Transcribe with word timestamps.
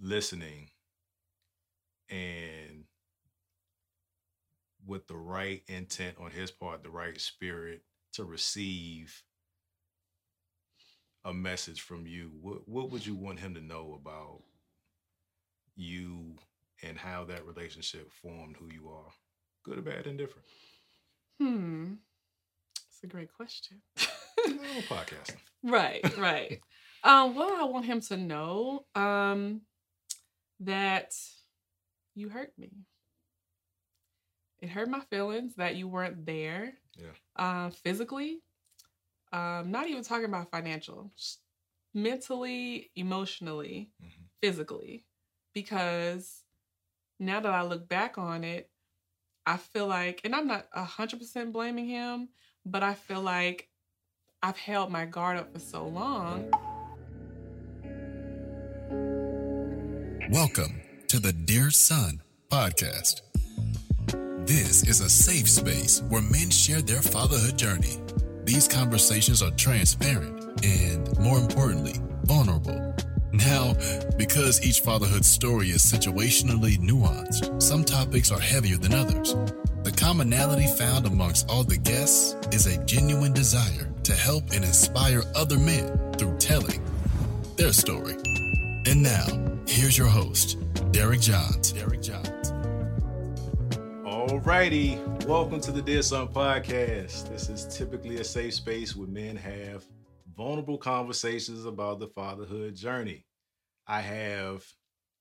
listening 0.00 0.70
and 2.10 2.84
with 4.86 5.06
the 5.08 5.16
right 5.16 5.62
intent 5.68 6.16
on 6.20 6.30
his 6.30 6.50
part 6.50 6.82
the 6.82 6.90
right 6.90 7.20
spirit 7.20 7.82
to 8.12 8.24
receive 8.24 9.22
a 11.24 11.34
message 11.34 11.80
from 11.80 12.06
you 12.06 12.30
what 12.40 12.68
what 12.68 12.90
would 12.90 13.04
you 13.04 13.16
want 13.16 13.40
him 13.40 13.54
to 13.54 13.60
know 13.60 13.98
about 14.00 14.42
you 15.74 16.36
and 16.82 16.96
how 16.98 17.24
that 17.24 17.44
relationship 17.46 18.10
formed 18.22 18.56
who 18.58 18.68
you 18.72 18.88
are 18.88 19.10
good 19.64 19.78
or 19.78 19.82
bad 19.82 20.06
indifferent 20.06 20.46
Hmm. 21.38 21.94
That's 22.74 23.02
a 23.04 23.06
great 23.08 23.32
question. 23.32 23.82
podcasting 24.88 25.36
right, 25.62 26.16
right. 26.16 26.60
um, 27.04 27.34
what 27.34 27.52
I 27.60 27.64
want 27.64 27.84
him 27.84 28.00
to 28.02 28.16
know, 28.16 28.86
um, 28.94 29.60
that 30.60 31.14
you 32.14 32.28
hurt 32.28 32.52
me. 32.58 32.70
It 34.60 34.68
hurt 34.70 34.88
my 34.88 35.00
feelings 35.00 35.54
that 35.56 35.76
you 35.76 35.86
weren't 35.88 36.24
there. 36.24 36.74
Yeah. 36.96 37.10
Uh, 37.36 37.70
physically, 37.70 38.40
um, 39.32 39.70
not 39.70 39.86
even 39.88 40.02
talking 40.02 40.24
about 40.24 40.50
financial, 40.50 41.12
just 41.16 41.40
mentally, 41.92 42.90
emotionally, 42.96 43.90
Mhm. 44.02 44.28
physically, 44.40 45.04
because 45.52 46.44
now 47.18 47.40
that 47.40 47.52
I 47.52 47.62
look 47.62 47.88
back 47.88 48.16
on 48.16 48.44
it, 48.44 48.70
I 49.44 49.58
feel 49.58 49.86
like, 49.86 50.22
and 50.24 50.34
I'm 50.34 50.46
not 50.46 50.68
a 50.72 50.84
hundred 50.84 51.20
percent 51.20 51.52
blaming 51.52 51.86
him, 51.86 52.30
but 52.64 52.82
I 52.82 52.94
feel 52.94 53.20
like 53.20 53.70
I've 54.42 54.58
held 54.58 54.90
my 54.90 55.06
guard 55.06 55.36
up 55.38 55.52
for 55.52 55.58
so 55.58 55.86
long. 55.86 56.50
Welcome 60.30 60.82
to 61.06 61.20
the 61.20 61.32
Dear 61.32 61.70
Son 61.70 62.20
podcast. 62.50 63.20
This 64.44 64.82
is 64.82 65.00
a 65.00 65.08
safe 65.08 65.48
space 65.48 66.02
where 66.08 66.20
men 66.20 66.50
share 66.50 66.82
their 66.82 67.00
fatherhood 67.00 67.56
journey. 67.56 67.98
These 68.42 68.66
conversations 68.66 69.40
are 69.40 69.52
transparent 69.52 70.64
and, 70.64 71.16
more 71.20 71.38
importantly, 71.38 72.00
vulnerable. 72.24 72.92
Now, 73.32 73.74
because 74.18 74.66
each 74.66 74.80
fatherhood 74.80 75.24
story 75.24 75.68
is 75.68 75.82
situationally 75.82 76.76
nuanced, 76.78 77.62
some 77.62 77.84
topics 77.84 78.32
are 78.32 78.40
heavier 78.40 78.78
than 78.78 78.94
others. 78.94 79.36
The 79.84 79.92
commonality 79.96 80.66
found 80.66 81.06
amongst 81.06 81.48
all 81.48 81.62
the 81.62 81.78
guests 81.78 82.34
is 82.52 82.66
a 82.66 82.84
genuine 82.84 83.32
desire 83.32 83.92
to 84.02 84.12
help 84.12 84.50
and 84.52 84.64
inspire 84.64 85.22
other 85.36 85.58
men 85.58 86.14
through 86.14 86.36
telling 86.38 86.82
their 87.56 87.72
story. 87.72 88.16
And 88.86 89.04
now, 89.04 89.55
here's 89.66 89.98
your 89.98 90.06
host, 90.06 90.58
Derek 90.92 91.20
Johns. 91.20 91.72
Derek 91.72 92.02
Johns. 92.02 92.52
Alrighty, 94.04 95.26
welcome 95.26 95.60
to 95.60 95.72
the 95.72 95.82
Dear 95.82 96.02
Son 96.02 96.28
podcast. 96.28 97.28
This 97.28 97.48
is 97.48 97.76
typically 97.76 98.16
a 98.18 98.24
safe 98.24 98.54
space 98.54 98.96
where 98.96 99.08
men 99.08 99.36
have 99.36 99.84
vulnerable 100.36 100.78
conversations 100.78 101.64
about 101.64 101.98
the 101.98 102.08
fatherhood 102.08 102.74
journey. 102.74 103.24
I 103.86 104.00
have 104.00 104.64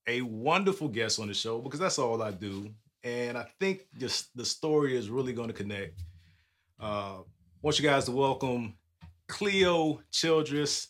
a 0.07 0.21
wonderful 0.21 0.87
guest 0.87 1.19
on 1.19 1.27
the 1.27 1.33
show 1.33 1.59
because 1.59 1.79
that's 1.79 1.99
all 1.99 2.21
I 2.21 2.31
do, 2.31 2.69
and 3.03 3.37
I 3.37 3.47
think 3.59 3.87
just 3.97 4.35
the 4.35 4.45
story 4.45 4.95
is 4.95 5.09
really 5.09 5.33
going 5.33 5.47
to 5.47 5.53
connect. 5.53 6.01
Uh, 6.79 7.19
want 7.61 7.79
you 7.79 7.87
guys 7.87 8.05
to 8.05 8.11
welcome 8.11 8.75
Cleo 9.27 10.01
Childress 10.11 10.89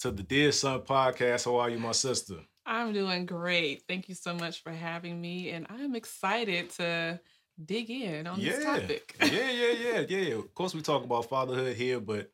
to 0.00 0.10
the 0.10 0.22
Dear 0.22 0.52
Son 0.52 0.80
podcast. 0.80 1.44
How 1.44 1.56
are 1.56 1.70
you, 1.70 1.78
my 1.78 1.92
sister? 1.92 2.36
I'm 2.64 2.92
doing 2.92 3.26
great. 3.26 3.82
Thank 3.88 4.08
you 4.08 4.14
so 4.14 4.34
much 4.34 4.62
for 4.62 4.70
having 4.70 5.20
me, 5.20 5.50
and 5.50 5.66
I'm 5.68 5.94
excited 5.94 6.70
to 6.70 7.20
dig 7.62 7.90
in 7.90 8.26
on 8.26 8.40
this 8.40 8.64
topic. 8.64 9.16
yeah, 9.20 9.50
yeah, 9.50 9.72
yeah, 9.72 10.00
yeah. 10.08 10.34
Of 10.34 10.54
course, 10.54 10.74
we 10.74 10.82
talk 10.82 11.04
about 11.04 11.28
fatherhood 11.28 11.76
here, 11.76 12.00
but 12.00 12.30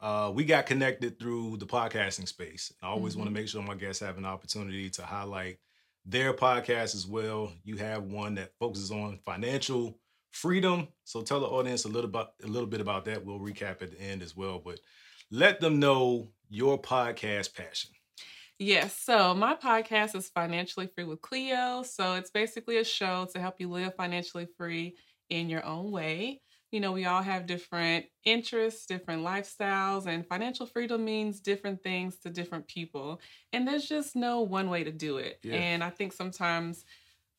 uh, 0.00 0.30
we 0.34 0.44
got 0.44 0.66
connected 0.66 1.18
through 1.18 1.56
the 1.56 1.66
podcasting 1.66 2.28
space. 2.28 2.72
I 2.82 2.88
always 2.88 3.16
want 3.16 3.28
to 3.28 3.34
make 3.34 3.48
sure 3.48 3.62
my 3.62 3.74
guests 3.74 4.02
have 4.02 4.18
an 4.18 4.26
opportunity 4.26 4.90
to 4.90 5.02
highlight 5.02 5.58
their 6.04 6.34
podcast 6.34 6.94
as 6.94 7.06
well. 7.06 7.52
You 7.64 7.76
have 7.76 8.04
one 8.04 8.34
that 8.34 8.52
focuses 8.58 8.90
on 8.90 9.18
financial 9.24 9.98
freedom. 10.32 10.88
So 11.04 11.22
tell 11.22 11.40
the 11.40 11.46
audience 11.46 11.84
a 11.84 11.88
little 11.88 12.10
about 12.10 12.32
a 12.42 12.46
little 12.46 12.68
bit 12.68 12.80
about 12.80 13.06
that. 13.06 13.24
We'll 13.24 13.38
recap 13.38 13.82
at 13.82 13.92
the 13.92 14.00
end 14.00 14.22
as 14.22 14.36
well, 14.36 14.60
but 14.62 14.80
let 15.30 15.60
them 15.60 15.78
know 15.78 16.28
your 16.50 16.80
podcast 16.80 17.54
passion. 17.54 17.90
Yes. 18.58 18.96
So 18.96 19.34
my 19.34 19.54
podcast 19.54 20.14
is 20.14 20.28
Financially 20.28 20.86
Free 20.86 21.04
with 21.04 21.20
Cleo. 21.20 21.82
So 21.82 22.14
it's 22.14 22.30
basically 22.30 22.78
a 22.78 22.84
show 22.84 23.26
to 23.32 23.40
help 23.40 23.56
you 23.58 23.68
live 23.68 23.94
financially 23.96 24.46
free 24.56 24.96
in 25.28 25.48
your 25.48 25.64
own 25.64 25.90
way. 25.90 26.40
You 26.70 26.80
know, 26.80 26.92
we 26.92 27.04
all 27.04 27.22
have 27.22 27.46
different 27.46 28.06
interests, 28.24 28.86
different 28.86 29.24
lifestyles, 29.24 30.06
and 30.06 30.26
financial 30.26 30.66
freedom 30.66 31.04
means 31.04 31.40
different 31.40 31.82
things 31.82 32.18
to 32.18 32.30
different 32.30 32.66
people. 32.66 33.20
And 33.52 33.66
there's 33.66 33.86
just 33.86 34.16
no 34.16 34.40
one 34.40 34.70
way 34.70 34.82
to 34.82 34.90
do 34.90 35.18
it. 35.18 35.38
Yeah. 35.42 35.54
And 35.54 35.84
I 35.84 35.90
think 35.90 36.12
sometimes 36.12 36.84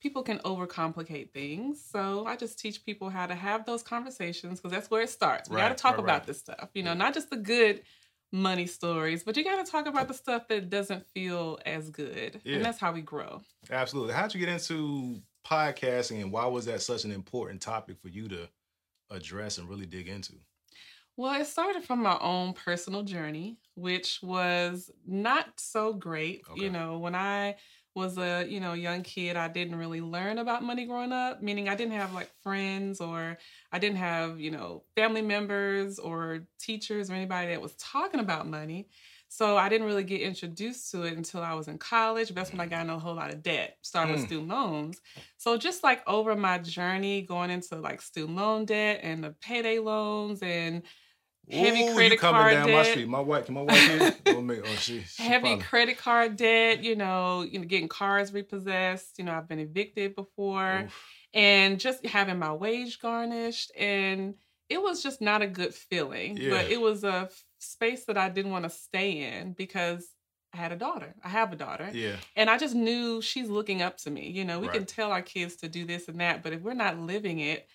people 0.01 0.23
can 0.23 0.39
overcomplicate 0.39 1.31
things. 1.31 1.83
So 1.83 2.25
I 2.25 2.35
just 2.35 2.59
teach 2.59 2.85
people 2.85 3.09
how 3.09 3.25
to 3.25 3.35
have 3.35 3.65
those 3.65 3.83
conversations 3.83 4.59
because 4.59 4.71
that's 4.71 4.89
where 4.89 5.01
it 5.01 5.09
starts. 5.09 5.49
We 5.49 5.57
got 5.57 5.69
to 5.69 5.75
talk 5.75 5.95
right, 5.95 6.03
about 6.03 6.19
right. 6.19 6.27
this 6.27 6.39
stuff, 6.39 6.69
you 6.73 6.83
know, 6.83 6.93
not 6.93 7.13
just 7.13 7.29
the 7.29 7.37
good 7.37 7.81
money 8.35 8.67
stories, 8.67 9.23
but 9.23 9.37
you 9.37 9.43
got 9.43 9.65
to 9.65 9.71
talk 9.71 9.87
about 9.87 10.07
the 10.07 10.13
stuff 10.13 10.47
that 10.49 10.69
doesn't 10.69 11.07
feel 11.09 11.57
as 11.65 11.89
good. 11.89 12.41
Yeah. 12.43 12.57
And 12.57 12.65
that's 12.65 12.79
how 12.79 12.91
we 12.91 13.01
grow. 13.01 13.41
Absolutely. 13.71 14.13
How'd 14.13 14.33
you 14.33 14.39
get 14.39 14.49
into 14.49 15.21
podcasting 15.47 16.21
and 16.21 16.31
why 16.31 16.45
was 16.45 16.65
that 16.65 16.81
such 16.81 17.05
an 17.05 17.11
important 17.11 17.61
topic 17.61 17.97
for 18.01 18.09
you 18.09 18.27
to 18.27 18.49
address 19.09 19.57
and 19.57 19.69
really 19.69 19.85
dig 19.85 20.09
into? 20.09 20.33
Well, 21.17 21.39
it 21.39 21.47
started 21.47 21.85
from 21.85 22.01
my 22.01 22.17
own 22.19 22.53
personal 22.53 23.03
journey, 23.03 23.57
which 23.75 24.19
was 24.21 24.91
not 25.07 25.47
so 25.57 25.93
great. 25.93 26.43
Okay. 26.51 26.63
You 26.63 26.69
know, 26.69 26.97
when 26.97 27.15
I 27.15 27.55
was 27.95 28.17
a, 28.17 28.45
you 28.47 28.59
know, 28.59 28.73
young 28.73 29.01
kid, 29.03 29.37
I 29.37 29.47
didn't 29.47 29.77
really 29.77 30.01
learn 30.01 30.37
about 30.37 30.63
money 30.63 30.85
growing 30.85 31.13
up, 31.13 31.41
meaning 31.41 31.69
I 31.69 31.75
didn't 31.75 31.93
have 31.93 32.13
like 32.13 32.29
friends 32.43 32.99
or 32.99 33.37
I 33.71 33.79
didn't 33.79 33.97
have, 33.97 34.39
you 34.39 34.51
know, 34.51 34.83
family 34.95 35.21
members 35.21 35.97
or 35.97 36.47
teachers 36.59 37.09
or 37.09 37.13
anybody 37.13 37.47
that 37.47 37.61
was 37.61 37.73
talking 37.75 38.19
about 38.19 38.47
money. 38.47 38.89
So 39.27 39.57
I 39.57 39.69
didn't 39.69 39.87
really 39.87 40.03
get 40.03 40.21
introduced 40.21 40.91
to 40.91 41.03
it 41.03 41.17
until 41.17 41.41
I 41.41 41.53
was 41.53 41.67
in 41.67 41.77
college. 41.77 42.29
That's 42.29 42.51
when 42.51 42.61
I 42.61 42.67
got 42.67 42.81
in 42.83 42.89
a 42.89 42.99
whole 42.99 43.15
lot 43.15 43.33
of 43.33 43.41
debt, 43.41 43.77
started 43.81 44.11
with 44.11 44.21
Mm. 44.21 44.25
student 44.25 44.47
loans. 44.49 45.01
So 45.37 45.57
just 45.57 45.83
like 45.83 46.01
over 46.07 46.35
my 46.35 46.57
journey 46.59 47.21
going 47.23 47.49
into 47.49 47.75
like 47.77 48.01
student 48.01 48.37
loan 48.37 48.65
debt 48.65 48.99
and 49.03 49.23
the 49.23 49.31
payday 49.31 49.79
loans 49.79 50.41
and 50.41 50.83
heavy 51.49 51.81
Ooh, 51.83 51.85
you 51.89 51.93
credit 51.95 52.19
coming 52.19 52.41
card 52.41 52.53
down 52.53 52.65
my 52.71 52.71
debt. 52.83 52.85
street. 52.87 53.07
My 53.07 53.19
wife, 53.19 53.49
my 53.49 53.61
wife 53.61 54.21
oh, 54.27 54.41
me, 54.41 54.57
oh, 54.63 54.75
she, 54.75 55.01
she 55.01 55.23
heavy 55.23 55.47
probably- 55.49 55.63
credit 55.63 55.97
card 55.97 56.35
debt, 56.37 56.83
you 56.83 56.95
know, 56.95 57.41
you 57.43 57.59
know, 57.59 57.65
getting 57.65 57.87
cars 57.87 58.33
repossessed, 58.33 59.17
you 59.17 59.25
know, 59.25 59.33
I've 59.33 59.47
been 59.47 59.59
evicted 59.59 60.15
before 60.15 60.83
Oof. 60.85 61.03
and 61.33 61.79
just 61.79 62.05
having 62.05 62.39
my 62.39 62.53
wage 62.53 62.99
garnished 62.99 63.71
and 63.77 64.35
it 64.69 64.81
was 64.81 65.03
just 65.03 65.21
not 65.21 65.41
a 65.43 65.47
good 65.47 65.73
feeling. 65.75 66.37
Yeah. 66.37 66.49
But 66.49 66.71
it 66.71 66.81
was 66.81 67.03
a 67.03 67.13
f- 67.29 67.43
space 67.59 68.05
that 68.05 68.17
I 68.17 68.29
didn't 68.29 68.51
want 68.51 68.63
to 68.63 68.69
stay 68.71 69.19
in 69.37 69.53
because 69.53 70.07
I 70.53 70.57
had 70.57 70.71
a 70.71 70.75
daughter. 70.75 71.13
I 71.23 71.29
have 71.29 71.53
a 71.53 71.55
daughter. 71.55 71.89
Yeah. 71.93 72.15
And 72.35 72.49
I 72.49 72.57
just 72.57 72.73
knew 72.73 73.21
she's 73.21 73.47
looking 73.49 73.83
up 73.83 73.97
to 73.97 74.09
me. 74.09 74.29
You 74.31 74.43
know, 74.43 74.59
we 74.59 74.67
Right. 74.67 74.77
can 74.77 74.85
tell 74.87 75.11
our 75.11 75.21
kids 75.21 75.57
to 75.57 75.67
do 75.67 75.85
this 75.85 76.07
and 76.07 76.19
that, 76.19 76.41
but 76.41 76.51
if 76.53 76.61
we're 76.61 76.73
not 76.73 76.97
living 76.97 77.39
it, 77.39 77.67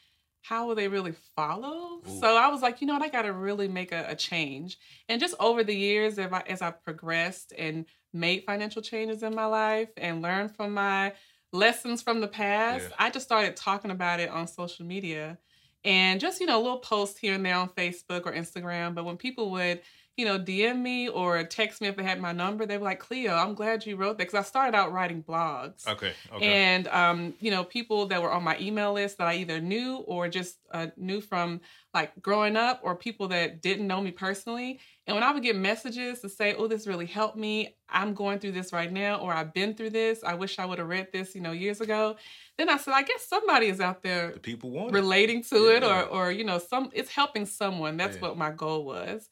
how 0.42 0.66
will 0.66 0.74
they 0.74 0.88
really 0.88 1.14
follow? 1.36 2.00
Ooh. 2.06 2.20
So 2.20 2.36
I 2.36 2.48
was 2.48 2.62
like, 2.62 2.80
you 2.80 2.86
know 2.86 2.94
what, 2.94 3.02
I 3.02 3.08
got 3.08 3.22
to 3.22 3.32
really 3.32 3.68
make 3.68 3.92
a, 3.92 4.06
a 4.08 4.16
change. 4.16 4.78
And 5.08 5.20
just 5.20 5.34
over 5.38 5.62
the 5.62 5.74
years, 5.74 6.18
as 6.18 6.32
I, 6.32 6.40
as 6.48 6.62
I 6.62 6.70
progressed 6.70 7.52
and 7.56 7.84
made 8.12 8.44
financial 8.44 8.82
changes 8.82 9.22
in 9.22 9.34
my 9.34 9.46
life 9.46 9.90
and 9.96 10.22
learned 10.22 10.56
from 10.56 10.74
my 10.74 11.12
lessons 11.52 12.02
from 12.02 12.20
the 12.20 12.28
past, 12.28 12.86
Yeah. 12.88 12.96
I 12.98 13.10
just 13.10 13.26
started 13.26 13.56
talking 13.56 13.90
about 13.90 14.20
it 14.20 14.30
on 14.30 14.46
social 14.46 14.86
media 14.86 15.38
and 15.84 16.20
just, 16.20 16.40
you 16.40 16.46
know, 16.46 16.58
a 16.58 16.62
little 16.62 16.78
post 16.78 17.18
here 17.18 17.34
and 17.34 17.44
there 17.44 17.56
on 17.56 17.68
Facebook 17.70 18.26
or 18.26 18.32
Instagram. 18.32 18.94
But 18.94 19.04
when 19.04 19.16
people 19.16 19.50
would, 19.52 19.80
you 20.20 20.26
know, 20.26 20.38
DM 20.38 20.78
me 20.82 21.08
or 21.08 21.42
text 21.44 21.80
me 21.80 21.88
if 21.88 21.96
they 21.96 22.02
had 22.04 22.20
my 22.20 22.32
number, 22.32 22.66
they 22.66 22.76
were 22.78 22.84
like, 22.84 23.00
Cleo, 23.00 23.34
I'm 23.34 23.54
glad 23.54 23.86
you 23.86 23.96
wrote 23.96 24.18
that. 24.18 24.26
Because 24.28 24.34
I 24.34 24.42
started 24.42 24.76
out 24.76 24.92
writing 24.92 25.22
blogs. 25.22 25.86
Okay. 25.88 26.12
Okay. 26.32 26.46
And 26.46 26.86
um, 26.88 27.34
you 27.40 27.50
know, 27.50 27.64
people 27.64 28.06
that 28.06 28.20
were 28.22 28.30
on 28.30 28.44
my 28.44 28.56
email 28.60 28.92
list 28.92 29.18
that 29.18 29.26
I 29.26 29.34
either 29.36 29.60
knew 29.60 29.96
or 30.06 30.28
just 30.28 30.58
uh, 30.72 30.88
knew 30.96 31.20
from 31.20 31.60
like 31.92 32.12
growing 32.22 32.56
up, 32.56 32.78
or 32.84 32.94
people 32.94 33.26
that 33.28 33.62
didn't 33.62 33.86
know 33.88 34.00
me 34.00 34.12
personally. 34.12 34.78
And 35.08 35.16
when 35.16 35.24
I 35.24 35.32
would 35.32 35.42
get 35.42 35.56
messages 35.56 36.20
to 36.20 36.28
say, 36.28 36.54
"Oh, 36.56 36.68
this 36.68 36.86
really 36.86 37.06
helped 37.06 37.36
me. 37.36 37.74
I'm 37.88 38.14
going 38.14 38.38
through 38.38 38.52
this 38.52 38.72
right 38.72 38.92
now," 38.92 39.16
or 39.16 39.32
"I've 39.32 39.52
been 39.52 39.74
through 39.74 39.90
this. 39.90 40.22
I 40.22 40.34
wish 40.34 40.60
I 40.60 40.66
would 40.66 40.78
have 40.78 40.86
read 40.86 41.08
this, 41.12 41.34
you 41.34 41.40
know, 41.40 41.50
years 41.50 41.80
ago," 41.80 42.14
then 42.58 42.68
I 42.68 42.76
said, 42.76 42.94
"I 42.94 43.02
guess 43.02 43.26
somebody 43.26 43.66
is 43.66 43.80
out 43.80 44.04
there 44.04 44.30
the 44.34 44.38
people 44.38 44.70
want 44.70 44.90
it. 44.90 44.94
relating 44.94 45.42
to 45.50 45.56
it 45.74 45.82
Yeah. 45.82 46.02
or 46.02 46.04
or 46.04 46.30
you 46.30 46.44
know 46.44 46.58
some 46.58 46.90
it's 46.92 47.10
helping 47.10 47.44
someone 47.46 47.96
that's 47.96 48.16
Yeah. 48.18 48.22
what 48.22 48.38
my 48.38 48.52
goal 48.52 48.84
was 48.84 49.28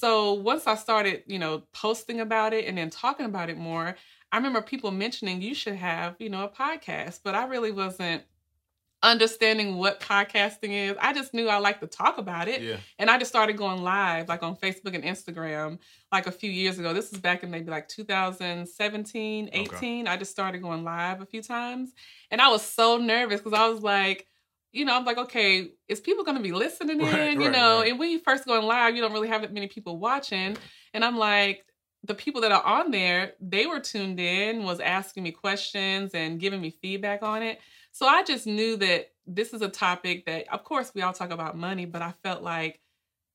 so 0.00 0.32
once 0.34 0.66
i 0.66 0.74
started 0.74 1.22
you 1.26 1.38
know 1.38 1.62
posting 1.72 2.20
about 2.20 2.52
it 2.52 2.64
and 2.66 2.76
then 2.78 2.88
talking 2.90 3.26
about 3.26 3.50
it 3.50 3.58
more 3.58 3.94
i 4.32 4.36
remember 4.36 4.60
people 4.62 4.90
mentioning 4.90 5.40
you 5.42 5.54
should 5.54 5.74
have 5.74 6.14
you 6.18 6.28
know 6.30 6.44
a 6.44 6.48
podcast 6.48 7.20
but 7.22 7.34
i 7.34 7.44
really 7.46 7.70
wasn't 7.72 8.22
understanding 9.02 9.76
what 9.78 9.98
podcasting 9.98 10.72
is 10.90 10.94
i 11.00 11.12
just 11.14 11.32
knew 11.32 11.48
i 11.48 11.56
liked 11.56 11.80
to 11.80 11.86
talk 11.86 12.18
about 12.18 12.48
it 12.48 12.60
Yeah. 12.60 12.76
and 12.98 13.08
I 13.10 13.16
just 13.18 13.30
started 13.30 13.56
going 13.56 13.82
live, 13.82 14.28
like 14.28 14.42
on 14.42 14.56
Facebook 14.56 14.94
and 14.94 15.02
Instagram, 15.02 15.78
like 16.12 16.26
a 16.26 16.30
few 16.32 16.50
years 16.50 16.78
ago. 16.78 16.92
This 16.92 17.10
was 17.10 17.18
back 17.20 17.42
in 17.42 17.50
maybe 17.50 17.70
like 17.70 17.88
2017, 17.88 19.50
18. 19.52 20.06
I 20.06 20.16
just 20.18 20.30
started 20.30 20.60
going 20.60 20.84
live 20.84 21.22
a 21.22 21.26
few 21.26 21.42
times. 21.42 21.92
And 22.30 22.40
I 22.42 22.48
was 22.48 22.62
so 22.62 22.98
nervous 22.98 23.40
because 23.40 23.58
I 23.58 23.68
was 23.68 23.80
like, 23.82 24.26
you 24.72 24.84
know, 24.84 24.94
I'm 24.94 25.04
like, 25.04 25.18
okay, 25.18 25.70
is 25.88 26.00
people 26.00 26.24
going 26.24 26.36
to 26.36 26.42
be 26.42 26.52
listening 26.52 27.00
in? 27.00 27.06
Right, 27.06 27.38
you 27.38 27.50
know, 27.50 27.80
right. 27.80 27.90
and 27.90 27.98
when 27.98 28.10
you 28.10 28.20
first 28.20 28.46
going 28.46 28.62
live, 28.62 28.94
you 28.94 29.02
don't 29.02 29.12
really 29.12 29.28
have 29.28 29.42
that 29.42 29.52
many 29.52 29.66
people 29.66 29.98
watching. 29.98 30.56
And 30.94 31.04
I'm 31.04 31.16
like, 31.16 31.64
the 32.04 32.14
people 32.14 32.40
that 32.42 32.52
are 32.52 32.62
on 32.64 32.90
there, 32.90 33.34
they 33.40 33.66
were 33.66 33.80
tuned 33.80 34.18
in, 34.20 34.64
was 34.64 34.80
asking 34.80 35.22
me 35.22 35.32
questions 35.32 36.12
and 36.14 36.40
giving 36.40 36.60
me 36.60 36.70
feedback 36.70 37.22
on 37.22 37.42
it. 37.42 37.60
So 37.92 38.06
I 38.06 38.22
just 38.22 38.46
knew 38.46 38.76
that 38.76 39.10
this 39.26 39.52
is 39.52 39.60
a 39.62 39.68
topic 39.68 40.26
that, 40.26 40.52
of 40.52 40.64
course, 40.64 40.92
we 40.94 41.02
all 41.02 41.12
talk 41.12 41.30
about 41.30 41.56
money, 41.56 41.84
but 41.84 42.02
I 42.02 42.14
felt 42.22 42.42
like 42.42 42.80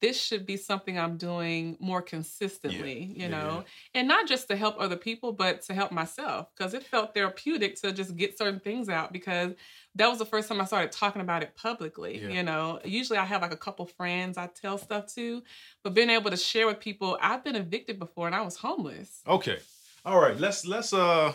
this 0.06 0.22
should 0.22 0.46
be 0.46 0.58
something 0.58 1.00
I'm 1.00 1.18
doing 1.18 1.78
more 1.80 2.02
consistently, 2.02 3.00
you 3.16 3.24
Yeah, 3.24 3.28
know, 3.36 3.64
and 3.96 4.08
not 4.08 4.28
just 4.28 4.48
to 4.50 4.56
help 4.56 4.76
other 4.80 4.96
people, 5.08 5.32
but 5.34 5.62
to 5.64 5.74
help 5.74 5.92
myself 5.92 6.48
because 6.56 6.74
it 6.74 6.84
felt 6.84 7.14
therapeutic 7.16 7.72
to 7.82 7.92
just 7.92 8.16
get 8.16 8.38
certain 8.38 8.60
things 8.60 8.88
out 8.90 9.12
because 9.12 9.54
that 9.96 10.08
was 10.08 10.20
the 10.20 10.26
first 10.34 10.48
time 10.48 10.62
I 10.62 10.66
started 10.66 10.92
talking 10.92 11.22
about 11.22 11.42
it 11.42 11.56
publicly, 11.56 12.22
Yeah. 12.22 12.30
you 12.30 12.44
know. 12.44 12.80
Usually 12.86 13.18
I 13.18 13.26
have 13.26 13.42
like 13.42 13.54
a 13.54 13.58
couple 13.68 13.86
friends 13.86 14.38
I 14.38 14.48
tell 14.48 14.78
stuff 14.78 15.06
to, 15.16 15.42
but 15.84 15.94
being 15.94 16.10
able 16.12 16.30
to 16.30 16.38
share 16.38 16.68
with 16.68 16.80
people, 16.80 17.18
I've 17.22 17.44
been 17.44 17.56
evicted 17.56 17.98
before 17.98 18.28
and 18.28 18.36
I 18.36 18.42
was 18.42 18.58
homeless. 18.58 19.22
Okay. 19.26 19.60
All 20.06 20.20
right. 20.20 20.38
Let's 20.40 20.66
let's 20.68 20.94
uh 20.94 21.34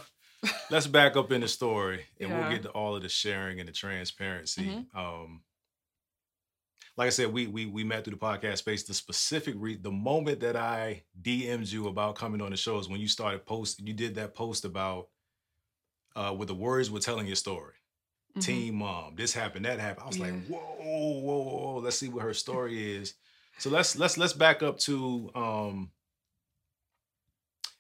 let's 0.70 0.86
back 0.86 1.16
up 1.16 1.32
in 1.32 1.40
the 1.40 1.48
story 1.48 2.04
and 2.20 2.30
we'll 2.32 2.50
get 2.50 2.62
to 2.62 2.70
all 2.70 2.94
of 2.96 3.02
the 3.02 3.08
sharing 3.08 3.58
and 3.60 3.68
the 3.68 3.72
transparency. 3.72 4.62
Mhm. 4.66 4.84
Um 4.94 5.42
like 6.96 7.06
I 7.06 7.10
said, 7.10 7.32
we 7.32 7.46
we 7.46 7.66
we 7.66 7.84
met 7.84 8.04
through 8.04 8.14
the 8.14 8.18
podcast 8.20 8.58
space. 8.58 8.82
The 8.82 8.94
specific 8.94 9.54
re- 9.58 9.76
the 9.76 9.90
moment 9.90 10.40
that 10.40 10.56
I 10.56 11.04
DM'd 11.20 11.70
you 11.70 11.88
about 11.88 12.16
coming 12.16 12.40
on 12.40 12.50
the 12.50 12.56
show 12.56 12.78
is 12.78 12.88
when 12.88 13.00
you 13.00 13.08
started 13.08 13.46
posting. 13.46 13.86
You 13.86 13.94
did 13.94 14.14
that 14.16 14.34
post 14.34 14.64
about 14.64 15.08
uh 16.16 16.34
with 16.36 16.48
the 16.48 16.54
words 16.54 16.90
were 16.90 17.00
telling 17.00 17.26
your 17.26 17.36
story. 17.36 17.74
Mhm. 18.36 18.42
Teen 18.42 18.74
mom, 18.76 19.16
this 19.16 19.32
happened, 19.32 19.64
that 19.64 19.80
happened. 19.80 20.04
I 20.04 20.06
was 20.08 20.18
like, 20.18 20.46
whoa, 20.46 20.58
whoa, 20.58 21.42
whoa. 21.42 21.78
Let's 21.80 21.96
see 21.96 22.08
what 22.08 22.22
her 22.22 22.34
story 22.34 22.96
is. 22.96 23.14
So 23.58 23.70
let's 23.70 23.96
let's 23.96 24.16
let's 24.18 24.32
back 24.32 24.62
up 24.62 24.78
to 24.80 25.30
um 25.34 25.90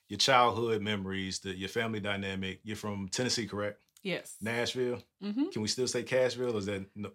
your 0.08 0.18
childhood 0.18 0.82
memories, 0.82 1.38
the 1.40 1.56
your 1.56 1.68
family 1.68 2.00
dynamic. 2.00 2.60
You're 2.64 2.76
from 2.76 3.08
Tennessee, 3.08 3.46
correct? 3.46 3.80
Yes. 4.02 4.36
Nashville. 4.40 5.02
hmm 5.22 5.50
Can 5.52 5.62
we 5.62 5.68
still 5.68 5.86
say 5.86 6.02
Cashville? 6.02 6.56
Is 6.56 6.66
that 6.66 6.86
no? 6.96 7.10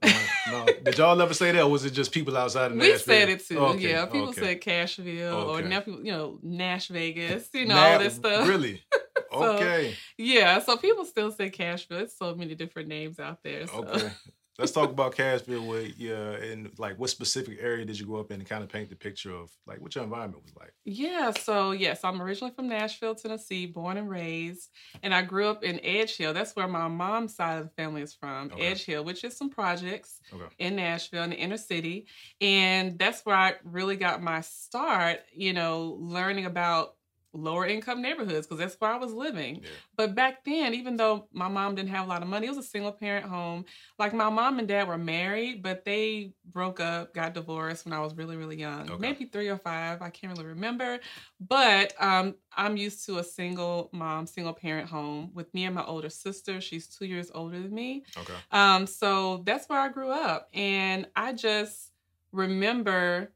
no. 0.51 0.65
Did 0.83 0.97
y'all 0.97 1.19
ever 1.19 1.33
say 1.33 1.51
that? 1.51 1.63
Or 1.63 1.69
was 1.69 1.83
it 1.85 1.91
just 1.91 2.11
people 2.11 2.37
outside 2.37 2.71
of 2.71 2.77
Nashville? 2.77 2.93
We 2.93 2.97
said 2.99 3.29
it 3.29 3.45
too. 3.47 3.59
Okay, 3.59 3.89
yeah, 3.91 4.05
people 4.05 4.29
okay. 4.29 4.41
said 4.41 4.61
Cashville 4.61 5.33
or 5.47 5.57
Okay. 5.59 5.67
now 5.67 5.79
people, 5.79 6.05
you 6.05 6.11
know, 6.11 6.39
Nash 6.43 6.87
Vegas, 6.89 7.49
you 7.53 7.65
know, 7.65 7.77
all 7.77 7.99
this 7.99 8.15
stuff. 8.15 8.47
Really? 8.47 8.83
So, 9.31 9.55
Okay. 9.57 9.93
Yeah, 10.17 10.59
so 10.59 10.77
people 10.77 11.03
still 11.03 11.29
say 11.29 11.49
Cashville. 11.49 12.01
It's 12.03 12.17
so 12.17 12.35
many 12.35 12.55
different 12.55 12.87
names 12.87 13.19
out 13.19 13.39
there. 13.43 13.67
So. 13.67 13.83
Okay. 13.83 14.09
Let's 14.57 14.71
talk 14.71 14.89
about 14.89 15.15
Cashville. 15.15 15.67
Where 15.67 15.81
yeah, 15.81 16.31
and 16.31 16.71
like 16.79 16.97
what 16.97 17.09
specific 17.09 17.57
area 17.59 17.83
did 17.83 17.99
you 17.99 18.05
grow 18.05 18.21
up 18.21 18.31
in, 18.31 18.39
and 18.39 18.47
kind 18.47 18.63
of 18.63 18.69
paint 18.69 18.89
the 18.89 18.95
picture 18.95 19.33
of 19.35 19.51
like 19.67 19.81
what 19.81 19.93
your 19.95 20.05
environment 20.05 20.43
was 20.43 20.55
like. 20.55 20.73
Yeah, 20.85 21.31
so 21.31 21.71
yes, 21.71 22.05
I'm 22.05 22.21
originally 22.21 22.53
from 22.53 22.69
Nashville, 22.69 23.15
Tennessee, 23.15 23.65
born 23.65 23.97
and 23.97 24.09
raised, 24.09 24.69
and 25.03 25.13
I 25.13 25.23
grew 25.23 25.47
up 25.47 25.63
in 25.63 25.79
Edge 25.83 26.15
Hill. 26.15 26.33
That's 26.33 26.55
where 26.55 26.67
my 26.69 26.87
mom's 26.87 27.35
side 27.35 27.57
of 27.57 27.65
the 27.65 27.73
family 27.73 28.01
is 28.01 28.13
from, 28.13 28.49
Okay. 28.53 28.67
Edge 28.67 28.85
Hill, 28.85 29.03
which 29.03 29.25
is 29.25 29.35
some 29.35 29.49
projects 29.49 30.21
Okay. 30.31 30.53
in 30.59 30.77
Nashville 30.77 31.23
in 31.23 31.31
the 31.31 31.37
inner 31.37 31.57
city, 31.57 32.07
and 32.39 32.97
that's 32.97 33.25
where 33.25 33.35
I 33.35 33.55
really 33.65 33.97
got 33.97 34.21
my 34.21 34.39
start. 34.39 35.19
You 35.33 35.51
know, 35.51 35.97
learning 35.99 36.45
about 36.45 36.95
lower 37.35 37.65
income 37.65 38.01
neighborhoods 38.01 38.47
because 38.47 38.59
that's 38.59 38.75
where 38.79 38.91
I 38.91 38.97
was 38.97 39.13
living. 39.13 39.61
Yeah. 39.61 39.69
But 39.95 40.15
back 40.15 40.43
then, 40.45 40.73
even 40.73 40.95
though 40.95 41.27
my 41.31 41.47
mom 41.47 41.75
didn't 41.75 41.89
have 41.89 42.05
a 42.05 42.09
lot 42.09 42.21
of 42.21 42.27
money, 42.27 42.47
it 42.47 42.49
was 42.49 42.57
a 42.57 42.63
single 42.63 42.91
parent 42.91 43.25
home. 43.25 43.65
Like 43.99 44.13
my 44.13 44.29
mom 44.29 44.59
and 44.59 44.67
dad 44.67 44.87
were 44.87 44.97
married, 44.97 45.61
but 45.61 45.85
they 45.85 46.33
broke 46.45 46.79
up, 46.79 47.13
got 47.13 47.33
divorced 47.33 47.85
when 47.85 47.93
I 47.93 47.99
was 47.99 48.15
really, 48.15 48.37
really 48.37 48.57
young. 48.57 48.89
Okay. 48.89 48.99
Maybe 48.99 49.25
three 49.25 49.49
or 49.49 49.57
five. 49.57 50.01
I 50.01 50.09
can't 50.09 50.33
really 50.33 50.47
remember. 50.49 50.99
But 51.39 51.93
um, 51.99 52.35
I'm 52.55 52.77
used 52.77 53.05
to 53.07 53.19
a 53.19 53.23
single 53.23 53.89
mom, 53.91 54.25
single 54.27 54.53
parent 54.53 54.89
home 54.89 55.31
with 55.33 55.53
me 55.53 55.65
and 55.65 55.75
my 55.75 55.83
older 55.83 56.09
sister. 56.09 56.61
She's 56.61 56.87
two 56.87 57.05
years 57.05 57.31
older 57.33 57.61
than 57.61 57.73
me. 57.73 58.05
Okay. 58.17 58.33
Um, 58.51 58.87
so 58.87 59.43
that's 59.45 59.67
where 59.67 59.79
I 59.79 59.89
grew 59.89 60.09
up. 60.09 60.49
And 60.53 61.07
I 61.15 61.33
just 61.33 61.91
remember 62.31 63.31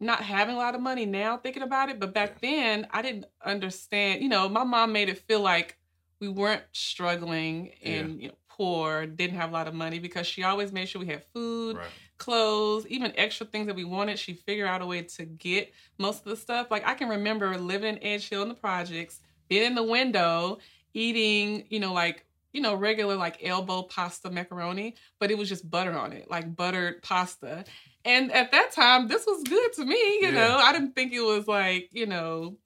not 0.00 0.22
having 0.22 0.54
a 0.54 0.58
lot 0.58 0.74
of 0.74 0.80
money 0.80 1.06
now 1.06 1.36
thinking 1.36 1.62
about 1.62 1.88
it. 1.90 1.98
But 1.98 2.14
back 2.14 2.40
then, 2.40 2.86
I 2.90 3.02
didn't 3.02 3.26
understand. 3.44 4.22
You 4.22 4.28
know, 4.28 4.48
my 4.48 4.64
mom 4.64 4.92
made 4.92 5.08
it 5.08 5.18
feel 5.26 5.40
like 5.40 5.76
we 6.20 6.28
weren't 6.28 6.62
struggling 6.72 7.72
and 7.82 8.20
you 8.20 8.28
know, 8.28 8.34
poor, 8.48 9.06
didn't 9.06 9.36
have 9.36 9.50
a 9.50 9.52
lot 9.52 9.68
of 9.68 9.74
money 9.74 9.98
because 9.98 10.26
she 10.26 10.42
always 10.42 10.72
made 10.72 10.88
sure 10.88 11.00
we 11.00 11.06
had 11.06 11.24
food, 11.32 11.76
Right. 11.76 11.90
clothes, 12.18 12.86
even 12.88 13.12
extra 13.16 13.46
things 13.46 13.66
that 13.66 13.76
we 13.76 13.84
wanted. 13.84 14.18
She 14.18 14.34
figured 14.34 14.68
out 14.68 14.82
a 14.82 14.86
way 14.86 15.02
to 15.02 15.24
get 15.24 15.72
most 15.98 16.18
of 16.18 16.30
the 16.30 16.36
stuff. 16.36 16.70
Like 16.70 16.86
I 16.86 16.94
can 16.94 17.08
remember 17.08 17.56
living 17.56 17.96
in 17.96 18.02
Edge 18.04 18.28
Hill 18.28 18.42
in 18.42 18.48
the 18.48 18.54
projects, 18.54 19.20
being 19.48 19.64
in 19.64 19.74
the 19.74 19.82
window, 19.82 20.58
eating, 20.94 21.66
you 21.70 21.80
know, 21.80 21.92
like 21.92 22.24
you 22.52 22.62
know, 22.62 22.74
regular 22.74 23.14
like 23.14 23.38
elbow 23.44 23.82
pasta 23.82 24.30
macaroni, 24.30 24.94
but 25.20 25.30
it 25.30 25.36
was 25.38 25.48
just 25.48 25.70
butter 25.70 25.92
on 25.92 26.12
it, 26.12 26.30
like 26.30 26.56
buttered 26.56 27.02
pasta. 27.02 27.64
And 28.08 28.32
at 28.32 28.52
that 28.52 28.72
time, 28.72 29.08
this 29.08 29.26
was 29.26 29.44
good 29.44 29.72
to 29.74 29.84
me, 29.86 29.96
you 30.22 30.32
Yeah. 30.32 30.32
know. 30.32 30.58
I 30.58 30.72
didn't 30.72 30.94
think 30.94 31.12
it 31.12 31.20
was 31.22 31.46
like, 31.48 31.90
you 31.92 32.06
know, 32.06 32.58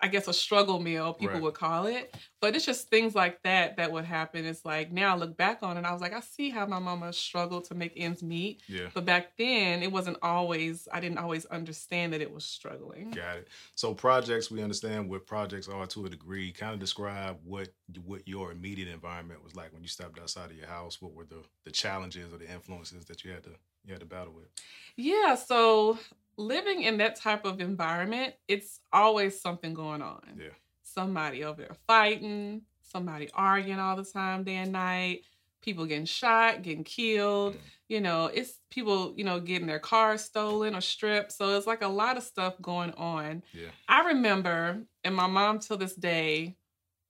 I 0.00 0.08
guess 0.08 0.28
a 0.28 0.32
struggle 0.32 0.80
meal, 0.80 1.12
people 1.14 1.34
Right. 1.34 1.42
would 1.42 1.54
call 1.54 1.86
it. 1.86 2.14
But 2.40 2.54
it's 2.54 2.64
just 2.64 2.88
things 2.88 3.14
like 3.14 3.42
that 3.42 3.76
that 3.76 3.90
would 3.90 4.04
happen. 4.04 4.44
It's 4.44 4.64
like 4.64 4.92
now 4.92 5.14
I 5.14 5.18
look 5.18 5.36
back 5.36 5.62
on 5.62 5.76
it, 5.76 5.84
I 5.84 5.92
was 5.92 6.00
like, 6.00 6.12
I 6.12 6.20
see 6.20 6.50
how 6.50 6.66
my 6.66 6.78
mama 6.78 7.12
struggled 7.12 7.64
to 7.66 7.74
make 7.74 7.92
ends 7.96 8.22
meet. 8.22 8.62
Yeah. 8.68 8.88
But 8.94 9.04
back 9.04 9.36
then, 9.36 9.82
it 9.82 9.90
wasn't 9.90 10.18
always, 10.22 10.86
I 10.92 11.00
didn't 11.00 11.18
always 11.18 11.46
understand 11.46 12.12
that 12.12 12.20
it 12.20 12.32
was 12.32 12.44
struggling. 12.44 13.10
Got 13.10 13.38
it. 13.38 13.48
So 13.74 13.92
projects, 13.94 14.50
we 14.50 14.62
understand 14.62 15.08
what 15.08 15.26
projects 15.26 15.68
are 15.68 15.86
to 15.88 16.06
a 16.06 16.08
degree. 16.08 16.52
Kind 16.52 16.74
of 16.74 16.80
describe 16.80 17.38
what 17.44 17.68
what 18.04 18.26
your 18.28 18.52
immediate 18.52 18.88
environment 18.88 19.42
was 19.42 19.56
like 19.56 19.72
when 19.72 19.82
you 19.82 19.88
stepped 19.88 20.18
outside 20.18 20.50
of 20.50 20.56
your 20.56 20.66
house. 20.66 21.00
What 21.00 21.12
were 21.14 21.24
the 21.24 21.42
the 21.64 21.70
challenges 21.70 22.32
or 22.32 22.38
the 22.38 22.50
influences 22.50 23.04
that 23.06 23.24
you 23.24 23.32
had 23.32 23.44
to 23.44 23.50
you 23.84 23.92
had 23.92 24.00
to 24.00 24.06
battle 24.06 24.32
with? 24.34 24.48
Yeah, 24.96 25.34
so 25.34 25.98
living 26.38 26.82
in 26.82 26.98
that 26.98 27.16
type 27.16 27.44
of 27.44 27.60
environment, 27.60 28.34
it's 28.46 28.80
always 28.92 29.40
something 29.40 29.74
going 29.74 30.00
on. 30.00 30.22
Yeah. 30.38 30.50
Somebody 30.84 31.44
over 31.44 31.62
there 31.62 31.76
fighting, 31.86 32.62
somebody 32.82 33.28
arguing 33.34 33.80
all 33.80 33.96
the 33.96 34.04
time, 34.04 34.44
day 34.44 34.56
and 34.56 34.72
night, 34.72 35.22
people 35.60 35.84
getting 35.84 36.06
shot, 36.06 36.62
getting 36.62 36.84
killed. 36.84 37.54
Mm. 37.54 37.60
You 37.88 38.00
know, 38.00 38.26
it's 38.26 38.58
people, 38.70 39.12
you 39.16 39.24
know, 39.24 39.40
getting 39.40 39.66
their 39.66 39.78
cars 39.78 40.22
stolen 40.22 40.74
or 40.74 40.80
stripped. 40.80 41.32
So 41.32 41.56
it's 41.56 41.66
like 41.66 41.82
a 41.82 41.88
lot 41.88 42.16
of 42.16 42.22
stuff 42.22 42.54
going 42.62 42.92
on. 42.92 43.42
Yeah. 43.52 43.68
I 43.88 44.08
remember, 44.08 44.84
and 45.04 45.14
my 45.14 45.26
mom 45.26 45.58
till 45.58 45.76
this 45.76 45.94
day 45.94 46.56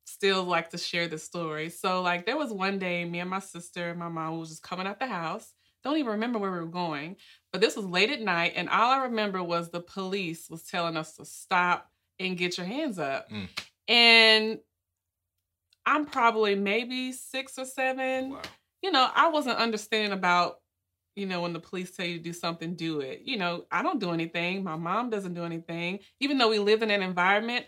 still 0.04 0.44
like 0.44 0.70
to 0.70 0.78
share 0.78 1.06
this 1.06 1.24
story. 1.24 1.68
So 1.68 2.02
like 2.02 2.26
there 2.26 2.36
was 2.36 2.52
one 2.52 2.78
day, 2.78 3.04
me 3.04 3.20
and 3.20 3.30
my 3.30 3.40
sister 3.40 3.90
and 3.90 3.98
my 3.98 4.08
mom 4.08 4.38
was 4.38 4.48
just 4.48 4.62
coming 4.62 4.86
out 4.86 4.98
the 4.98 5.06
house. 5.06 5.52
Don't 5.84 5.96
even 5.98 6.12
remember 6.12 6.38
where 6.38 6.50
we 6.50 6.58
were 6.58 6.66
going, 6.66 7.16
but 7.52 7.60
this 7.60 7.76
was 7.76 7.84
late 7.86 8.10
at 8.10 8.20
night, 8.20 8.52
and 8.56 8.68
all 8.68 8.90
I 8.90 9.04
remember 9.04 9.42
was 9.42 9.70
the 9.70 9.80
police 9.80 10.50
was 10.50 10.64
telling 10.64 10.96
us 10.96 11.14
to 11.16 11.24
stop 11.24 11.90
and 12.18 12.36
get 12.36 12.58
your 12.58 12.66
hands 12.66 12.98
up. 12.98 13.30
Mm. 13.30 13.48
And 13.86 14.58
I'm 15.86 16.04
probably 16.04 16.54
maybe 16.54 17.12
six 17.12 17.58
or 17.58 17.64
seven 17.64 18.30
Wow. 18.30 18.42
you 18.82 18.90
know, 18.90 19.08
I 19.14 19.28
wasn't 19.28 19.56
understanding 19.58 20.12
about, 20.12 20.56
you 21.16 21.26
know, 21.26 21.40
when 21.42 21.52
the 21.52 21.60
police 21.60 21.90
tell 21.96 22.06
you 22.06 22.18
to 22.18 22.22
do 22.22 22.32
something, 22.32 22.74
do 22.74 23.00
it. 23.00 23.22
You 23.24 23.38
know, 23.38 23.64
I 23.70 23.82
don't 23.82 23.98
do 23.98 24.10
anything. 24.10 24.62
My 24.62 24.76
mom 24.76 25.10
doesn't 25.10 25.34
do 25.34 25.44
anything. 25.44 26.00
Even 26.20 26.38
though 26.38 26.48
we 26.50 26.58
live 26.58 26.82
in 26.82 26.90
an 26.90 27.02
environment, 27.02 27.66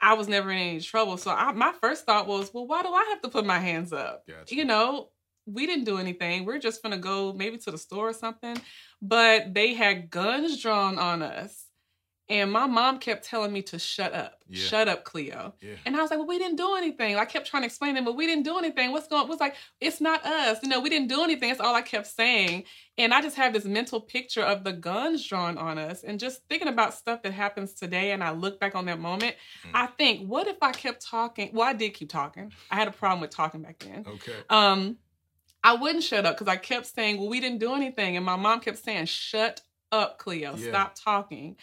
I 0.00 0.14
was 0.14 0.28
never 0.28 0.50
in 0.50 0.58
any 0.58 0.80
trouble. 0.80 1.16
So 1.16 1.30
I, 1.30 1.52
my 1.52 1.72
first 1.80 2.06
thought 2.06 2.28
was, 2.28 2.54
well, 2.54 2.66
why 2.66 2.82
do 2.82 2.88
I 2.88 3.06
have 3.10 3.22
to 3.22 3.28
put 3.28 3.44
my 3.44 3.58
hands 3.58 3.92
up? 3.92 4.24
Gotcha. 4.28 4.54
You 4.54 4.64
know, 4.64 5.08
we 5.52 5.66
didn't 5.66 5.84
do 5.84 5.98
anything. 5.98 6.44
We're 6.44 6.58
just 6.58 6.82
gonna 6.82 6.98
go 6.98 7.32
maybe 7.32 7.58
to 7.58 7.70
the 7.70 7.78
store 7.78 8.08
or 8.08 8.12
something. 8.12 8.56
But 9.00 9.54
they 9.54 9.74
had 9.74 10.10
guns 10.10 10.60
drawn 10.60 10.98
on 10.98 11.22
us. 11.22 11.68
And 12.30 12.52
my 12.52 12.66
mom 12.66 12.98
kept 12.98 13.24
telling 13.24 13.54
me 13.54 13.62
to 13.62 13.78
shut 13.78 14.12
up. 14.12 14.44
Yeah. 14.50 14.62
Shut 14.62 14.86
up, 14.86 15.04
Cleo. 15.04 15.54
Yeah. 15.62 15.76
And 15.86 15.96
I 15.96 16.02
was 16.02 16.10
like, 16.10 16.18
well, 16.18 16.28
we 16.28 16.38
didn't 16.38 16.56
do 16.56 16.74
anything. 16.74 17.16
I 17.16 17.24
kept 17.24 17.46
trying 17.46 17.62
to 17.62 17.66
explain 17.66 17.94
to 17.94 17.98
them, 17.98 18.04
but 18.04 18.16
we 18.16 18.26
didn't 18.26 18.44
do 18.44 18.58
anything. 18.58 18.92
What's 18.92 19.08
going 19.08 19.26
was 19.28 19.40
like, 19.40 19.54
it's 19.80 19.98
not 19.98 20.26
us. 20.26 20.58
You 20.62 20.68
know, 20.68 20.80
we 20.80 20.90
didn't 20.90 21.08
do 21.08 21.22
anything. 21.22 21.48
That's 21.48 21.60
all 21.60 21.74
I 21.74 21.80
kept 21.80 22.06
saying. 22.06 22.64
And 22.98 23.14
I 23.14 23.22
just 23.22 23.36
have 23.36 23.54
this 23.54 23.64
mental 23.64 23.98
picture 23.98 24.42
of 24.42 24.62
the 24.62 24.74
guns 24.74 25.26
drawn 25.26 25.56
on 25.56 25.78
us 25.78 26.02
and 26.02 26.20
just 26.20 26.42
thinking 26.50 26.68
about 26.68 26.92
stuff 26.92 27.22
that 27.22 27.32
happens 27.32 27.72
today. 27.72 28.12
And 28.12 28.22
I 28.22 28.32
look 28.32 28.60
back 28.60 28.74
on 28.74 28.84
that 28.86 29.00
moment. 29.00 29.34
Mm. 29.66 29.70
I 29.72 29.86
think, 29.86 30.28
what 30.28 30.48
if 30.48 30.58
I 30.60 30.72
kept 30.72 31.06
talking? 31.06 31.48
Well, 31.54 31.66
I 31.66 31.72
did 31.72 31.94
keep 31.94 32.10
talking. 32.10 32.52
I 32.70 32.74
had 32.74 32.88
a 32.88 32.92
problem 32.92 33.22
with 33.22 33.30
talking 33.30 33.62
back 33.62 33.78
then. 33.78 34.04
Okay. 34.06 34.34
Um, 34.50 34.98
I 35.62 35.74
wouldn't 35.74 36.04
shut 36.04 36.24
up 36.24 36.36
because 36.36 36.48
I 36.48 36.56
kept 36.56 36.86
saying, 36.86 37.18
well, 37.18 37.28
we 37.28 37.40
didn't 37.40 37.58
do 37.58 37.74
anything. 37.74 38.16
And 38.16 38.24
my 38.24 38.36
mom 38.36 38.60
kept 38.60 38.78
saying, 38.78 39.06
shut 39.06 39.60
up, 39.90 40.18
Cleo. 40.18 40.54
Yeah. 40.56 40.68
Stop 40.68 40.94
talking. 40.94 41.56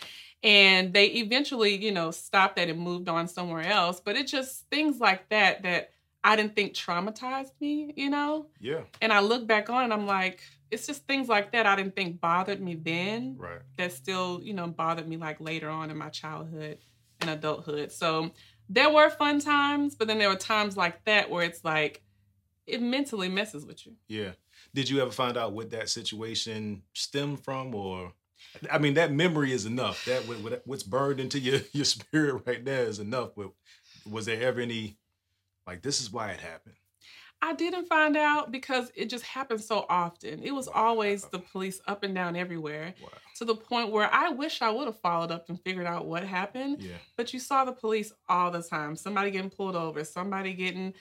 And 0.43 0.93
they 0.93 1.05
eventually, 1.07 1.75
you 1.75 1.91
know, 1.91 2.11
stopped 2.11 2.57
that 2.57 2.69
and 2.69 2.79
moved 2.79 3.09
on 3.09 3.27
somewhere 3.27 3.65
else. 3.65 3.99
But 3.99 4.15
it 4.15 4.27
just 4.27 4.69
things 4.69 4.99
like 4.99 5.29
that 5.29 5.63
that 5.63 5.91
I 6.23 6.35
didn't 6.35 6.55
think 6.55 6.73
traumatized 6.73 7.51
me, 7.61 7.93
you 7.95 8.09
know? 8.09 8.47
Yeah. 8.59 8.81
And 9.01 9.13
I 9.13 9.21
look 9.21 9.47
back 9.47 9.69
on 9.69 9.83
and 9.85 9.93
I'm 9.93 10.07
like, 10.07 10.41
it's 10.71 10.87
just 10.87 11.07
things 11.07 11.29
like 11.29 11.51
that 11.53 11.65
I 11.65 11.75
didn't 11.75 11.95
think 11.95 12.19
bothered 12.19 12.59
me 12.61 12.75
then 12.75 13.35
Right. 13.37 13.59
that 13.77 13.91
still, 13.93 14.41
you 14.43 14.53
know, 14.53 14.67
bothered 14.67 15.07
me 15.07 15.17
like 15.17 15.39
later 15.39 15.69
on 15.69 15.89
in 15.91 15.97
my 15.97 16.09
childhood 16.09 16.79
and 17.21 17.29
adulthood. 17.29 17.91
So 17.91 18.31
there 18.67 18.89
were 18.89 19.09
fun 19.11 19.39
times, 19.39 19.95
but 19.95 20.07
then 20.07 20.17
there 20.17 20.29
were 20.29 20.35
times 20.35 20.75
like 20.75 21.05
that 21.05 21.29
where 21.29 21.43
it's 21.45 21.63
like 21.63 22.01
it 22.67 22.81
mentally 22.81 23.29
messes 23.29 23.65
with 23.65 23.85
you. 23.85 23.93
Yeah. 24.07 24.31
Did 24.73 24.89
you 24.89 25.01
ever 25.01 25.11
find 25.11 25.37
out 25.37 25.53
what 25.53 25.69
that 25.71 25.89
situation 25.89 26.81
stemmed 26.93 27.43
from, 27.43 27.73
or 27.75 28.13
I 28.71 28.77
mean, 28.77 28.95
that 28.95 29.11
memory 29.11 29.51
is 29.51 29.65
enough. 29.65 30.03
That 30.05 30.27
what- 30.27 30.39
what- 30.41 30.61
what's 30.67 30.83
burned 30.83 31.19
into 31.19 31.39
your 31.39 31.61
your 31.73 31.85
spirit 31.85 32.43
right 32.45 32.63
there 32.63 32.85
is 32.85 32.99
enough. 32.99 33.31
But 33.35 33.51
was 34.09 34.25
there 34.25 34.41
ever 34.41 34.61
any 34.61 34.97
like 35.67 35.81
this 35.81 35.99
is 36.01 36.11
why 36.11 36.31
it 36.31 36.39
happened? 36.39 36.75
I 37.41 37.53
didn't 37.53 37.85
find 37.87 38.15
out 38.17 38.51
because 38.51 38.91
it 38.95 39.09
just 39.09 39.23
happened 39.23 39.61
so 39.61 39.85
often. 39.89 40.41
It 40.41 40.51
was 40.51 40.67
always 40.67 41.25
the 41.25 41.37
police 41.37 41.79
up 41.85 42.03
and 42.03 42.15
down 42.15 42.35
everywhere 42.35 42.95
Wow. 43.03 43.09
to 43.37 43.45
the 43.45 43.55
point 43.55 43.91
where 43.91 44.11
I 44.11 44.29
wish 44.29 44.61
I 44.63 44.71
would 44.71 44.87
have 44.87 44.99
followed 44.99 45.31
up 45.31 45.49
and 45.49 45.61
figured 45.61 45.85
out 45.85 46.05
what 46.07 46.23
happened. 46.23 46.81
Yeah. 46.81 46.95
But 47.17 47.33
you 47.33 47.39
saw 47.39 47.63
the 47.65 47.73
police 47.73 48.11
all 48.29 48.49
the 48.51 48.63
time. 48.63 48.95
Somebody 48.95 49.29
getting 49.31 49.51
pulled 49.51 49.75
over, 49.75 50.03
somebody 50.03 50.53
getting 50.53 50.93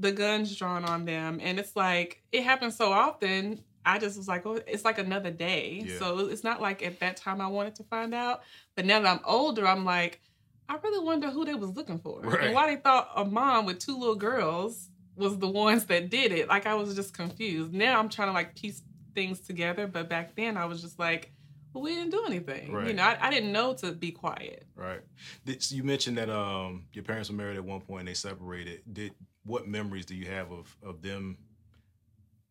the 0.00 0.12
guns 0.12 0.56
drawn 0.56 0.84
on 0.84 1.04
them. 1.04 1.38
And 1.42 1.60
it's 1.60 1.76
like, 1.76 2.22
it 2.32 2.42
happens 2.42 2.76
so 2.76 2.90
often. 2.90 3.62
I 3.84 3.98
just 3.98 4.16
was 4.16 4.28
like, 4.28 4.44
oh, 4.46 4.58
it's 4.66 4.84
like 4.84 4.98
another 4.98 5.30
day. 5.30 5.84
Yeah. 5.86 5.98
So 5.98 6.18
it's 6.28 6.42
not 6.42 6.60
like 6.60 6.82
at 6.82 7.00
that 7.00 7.16
time 7.16 7.40
I 7.40 7.46
wanted 7.46 7.76
to 7.76 7.84
find 7.84 8.14
out. 8.14 8.42
But 8.76 8.86
now 8.86 9.00
that 9.00 9.08
I'm 9.08 9.20
older, 9.24 9.66
I'm 9.66 9.84
like, 9.84 10.20
I 10.68 10.76
really 10.82 11.04
wonder 11.04 11.28
who 11.30 11.44
they 11.44 11.54
was 11.54 11.70
looking 11.70 11.98
for. 11.98 12.20
Right. 12.20 12.44
And 12.44 12.54
why 12.54 12.74
they 12.74 12.80
thought 12.80 13.10
a 13.14 13.24
mom 13.24 13.66
with 13.66 13.78
two 13.78 13.98
little 13.98 14.16
girls 14.16 14.88
was 15.16 15.38
the 15.38 15.48
ones 15.48 15.84
that 15.86 16.10
did 16.10 16.32
it. 16.32 16.48
Like 16.48 16.66
I 16.66 16.74
was 16.74 16.94
just 16.94 17.12
confused. 17.12 17.72
Now 17.72 17.98
I'm 17.98 18.08
trying 18.08 18.28
to 18.28 18.32
like 18.32 18.54
piece 18.54 18.82
things 19.14 19.40
together. 19.40 19.86
But 19.86 20.08
back 20.08 20.34
then 20.34 20.56
I 20.56 20.64
was 20.64 20.80
just 20.80 20.98
like, 20.98 21.32
well, 21.72 21.84
we 21.84 21.94
didn't 21.94 22.10
do 22.10 22.24
anything. 22.26 22.72
You 22.86 22.94
know, 22.94 23.02
I, 23.02 23.18
I 23.20 23.30
didn't 23.30 23.52
know 23.52 23.74
to 23.74 23.92
be 23.92 24.10
quiet. 24.10 24.64
Right. 24.74 25.00
Did, 25.44 25.62
so 25.62 25.74
you 25.74 25.84
mentioned 25.84 26.18
that 26.18 26.30
um 26.30 26.86
your 26.92 27.04
parents 27.04 27.30
were 27.30 27.36
married 27.36 27.56
at 27.56 27.64
one 27.64 27.80
point 27.80 28.00
and 28.00 28.08
they 28.08 28.14
separated. 28.14 28.82
Did 28.92 29.12
what 29.50 29.68
memories 29.68 30.06
do 30.06 30.14
you 30.14 30.26
have 30.26 30.50
of 30.52 30.76
of 30.82 31.02
them 31.02 31.38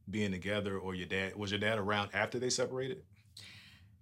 being 0.09 0.31
together 0.31 0.77
or 0.77 0.95
your 0.95 1.07
dad 1.07 1.35
was 1.35 1.51
your 1.51 1.59
dad 1.59 1.77
around 1.77 2.09
after 2.13 2.39
they 2.39 2.49
separated? 2.49 3.03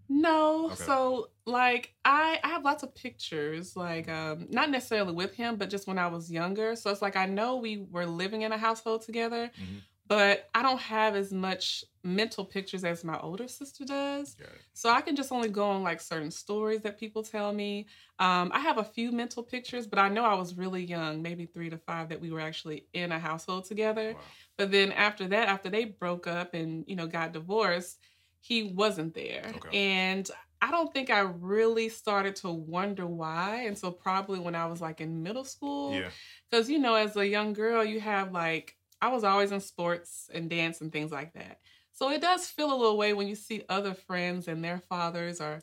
No, 0.09 0.71
Okay. 0.71 0.75
so 0.85 1.31
like 1.45 1.93
I 2.05 2.39
I 2.43 2.47
have 2.47 2.63
lots 2.63 2.83
of 2.83 2.95
pictures, 2.95 3.75
like 3.75 4.07
um 4.07 4.47
not 4.49 4.69
necessarily 4.69 5.13
with 5.13 5.33
him, 5.35 5.57
but 5.57 5.69
just 5.69 5.85
when 5.87 5.97
I 5.99 6.07
was 6.07 6.31
younger. 6.31 6.75
So 6.77 6.89
it's 6.91 7.01
like 7.01 7.17
I 7.17 7.25
know 7.25 7.57
we 7.57 7.77
were 7.91 8.05
living 8.05 8.43
in 8.43 8.53
a 8.53 8.57
household 8.57 9.01
together, 9.01 9.51
Mhm. 9.59 9.81
But 10.07 10.49
I 10.53 10.61
don't 10.61 10.79
have 10.79 11.15
as 11.15 11.31
much 11.33 11.83
mental 12.03 12.45
pictures 12.45 12.83
as 12.83 13.03
my 13.03 13.19
older 13.19 13.47
sister 13.47 13.83
does. 13.83 14.35
So 14.73 14.89
I 14.89 15.01
can 15.01 15.15
just 15.15 15.31
only 15.31 15.49
go 15.49 15.65
on 15.69 15.83
like 15.83 15.99
certain 15.99 16.31
stories 16.31 16.81
that 16.81 16.99
people 16.99 17.23
tell 17.23 17.51
me. 17.51 17.87
Um, 18.19 18.51
I 18.53 18.59
have 18.59 18.77
a 18.77 18.83
few 18.83 19.11
mental 19.11 19.43
pictures, 19.43 19.87
but 19.87 19.99
I 19.99 20.07
know 20.09 20.23
I 20.23 20.35
was 20.35 20.55
really 20.55 20.83
young, 20.83 21.21
maybe 21.21 21.45
three 21.45 21.69
to 21.69 21.77
five, 21.77 22.09
that 22.09 22.21
we 22.21 22.31
were 22.31 22.39
actually 22.39 22.87
in 22.93 23.11
a 23.11 23.19
household 23.19 23.65
together. 23.65 24.13
Wow. 24.13 24.21
But 24.57 24.71
then 24.71 24.91
after 24.91 25.27
that, 25.27 25.49
after 25.49 25.69
they 25.69 25.85
broke 25.85 26.27
up 26.27 26.53
and 26.53 26.85
you 26.87 26.95
know 26.95 27.07
got 27.07 27.33
divorced, 27.33 27.99
he 28.39 28.63
wasn't 28.63 29.13
there, 29.13 29.51
Okay. 29.55 29.77
and 29.77 30.29
I 30.61 30.71
don't 30.71 30.91
think 30.93 31.09
I 31.09 31.19
really 31.19 31.89
started 31.89 32.35
to 32.37 32.49
wonder 32.49 33.05
why. 33.05 33.65
And 33.67 33.77
so 33.77 33.91
probably 33.91 34.39
when 34.39 34.55
I 34.55 34.65
was 34.65 34.81
like 34.81 35.01
in 35.01 35.21
middle 35.21 35.43
school, 35.43 35.93
Yeah. 35.93 36.09
because 36.49 36.69
you 36.69 36.79
know, 36.79 36.95
as 36.95 37.15
a 37.17 37.27
young 37.27 37.53
girl, 37.53 37.83
you 37.83 37.99
have 37.99 38.31
like 38.31 38.76
I 39.01 39.09
was 39.09 39.23
always 39.23 39.51
in 39.51 39.59
sports 39.59 40.29
and 40.33 40.49
dance 40.49 40.81
and 40.81 40.91
things 40.91 41.11
like 41.11 41.33
that. 41.33 41.59
So 41.93 42.11
it 42.11 42.21
does 42.21 42.47
feel 42.47 42.71
a 42.71 42.77
little 42.77 42.97
way 42.97 43.13
when 43.13 43.27
you 43.27 43.35
see 43.35 43.63
other 43.69 43.93
friends 43.93 44.47
and 44.47 44.63
their 44.63 44.79
fathers 44.79 45.41
are 45.41 45.61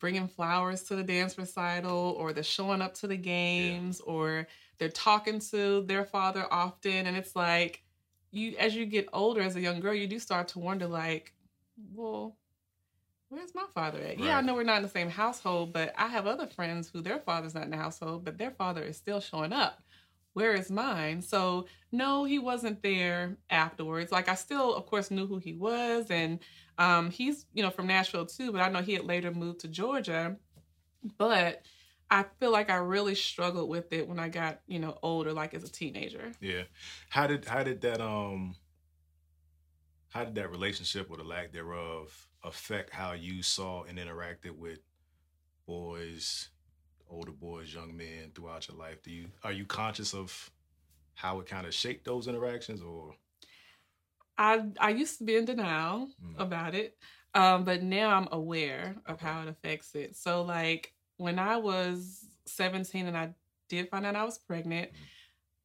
bringing 0.00 0.28
flowers 0.28 0.82
to 0.84 0.96
the 0.96 1.02
dance 1.02 1.38
recital 1.38 2.14
or 2.18 2.32
they're 2.32 2.42
showing 2.42 2.82
up 2.82 2.94
to 2.94 3.06
the 3.06 3.16
games 3.16 4.00
or 4.00 4.46
they're 4.78 4.88
talking 4.88 5.38
to 5.50 5.82
their 5.82 6.04
father 6.04 6.46
often. 6.50 7.06
And 7.06 7.16
it's 7.16 7.34
like 7.36 7.82
you 8.36 8.54
as 8.58 8.74
you 8.74 8.86
get 8.86 9.08
older 9.12 9.40
as 9.40 9.56
a 9.56 9.60
young 9.60 9.80
girl 9.80 9.94
you 9.94 10.06
do 10.06 10.18
start 10.18 10.48
to 10.48 10.58
wonder 10.58 10.86
like 10.86 11.32
well 11.94 12.36
where's 13.28 13.54
my 13.54 13.64
father 13.74 14.00
at? 14.00 14.18
Yeah 14.18 14.38
i 14.38 14.40
know 14.40 14.54
we're 14.54 14.62
not 14.62 14.78
in 14.78 14.82
the 14.82 14.88
same 14.88 15.10
household 15.10 15.72
but 15.72 15.94
i 15.96 16.06
have 16.06 16.26
other 16.26 16.46
friends 16.46 16.88
who 16.88 17.00
their 17.00 17.18
father's 17.18 17.54
not 17.54 17.64
in 17.64 17.70
the 17.70 17.76
household 17.76 18.24
but 18.24 18.38
their 18.38 18.50
father 18.50 18.82
is 18.82 18.96
still 18.96 19.20
showing 19.20 19.52
up 19.52 19.82
where 20.36 20.52
is 20.52 20.70
mine? 20.70 21.22
So 21.22 21.64
no 21.90 22.24
he 22.24 22.38
wasn't 22.38 22.82
there 22.82 23.38
afterwards. 23.48 24.12
Like 24.12 24.28
i 24.28 24.34
still 24.34 24.74
of 24.74 24.84
course 24.84 25.10
knew 25.10 25.26
who 25.26 25.38
he 25.38 25.54
was 25.54 26.10
and 26.10 26.40
um, 26.76 27.10
he's 27.10 27.46
you 27.54 27.62
know 27.62 27.70
from 27.70 27.86
nashville 27.86 28.26
too 28.26 28.52
but 28.52 28.60
i 28.60 28.68
know 28.68 28.82
he 28.82 28.92
had 28.92 29.06
later 29.06 29.30
moved 29.30 29.60
to 29.60 29.68
georgia. 29.68 30.36
But 31.16 31.62
i 32.10 32.26
feel 32.38 32.52
like 32.52 32.68
i 32.68 32.76
really 32.76 33.14
struggled 33.14 33.70
with 33.70 33.92
it 33.94 34.06
when 34.06 34.18
i 34.18 34.28
got 34.28 34.60
you 34.66 34.78
know 34.78 34.98
older 35.02 35.32
like 35.32 35.54
as 35.54 35.64
a 35.64 35.72
teenager. 35.72 36.32
Yeah. 36.42 36.64
How 37.08 37.26
did 37.26 37.46
how 37.46 37.62
did 37.62 37.80
that 37.80 38.02
um 38.02 38.56
how 40.10 40.26
did 40.26 40.34
that 40.34 40.50
relationship 40.50 41.10
or 41.10 41.16
the 41.16 41.24
lack 41.24 41.50
thereof 41.50 42.28
affect 42.44 42.92
how 42.92 43.14
you 43.14 43.42
saw 43.42 43.84
and 43.84 43.96
interacted 43.96 44.50
with 44.50 44.80
boys, 45.66 46.50
older 47.08 47.32
boys, 47.32 47.72
young 47.72 47.96
men 47.96 48.32
throughout 48.34 48.68
your 48.68 48.76
life? 48.76 49.02
Do 49.02 49.10
you 49.10 49.26
are 49.44 49.52
you 49.52 49.64
conscious 49.66 50.14
of 50.14 50.50
how 51.14 51.40
it 51.40 51.46
kind 51.46 51.66
of 51.66 51.74
shaped 51.74 52.04
those 52.04 52.28
interactions 52.28 52.82
or 52.82 53.14
I 54.38 54.64
I 54.80 54.90
used 54.90 55.18
to 55.18 55.24
be 55.24 55.36
in 55.36 55.44
denial 55.44 56.08
Mm. 56.22 56.38
about 56.40 56.74
it, 56.74 56.96
um, 57.34 57.64
but 57.64 57.82
now 57.82 58.10
I'm 58.16 58.28
aware 58.32 58.96
of 59.06 59.14
Okay. 59.16 59.26
how 59.26 59.42
it 59.42 59.48
affects 59.48 59.94
it. 59.94 60.16
So 60.16 60.42
like 60.42 60.92
when 61.16 61.38
I 61.38 61.56
was 61.56 62.26
17 62.46 63.06
and 63.06 63.16
I 63.16 63.34
did 63.68 63.88
find 63.88 64.04
out 64.06 64.16
I 64.16 64.24
was 64.24 64.38
pregnant, 64.38 64.92
Mhm. 64.92 65.08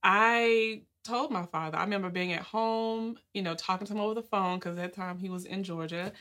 I 0.03 0.83
told 1.03 1.31
my 1.31 1.45
father. 1.45 1.77
I 1.77 1.83
remember 1.83 2.09
being 2.09 2.33
at 2.33 2.43
home, 2.43 3.17
you 3.33 3.41
know, 3.41 3.55
talking 3.55 3.87
to 3.87 3.93
him 3.93 3.99
over 3.99 4.13
the 4.15 4.21
phone 4.23 4.59
because 4.59 4.77
at 4.77 4.81
that 4.81 4.93
time 4.93 5.17
he 5.17 5.29
was 5.29 5.45
in 5.45 5.63
Georgia, 5.63 6.13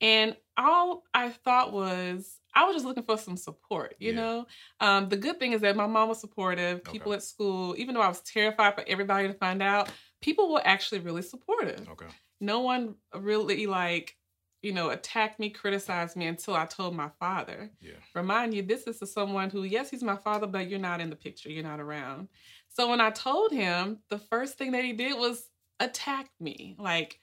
and 0.00 0.36
all 0.56 1.04
I 1.14 1.30
thought 1.30 1.72
was 1.72 2.40
I 2.56 2.64
was 2.64 2.74
just 2.74 2.86
looking 2.86 3.04
for 3.04 3.18
some 3.18 3.36
support. 3.36 3.94
You 4.00 4.10
Yeah. 4.12 4.16
know, 4.16 4.46
um, 4.80 5.08
the 5.08 5.16
good 5.16 5.38
thing 5.38 5.52
is 5.52 5.60
that 5.60 5.76
my 5.76 5.86
mom 5.86 6.08
was 6.08 6.20
supportive. 6.20 6.82
People 6.82 7.12
Okay. 7.12 7.16
at 7.18 7.22
school, 7.22 7.76
even 7.78 7.94
though 7.94 8.00
I 8.00 8.08
was 8.08 8.22
terrified 8.22 8.74
for 8.74 8.82
everybody 8.88 9.28
to 9.28 9.34
find 9.34 9.62
out, 9.62 9.90
people 10.22 10.52
were 10.52 10.62
actually 10.66 11.00
really 11.00 11.22
supportive. 11.22 11.86
Okay. 11.88 12.06
No 12.40 12.60
one 12.60 12.96
really 13.14 13.66
like, 13.66 14.16
you 14.62 14.72
know, 14.72 14.88
attacked 14.90 15.38
me, 15.38 15.50
criticized 15.50 16.16
me 16.16 16.26
until 16.26 16.54
I 16.56 16.64
told 16.66 16.96
my 16.96 17.10
father. 17.20 17.70
Yeah. 17.80 17.92
Remind 18.14 18.54
you, 18.54 18.62
this 18.62 18.86
is 18.86 18.98
to 19.00 19.06
someone 19.06 19.50
who, 19.50 19.62
yes, 19.64 19.90
he's 19.90 20.02
my 20.02 20.16
father, 20.16 20.46
but 20.46 20.68
you're 20.68 20.78
not 20.78 21.00
in 21.02 21.10
the 21.10 21.16
picture. 21.16 21.50
You're 21.50 21.62
not 21.62 21.78
around. 21.78 22.28
So 22.68 22.88
when 22.88 23.00
I 23.00 23.10
told 23.10 23.52
him, 23.52 24.00
the 24.08 24.18
first 24.18 24.56
thing 24.58 24.72
that 24.72 24.84
he 24.84 24.92
did 24.94 25.16
was 25.18 25.48
attack 25.78 26.30
me, 26.40 26.74
like 26.78 27.20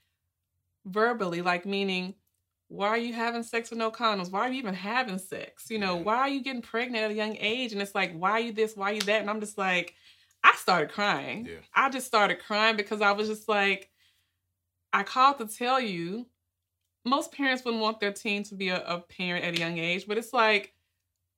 verbally, 0.86 1.42
like 1.42 1.66
meaning, 1.66 2.16
why 2.74 2.88
are 2.88 2.98
you 2.98 3.14
having 3.14 3.44
sex 3.44 3.70
with 3.70 3.78
no 3.78 3.92
condoms? 3.92 4.32
Why 4.32 4.42
are 4.42 4.52
you 4.52 4.58
even 4.58 4.74
having 4.74 5.20
sex? 5.20 5.70
You 5.70 5.78
know, 5.78 5.96
why 5.96 6.18
are 6.18 6.30
you 6.30 6.42
getting 6.42 6.64
pregnant 6.64 7.04
at 7.04 7.12
a 7.12 7.14
young 7.14 7.38
age? 7.40 7.72
And 7.72 7.80
it's 7.80 7.94
like, 7.94 8.18
why 8.18 8.32
are 8.32 8.40
you 8.40 8.52
this? 8.52 8.76
Why 8.76 8.90
are 8.90 8.94
you 8.94 9.02
that? 9.02 9.22
And 9.22 9.30
I'm 9.30 9.40
just 9.40 9.60
like, 9.60 9.94
I 10.44 10.54
started 10.56 10.92
crying. 10.92 11.46
Yeah. 11.46 11.58
I 11.76 11.90
just 11.90 12.08
started 12.08 12.40
crying 12.40 12.76
because 12.76 13.00
I 13.00 13.12
was 13.12 13.28
just 13.28 13.48
like, 13.48 13.92
I 14.92 15.04
called 15.04 15.38
to 15.38 15.46
tell 15.46 15.80
you, 15.80 16.26
most 17.06 17.32
parents 17.32 17.64
wouldn't 17.64 17.84
want 17.84 18.00
their 18.00 18.12
teen 18.12 18.42
to 18.46 18.56
be 18.56 18.70
a, 18.70 18.84
a 18.84 19.00
parent 19.02 19.46
at 19.46 19.56
a 19.56 19.60
young 19.60 19.78
age, 19.78 20.08
but 20.08 20.18
it's 20.18 20.34
like, 20.34 20.74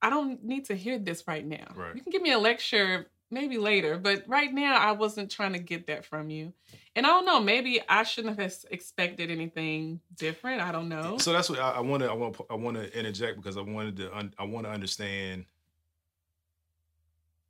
I 0.01 0.09
don't 0.09 0.41
need 0.41 0.65
to 0.65 0.75
hear 0.75 0.97
this 0.97 1.27
right 1.27 1.45
now. 1.45 1.67
Right. 1.75 1.95
You 1.95 2.01
can 2.01 2.11
give 2.11 2.21
me 2.21 2.31
a 2.31 2.39
lecture 2.39 3.07
maybe 3.35 3.57
later, 3.57 3.97
but 3.97 4.23
right 4.27 4.51
now 4.51 4.77
I 4.77 4.93
wasn't 4.93 5.29
trying 5.29 5.53
to 5.53 5.59
get 5.59 5.87
that 5.87 6.05
from 6.05 6.29
you. 6.29 6.53
And 6.95 7.05
I 7.05 7.09
don't 7.09 7.25
know, 7.25 7.41
maybe 7.41 7.81
I 7.87 8.03
shouldn't 8.03 8.39
have 8.39 8.55
expected 8.71 9.29
anything 9.29 9.99
different. 10.15 10.61
I 10.61 10.71
don't 10.71 10.87
know. 10.87 11.17
So 11.17 11.33
that's 11.33 11.49
what 11.49 11.59
I 11.59 11.81
want 11.81 12.01
to 12.01 12.09
I 12.09 12.13
want 12.13 12.37
I 12.49 12.55
want 12.55 12.77
to 12.77 12.97
interject 12.97 13.35
because 13.35 13.57
I 13.57 13.61
wanted 13.61 13.97
to 13.97 14.17
un, 14.17 14.33
I 14.39 14.45
want 14.45 14.65
to 14.65 14.71
understand 14.71 15.45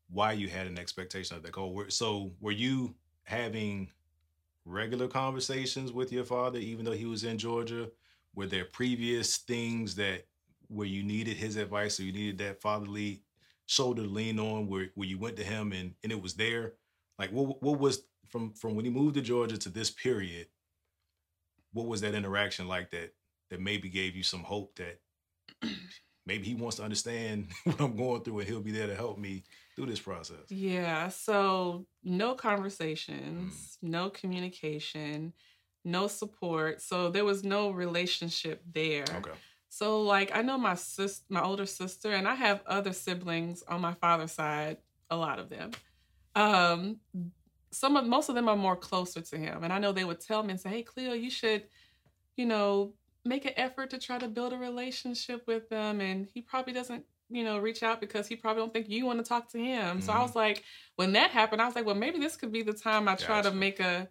why 0.09 0.31
you 0.31 0.49
had 0.49 0.65
an 0.65 0.79
expectation 0.79 1.37
of 1.37 1.43
that 1.43 1.51
goal. 1.51 1.85
So 1.89 2.31
were 2.41 2.51
you 2.51 2.95
having 3.23 3.91
regular 4.65 5.07
conversations 5.07 5.91
with 5.91 6.11
your 6.11 6.25
father 6.25 6.57
even 6.57 6.83
though 6.83 6.93
he 6.93 7.05
was 7.05 7.23
in 7.23 7.37
Georgia? 7.37 7.91
Were 8.33 8.47
there 8.47 8.65
previous 8.65 9.37
things 9.37 9.93
that 9.95 10.25
where 10.67 10.87
you 10.87 11.03
needed 11.03 11.37
his 11.37 11.57
advice 11.57 11.99
or 11.99 12.03
you 12.03 12.11
needed 12.11 12.39
that 12.39 12.59
fatherly 12.59 13.21
shoulder 13.65 14.03
to 14.03 14.07
lean 14.07 14.39
on 14.39 14.67
where, 14.67 14.87
where 14.95 15.07
you 15.07 15.17
went 15.17 15.37
to 15.37 15.43
him 15.43 15.71
and, 15.71 15.93
and 16.03 16.11
it 16.11 16.21
was 16.21 16.35
there? 16.35 16.73
Like 17.17 17.31
what 17.31 17.61
what 17.63 17.79
was 17.79 18.03
from 18.29 18.53
from 18.53 18.75
when 18.75 18.85
he 18.85 18.91
moved 18.91 19.15
to 19.15 19.21
Georgia 19.21 19.57
to 19.57 19.69
this 19.69 19.89
period? 19.89 20.47
What 21.73 21.87
was 21.87 22.01
that 22.01 22.15
interaction 22.15 22.67
like 22.67 22.91
that 22.91 23.13
that 23.49 23.59
maybe 23.61 23.89
gave 23.89 24.15
you 24.15 24.23
some 24.23 24.43
hope 24.43 24.77
that 24.77 24.99
maybe 26.25 26.45
he 26.45 26.55
wants 26.55 26.77
to 26.77 26.83
understand 26.83 27.47
what 27.63 27.79
I'm 27.79 27.95
going 27.95 28.21
through 28.21 28.39
and 28.39 28.47
he'll 28.47 28.61
be 28.61 28.71
there 28.71 28.87
to 28.87 28.95
help 28.95 29.17
me 29.17 29.43
through 29.75 29.87
this 29.87 29.99
process? 29.99 30.49
Yeah, 30.49 31.09
so 31.09 31.85
no 32.03 32.33
conversations, 32.33 33.77
mm. 33.83 33.89
no 33.89 34.09
communication, 34.09 35.33
no 35.83 36.07
support. 36.07 36.81
So 36.81 37.09
there 37.09 37.25
was 37.25 37.43
no 37.43 37.69
relationship 37.71 38.61
there. 38.71 39.05
Okay. 39.17 39.31
So 39.75 40.01
like 40.03 40.31
I 40.33 40.41
know 40.41 40.57
my 40.57 40.75
sis 40.75 41.23
my 41.29 41.41
older 41.41 41.65
sister 41.65 42.11
and 42.13 42.27
I 42.29 42.35
have 42.35 42.63
other 42.65 42.93
siblings 42.93 43.61
on 43.63 43.81
my 43.81 43.93
father's 43.93 44.31
side, 44.31 44.77
a 45.09 45.17
lot 45.17 45.37
of 45.39 45.49
them. 45.49 45.71
Um 46.35 47.01
some 47.71 47.97
of 47.97 48.05
most 48.05 48.29
of 48.29 48.35
them 48.35 48.47
are 48.47 48.55
more 48.55 48.77
closer 48.77 49.21
to 49.21 49.37
him 49.37 49.63
and 49.63 49.73
I 49.73 49.79
know 49.79 49.91
they 49.91 50.05
would 50.05 50.21
tell 50.21 50.43
me 50.43 50.51
and 50.51 50.59
say, 50.61 50.69
"Hey 50.69 50.83
Cleo, 50.83 51.13
you 51.13 51.29
should, 51.29 51.67
you 52.37 52.45
know, 52.45 52.95
make 53.25 53.45
an 53.45 53.53
effort 53.57 53.89
to 53.91 53.97
try 53.99 54.19
to 54.19 54.27
build 54.27 54.53
a 54.53 54.57
relationship 54.57 55.47
with 55.47 55.69
them 55.69 56.01
and 56.01 56.27
he 56.33 56.41
probably 56.41 56.73
doesn't 56.73 57.05
you 57.29 57.43
know, 57.43 57.57
reach 57.59 57.83
out 57.83 57.99
because 57.99 58.27
he 58.27 58.35
probably 58.35 58.61
don't 58.61 58.73
think 58.73 58.87
you 58.89 59.05
want 59.05 59.17
to 59.19 59.25
talk 59.27 59.49
to 59.49 59.57
him. 59.57 59.99
So 60.01 60.13
I 60.13 60.17
Mhm. 60.17 60.21
was 60.21 60.35
like, 60.35 60.63
when 60.97 61.13
that 61.13 61.31
happened, 61.31 61.61
I 61.61 61.65
was 61.65 61.75
like, 61.75 61.85
well, 61.85 61.95
maybe 61.95 62.19
this 62.19 62.37
could 62.37 62.51
be 62.51 62.63
the 62.63 62.73
time 62.73 63.07
I 63.07 63.15
try 63.15 63.41
to 63.41 63.51
make 63.51 63.79
a, 63.79 64.09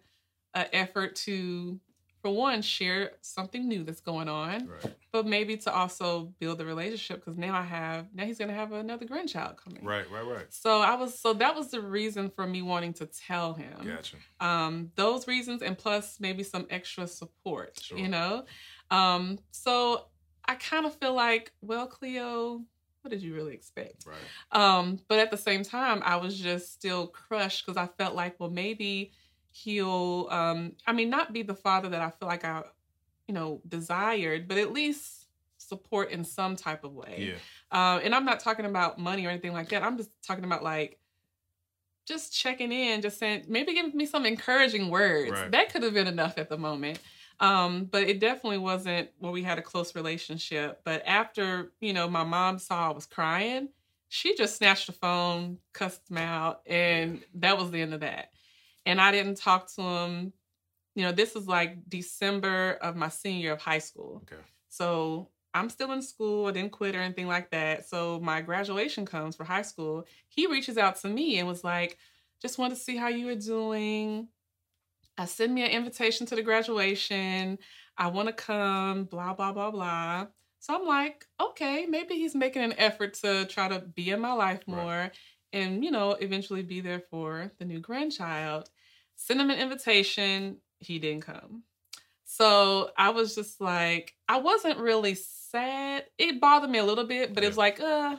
a 0.53 0.75
effort 0.75 1.15
to, 1.27 1.79
for 2.25 2.33
one, 2.33 2.63
share 2.63 3.11
something 3.21 3.67
new 3.67 3.83
that's 3.83 4.01
going 4.01 4.27
on, 4.27 4.65
Right. 4.67 4.95
but 5.11 5.27
maybe 5.27 5.57
to 5.57 5.71
also 5.71 6.33
build 6.39 6.57
the 6.57 6.65
relationship 6.65 7.23
because 7.23 7.37
now 7.37 7.55
I 7.55 7.61
have 7.61 8.07
now 8.15 8.25
he's 8.25 8.39
gonna 8.39 8.51
have 8.53 8.71
another 8.71 9.05
grandchild 9.05 9.57
coming. 9.63 9.85
Right, 9.85 10.09
right, 10.09 10.25
right. 10.25 10.51
So 10.51 10.81
I 10.81 10.95
was 10.95 11.19
so 11.19 11.33
that 11.33 11.53
was 11.55 11.69
the 11.69 11.81
reason 11.81 12.31
for 12.31 12.47
me 12.47 12.63
wanting 12.63 12.93
to 12.93 13.05
tell 13.05 13.53
him. 13.53 13.77
Gotcha. 13.85 14.17
Um, 14.39 14.91
those 14.95 15.27
reasons 15.27 15.61
and 15.61 15.77
plus 15.77 16.19
maybe 16.19 16.41
some 16.41 16.65
extra 16.71 17.05
support, 17.05 17.79
Sure. 17.79 17.99
you 17.99 18.07
know. 18.07 18.45
Um, 18.89 19.37
so 19.51 20.07
I 20.45 20.55
kind 20.55 20.87
of 20.87 20.95
feel 20.95 21.13
like, 21.13 21.51
well, 21.61 21.85
Cleo, 21.85 22.63
what 23.01 23.11
did 23.11 23.21
you 23.21 23.35
really 23.35 23.53
expect? 23.53 24.07
Right. 24.07 24.17
Um, 24.51 24.99
but 25.07 25.19
at 25.19 25.29
the 25.29 25.37
same 25.37 25.61
time, 25.63 26.01
I 26.03 26.15
was 26.15 26.39
just 26.39 26.73
still 26.73 27.05
crushed 27.05 27.63
because 27.67 27.77
I 27.77 27.85
felt 27.99 28.15
like, 28.15 28.39
well, 28.39 28.49
maybe 28.49 29.11
he'll, 29.55 30.27
um, 30.31 30.73
I 30.85 30.91
mean, 30.91 31.09
not 31.09 31.31
be 31.31 31.41
the 31.41 31.55
father 31.55 31.89
that 31.89 32.01
I 32.01 32.09
feel 32.09 32.27
like 32.27 32.43
I, 32.43 32.63
you 33.27 33.33
know, 33.33 33.61
desired, 33.67 34.47
but 34.47 34.57
at 34.57 34.73
least 34.73 35.27
support 35.57 36.11
in 36.11 36.25
some 36.25 36.57
type 36.57 36.83
of 36.83 36.93
way. 36.93 37.31
Yeah. 37.31 37.95
Um, 37.95 38.01
and 38.03 38.13
I'm 38.13 38.25
not 38.25 38.41
talking 38.41 38.65
about 38.65 38.99
money 38.99 39.25
or 39.25 39.29
anything 39.29 39.53
like 39.53 39.69
that. 39.69 39.81
I'm 39.81 39.97
just 39.97 40.11
talking 40.21 40.43
about 40.43 40.61
like 40.61 40.99
just 42.05 42.33
checking 42.33 42.71
in, 42.71 43.01
just 43.01 43.17
saying 43.17 43.45
maybe 43.47 43.73
give 43.73 43.95
me 43.95 44.05
some 44.05 44.25
encouraging 44.25 44.89
words. 44.89 45.31
Right. 45.31 45.51
That 45.51 45.71
could 45.71 45.83
have 45.83 45.93
been 45.93 46.07
enough 46.07 46.37
at 46.37 46.49
the 46.49 46.57
moment. 46.57 46.99
Um, 47.39 47.85
but 47.85 48.03
it 48.03 48.19
definitely 48.19 48.57
wasn't 48.59 49.09
where 49.19 49.31
we 49.31 49.43
had 49.43 49.57
a 49.57 49.61
close 49.61 49.95
relationship. 49.95 50.81
But 50.83 51.01
after, 51.05 51.71
you 51.79 51.93
know, 51.93 52.09
my 52.09 52.23
mom 52.23 52.59
saw 52.59 52.89
I 52.89 52.93
was 52.93 53.05
crying, 53.05 53.69
she 54.09 54.35
just 54.35 54.57
snatched 54.57 54.87
the 54.87 54.93
phone, 54.93 55.57
cussed 55.73 56.09
him 56.09 56.17
out, 56.17 56.61
and 56.65 57.21
that 57.35 57.57
was 57.57 57.71
the 57.71 57.81
end 57.81 57.93
of 57.93 58.01
that. 58.01 58.31
And 58.85 59.01
I 59.01 59.11
didn't 59.11 59.35
talk 59.35 59.73
to 59.75 59.81
him. 59.81 60.33
You 60.95 61.03
know, 61.03 61.11
this 61.11 61.35
was 61.35 61.47
like 61.47 61.89
December 61.89 62.77
of 62.81 62.95
my 62.95 63.09
senior 63.09 63.41
year 63.41 63.53
of 63.53 63.61
high 63.61 63.79
school. 63.79 64.21
Okay. 64.23 64.41
So 64.69 65.29
I'm 65.53 65.69
still 65.69 65.91
in 65.91 66.01
school. 66.01 66.47
I 66.47 66.51
didn't 66.51 66.71
quit 66.71 66.95
or 66.95 66.99
anything 66.99 67.27
like 67.27 67.51
that. 67.51 67.87
So 67.87 68.19
my 68.21 68.41
graduation 68.41 69.05
comes 69.05 69.35
for 69.35 69.43
high 69.43 69.61
school. 69.61 70.05
He 70.27 70.47
reaches 70.47 70.77
out 70.77 70.97
to 70.97 71.07
me 71.07 71.37
and 71.39 71.47
was 71.47 71.63
like, 71.63 71.97
just 72.41 72.57
wanted 72.57 72.75
to 72.75 72.81
see 72.81 72.97
how 72.97 73.07
you 73.07 73.25
were 73.25 73.35
doing. 73.35 74.27
I 75.17 75.25
send 75.25 75.53
me 75.55 75.63
an 75.63 75.71
invitation 75.71 76.25
to 76.27 76.35
the 76.35 76.41
graduation. 76.41 77.57
I 77.97 78.07
want 78.07 78.27
to 78.27 78.33
come, 78.33 79.05
blah, 79.05 79.33
blah, 79.33 79.53
blah, 79.53 79.71
blah. 79.71 80.27
So 80.59 80.75
I'm 80.75 80.85
like, 80.85 81.25
okay, 81.39 81.85
maybe 81.85 82.15
he's 82.15 82.35
making 82.35 82.63
an 82.63 82.73
effort 82.77 83.13
to 83.15 83.45
try 83.45 83.67
to 83.69 83.79
be 83.79 84.09
in 84.09 84.19
my 84.19 84.33
life 84.33 84.61
Right. 84.67 84.75
more 84.75 85.11
and, 85.53 85.85
you 85.85 85.91
know, 85.91 86.11
eventually 86.11 86.63
be 86.63 86.81
there 86.81 87.01
for 87.09 87.51
the 87.59 87.65
new 87.65 87.79
grandchild. 87.79 88.69
Send 89.15 89.41
him 89.41 89.49
an 89.49 89.59
invitation. 89.59 90.57
He 90.79 90.99
didn't 90.99 91.23
come. 91.23 91.63
So 92.25 92.89
I 92.97 93.11
was 93.11 93.35
just 93.35 93.61
like, 93.61 94.13
I 94.27 94.37
wasn't 94.37 94.79
really 94.79 95.15
sad. 95.15 96.05
It 96.17 96.41
bothered 96.41 96.69
me 96.69 96.79
a 96.79 96.83
little 96.83 97.05
bit, 97.05 97.33
but 97.33 97.43
it 97.43 97.47
was 97.47 97.57
like, 97.57 97.79
uh, 97.79 98.17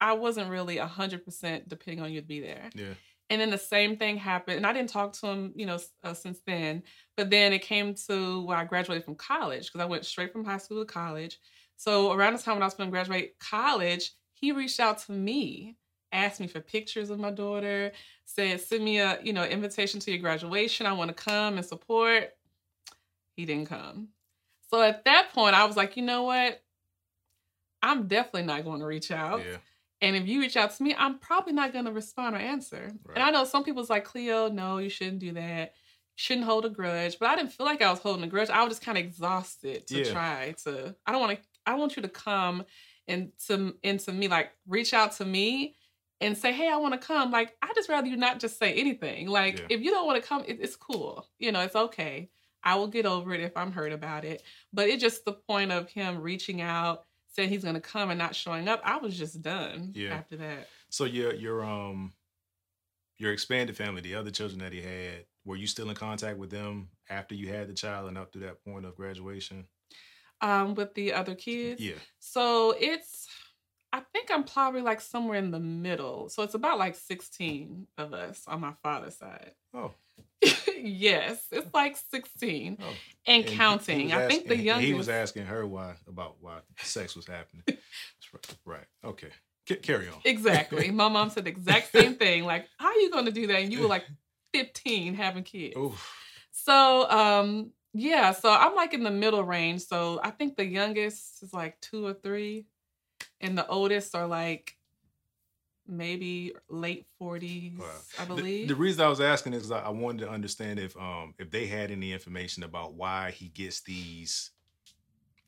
I 0.00 0.12
wasn't 0.12 0.50
really 0.50 0.78
a 0.78 0.86
hundred 0.86 1.24
percent 1.24 1.68
depending 1.68 2.04
on 2.04 2.12
you 2.12 2.20
to 2.20 2.26
be 2.26 2.40
there. 2.40 2.70
Yeah. 2.74 2.94
And 3.30 3.40
then 3.40 3.50
the 3.50 3.58
same 3.58 3.96
thing 3.96 4.18
happened, 4.18 4.58
and 4.58 4.66
I 4.66 4.72
didn't 4.72 4.90
talk 4.90 5.12
to 5.14 5.26
him, 5.26 5.52
you 5.56 5.66
know, 5.66 5.78
uh, 6.04 6.14
since 6.14 6.40
then. 6.46 6.84
But 7.16 7.30
then 7.30 7.52
it 7.52 7.62
came 7.62 7.94
to 8.06 8.44
where 8.44 8.56
I 8.56 8.64
graduated 8.64 9.04
from 9.04 9.16
college 9.16 9.66
because 9.66 9.80
I 9.80 9.86
went 9.86 10.04
straight 10.06 10.32
from 10.32 10.44
high 10.44 10.58
school 10.58 10.84
to 10.84 10.92
college. 10.92 11.38
So 11.76 12.12
around 12.12 12.34
the 12.34 12.42
time 12.42 12.54
when 12.54 12.62
I 12.62 12.66
was 12.66 12.74
going 12.74 12.88
to 12.88 12.92
graduate 12.92 13.38
college, 13.40 14.12
he 14.34 14.52
reached 14.52 14.78
out 14.78 14.98
to 15.06 15.12
me, 15.12 15.76
asked 16.12 16.40
me 16.40 16.46
for 16.46 16.60
pictures 16.60 17.10
of 17.10 17.18
my 17.18 17.30
daughter, 17.30 17.92
said, 18.24 18.60
"Send 18.60 18.84
me 18.84 18.98
a, 18.98 19.18
you 19.22 19.32
know, 19.32 19.44
invitation 19.44 20.00
to 20.00 20.10
your 20.10 20.20
graduation. 20.20 20.86
I 20.86 20.92
want 20.92 21.08
to 21.08 21.14
come 21.14 21.56
and 21.56 21.66
support." 21.66 22.30
He 23.36 23.44
didn't 23.44 23.68
come. 23.68 24.08
So 24.70 24.80
at 24.82 25.04
that 25.04 25.28
point, 25.32 25.54
I 25.54 25.64
was 25.64 25.76
like, 25.76 25.96
you 25.96 26.02
know 26.02 26.24
what? 26.24 26.62
I'm 27.82 28.08
definitely 28.08 28.44
not 28.44 28.64
going 28.64 28.80
to 28.80 28.86
reach 28.86 29.10
out. 29.10 29.44
Yeah. 29.44 29.58
And 30.00 30.16
if 30.16 30.26
you 30.26 30.40
reach 30.40 30.56
out 30.56 30.74
to 30.76 30.82
me, 30.82 30.94
I'm 30.96 31.18
probably 31.18 31.52
not 31.52 31.72
going 31.72 31.84
to 31.84 31.92
respond 31.92 32.34
or 32.34 32.38
answer. 32.38 32.90
Right. 33.04 33.16
And 33.16 33.22
I 33.22 33.30
know 33.30 33.44
some 33.44 33.64
people's 33.64 33.90
like, 33.90 34.04
Cleo, 34.04 34.48
no, 34.48 34.78
you 34.78 34.88
shouldn't 34.88 35.20
do 35.20 35.32
that. 35.32 35.74
Shouldn't 36.16 36.46
hold 36.46 36.64
a 36.64 36.70
grudge. 36.70 37.18
But 37.18 37.28
I 37.28 37.36
didn't 37.36 37.52
feel 37.52 37.66
like 37.66 37.82
I 37.82 37.90
was 37.90 38.00
holding 38.00 38.24
a 38.24 38.26
grudge. 38.26 38.50
I 38.50 38.62
was 38.62 38.72
just 38.72 38.82
kind 38.82 38.98
of 38.98 39.04
exhausted 39.04 39.86
to 39.86 39.98
Yeah. 39.98 40.12
try 40.12 40.54
to. 40.64 40.96
I 41.06 41.12
don't 41.12 41.20
want 41.20 41.38
to. 41.38 41.44
I 41.66 41.74
want 41.74 41.96
you 41.96 42.02
to 42.02 42.08
come 42.08 42.64
and 43.06 43.32
to 43.46 43.76
into 43.82 44.12
me, 44.12 44.28
like 44.28 44.52
reach 44.66 44.94
out 44.94 45.12
to 45.12 45.24
me 45.24 45.76
and 46.20 46.36
say, 46.36 46.52
hey, 46.52 46.68
I 46.68 46.76
want 46.76 47.00
to 47.00 47.06
come. 47.06 47.30
Like 47.30 47.54
I 47.62 47.72
just 47.74 47.88
rather 47.88 48.06
you 48.06 48.16
not 48.16 48.40
just 48.40 48.58
say 48.58 48.72
anything. 48.74 49.28
Like 49.28 49.58
Yeah. 49.58 49.66
if 49.70 49.80
you 49.82 49.90
don't 49.90 50.06
want 50.06 50.22
to 50.22 50.26
come, 50.28 50.42
it, 50.46 50.58
it's 50.60 50.76
cool. 50.76 51.26
You 51.38 51.52
know, 51.52 51.60
it's 51.60 51.76
okay. 51.76 52.30
I 52.62 52.74
will 52.76 52.88
get 52.88 53.06
over 53.06 53.32
it 53.32 53.40
if 53.40 53.56
I'm 53.56 53.70
hurt 53.72 53.92
about 53.92 54.24
it. 54.24 54.42
But 54.72 54.88
it's 54.88 55.02
just 55.02 55.24
the 55.24 55.32
point 55.34 55.72
of 55.72 55.88
him 55.90 56.20
reaching 56.20 56.60
out, 56.60 57.04
saying 57.32 57.48
he's 57.50 57.62
going 57.62 57.74
to 57.74 57.80
come 57.80 58.10
and 58.10 58.18
not 58.18 58.34
showing 58.34 58.66
up. 58.68 58.80
I 58.84 58.96
was 58.96 59.16
just 59.16 59.40
done 59.42 59.92
Yeah. 59.94 60.14
after 60.14 60.36
that. 60.38 60.68
So 60.88 61.04
your 61.04 61.34
your 61.34 61.64
um 61.64 62.12
your 63.18 63.32
expanded 63.32 63.76
family, 63.76 64.00
the 64.02 64.14
other 64.14 64.30
children 64.30 64.58
that 64.60 64.72
he 64.72 64.82
had, 64.82 65.24
were 65.44 65.56
you 65.56 65.66
still 65.66 65.88
in 65.88 65.94
contact 65.94 66.38
with 66.38 66.50
them 66.50 66.88
after 67.08 67.34
you 67.34 67.48
had 67.48 67.68
the 67.68 67.72
child 67.72 68.08
and 68.08 68.18
up 68.18 68.32
to 68.32 68.38
that 68.40 68.62
point 68.64 68.84
of 68.84 68.94
graduation? 68.96 69.66
Um, 70.42 70.74
with 70.74 70.92
the 70.92 71.14
other 71.14 71.34
kids. 71.34 71.80
Yeah. 71.80 71.94
So 72.18 72.74
it's, 72.78 73.26
I 73.96 74.02
think 74.12 74.30
I'm 74.30 74.44
probably 74.44 74.82
like 74.82 75.00
somewhere 75.00 75.38
in 75.38 75.50
the 75.50 75.60
middle. 75.60 76.28
So 76.28 76.42
it's 76.42 76.54
about 76.54 76.78
like 76.78 76.94
16 76.96 77.86
of 77.96 78.12
us 78.12 78.42
on 78.46 78.60
my 78.60 78.72
father's 78.82 79.16
side. 79.16 79.52
Oh. 79.72 79.92
yes, 80.76 81.46
it's 81.50 81.72
like 81.72 81.96
16 82.10 82.76
Oh. 82.80 82.84
and, 83.26 83.44
And 83.44 83.46
counting. 83.56 84.06
was 84.08 84.14
I 84.14 84.28
think 84.28 84.48
the 84.48 84.56
youngest. 84.56 84.86
He 84.86 84.94
was 84.94 85.08
asking 85.08 85.46
her 85.46 85.66
why 85.66 85.94
about 86.06 86.36
why 86.40 86.58
sex 86.78 87.16
was 87.16 87.26
happening. 87.26 87.62
right. 88.32 88.56
right. 88.66 88.86
Okay. 89.04 89.28
C- 89.68 89.76
carry 89.76 90.08
on. 90.08 90.14
Exactly. 90.24 90.90
My 91.02 91.08
mom 91.08 91.30
said 91.30 91.44
the 91.44 91.50
exact 91.50 91.90
same 91.92 92.14
thing. 92.16 92.44
Like, 92.44 92.66
how 92.78 92.88
are 92.88 92.94
you 92.96 93.10
going 93.10 93.24
to 93.24 93.32
do 93.32 93.46
that? 93.48 93.60
And 93.62 93.72
you 93.72 93.80
were 93.80 93.88
like 93.88 94.04
15 94.52 95.14
having 95.14 95.42
kids. 95.42 95.76
Oof. 95.76 96.12
So, 96.52 97.08
um, 97.10 97.70
yeah, 97.94 98.32
so 98.32 98.50
I'm 98.50 98.74
like 98.74 98.92
in 98.94 99.02
the 99.04 99.10
middle 99.10 99.42
range. 99.42 99.82
So 99.84 100.20
I 100.22 100.30
think 100.30 100.56
the 100.56 100.66
youngest 100.66 101.42
is 101.42 101.52
like 101.54 101.80
two 101.80 102.04
or 102.06 102.12
three, 102.12 102.66
and 103.40 103.56
the 103.56 103.66
oldest 103.66 104.14
are 104.14 104.26
like 104.26 104.76
maybe 105.86 106.52
late 106.68 107.06
40s, 107.20 107.78
Wow. 107.78 107.86
I 108.18 108.24
The- 108.24 108.34
believe. 108.34 108.68
The, 108.68 108.74
reason 108.74 109.04
I 109.04 109.08
was 109.08 109.20
asking 109.20 109.54
is 109.54 109.70
I, 109.70 109.80
I 109.80 109.88
wanted 109.90 110.24
to 110.24 110.30
understand 110.30 110.78
if 110.78 110.96
um 110.96 111.34
if 111.38 111.50
they 111.50 111.66
had 111.66 111.90
any 111.90 112.12
information 112.12 112.62
about 112.64 112.94
why 112.94 113.30
he 113.30 113.48
gets 113.48 113.80
these 113.82 114.50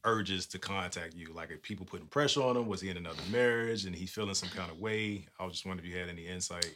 urges 0.05 0.47
to 0.47 0.59
contact 0.59 1.15
you. 1.15 1.33
Like 1.33 1.51
if 1.51 1.61
people 1.63 1.85
putting 1.85 2.07
pressure 2.07 2.43
on 2.43 2.57
him, 2.57 2.67
was 2.69 2.81
he 2.81 2.89
in 2.89 2.97
another 2.97 3.23
marriage 3.31 3.85
and 3.85 3.95
he's 3.95 4.11
feeling 4.13 4.35
some 4.35 4.49
kind 4.51 4.71
of 4.71 4.79
way? 4.79 5.27
I 5.41 5.45
was 5.45 5.55
just 5.55 5.67
wondering 5.67 5.89
if 5.89 5.93
you 5.95 6.01
had 6.01 6.09
any 6.09 6.27
insight, 6.27 6.73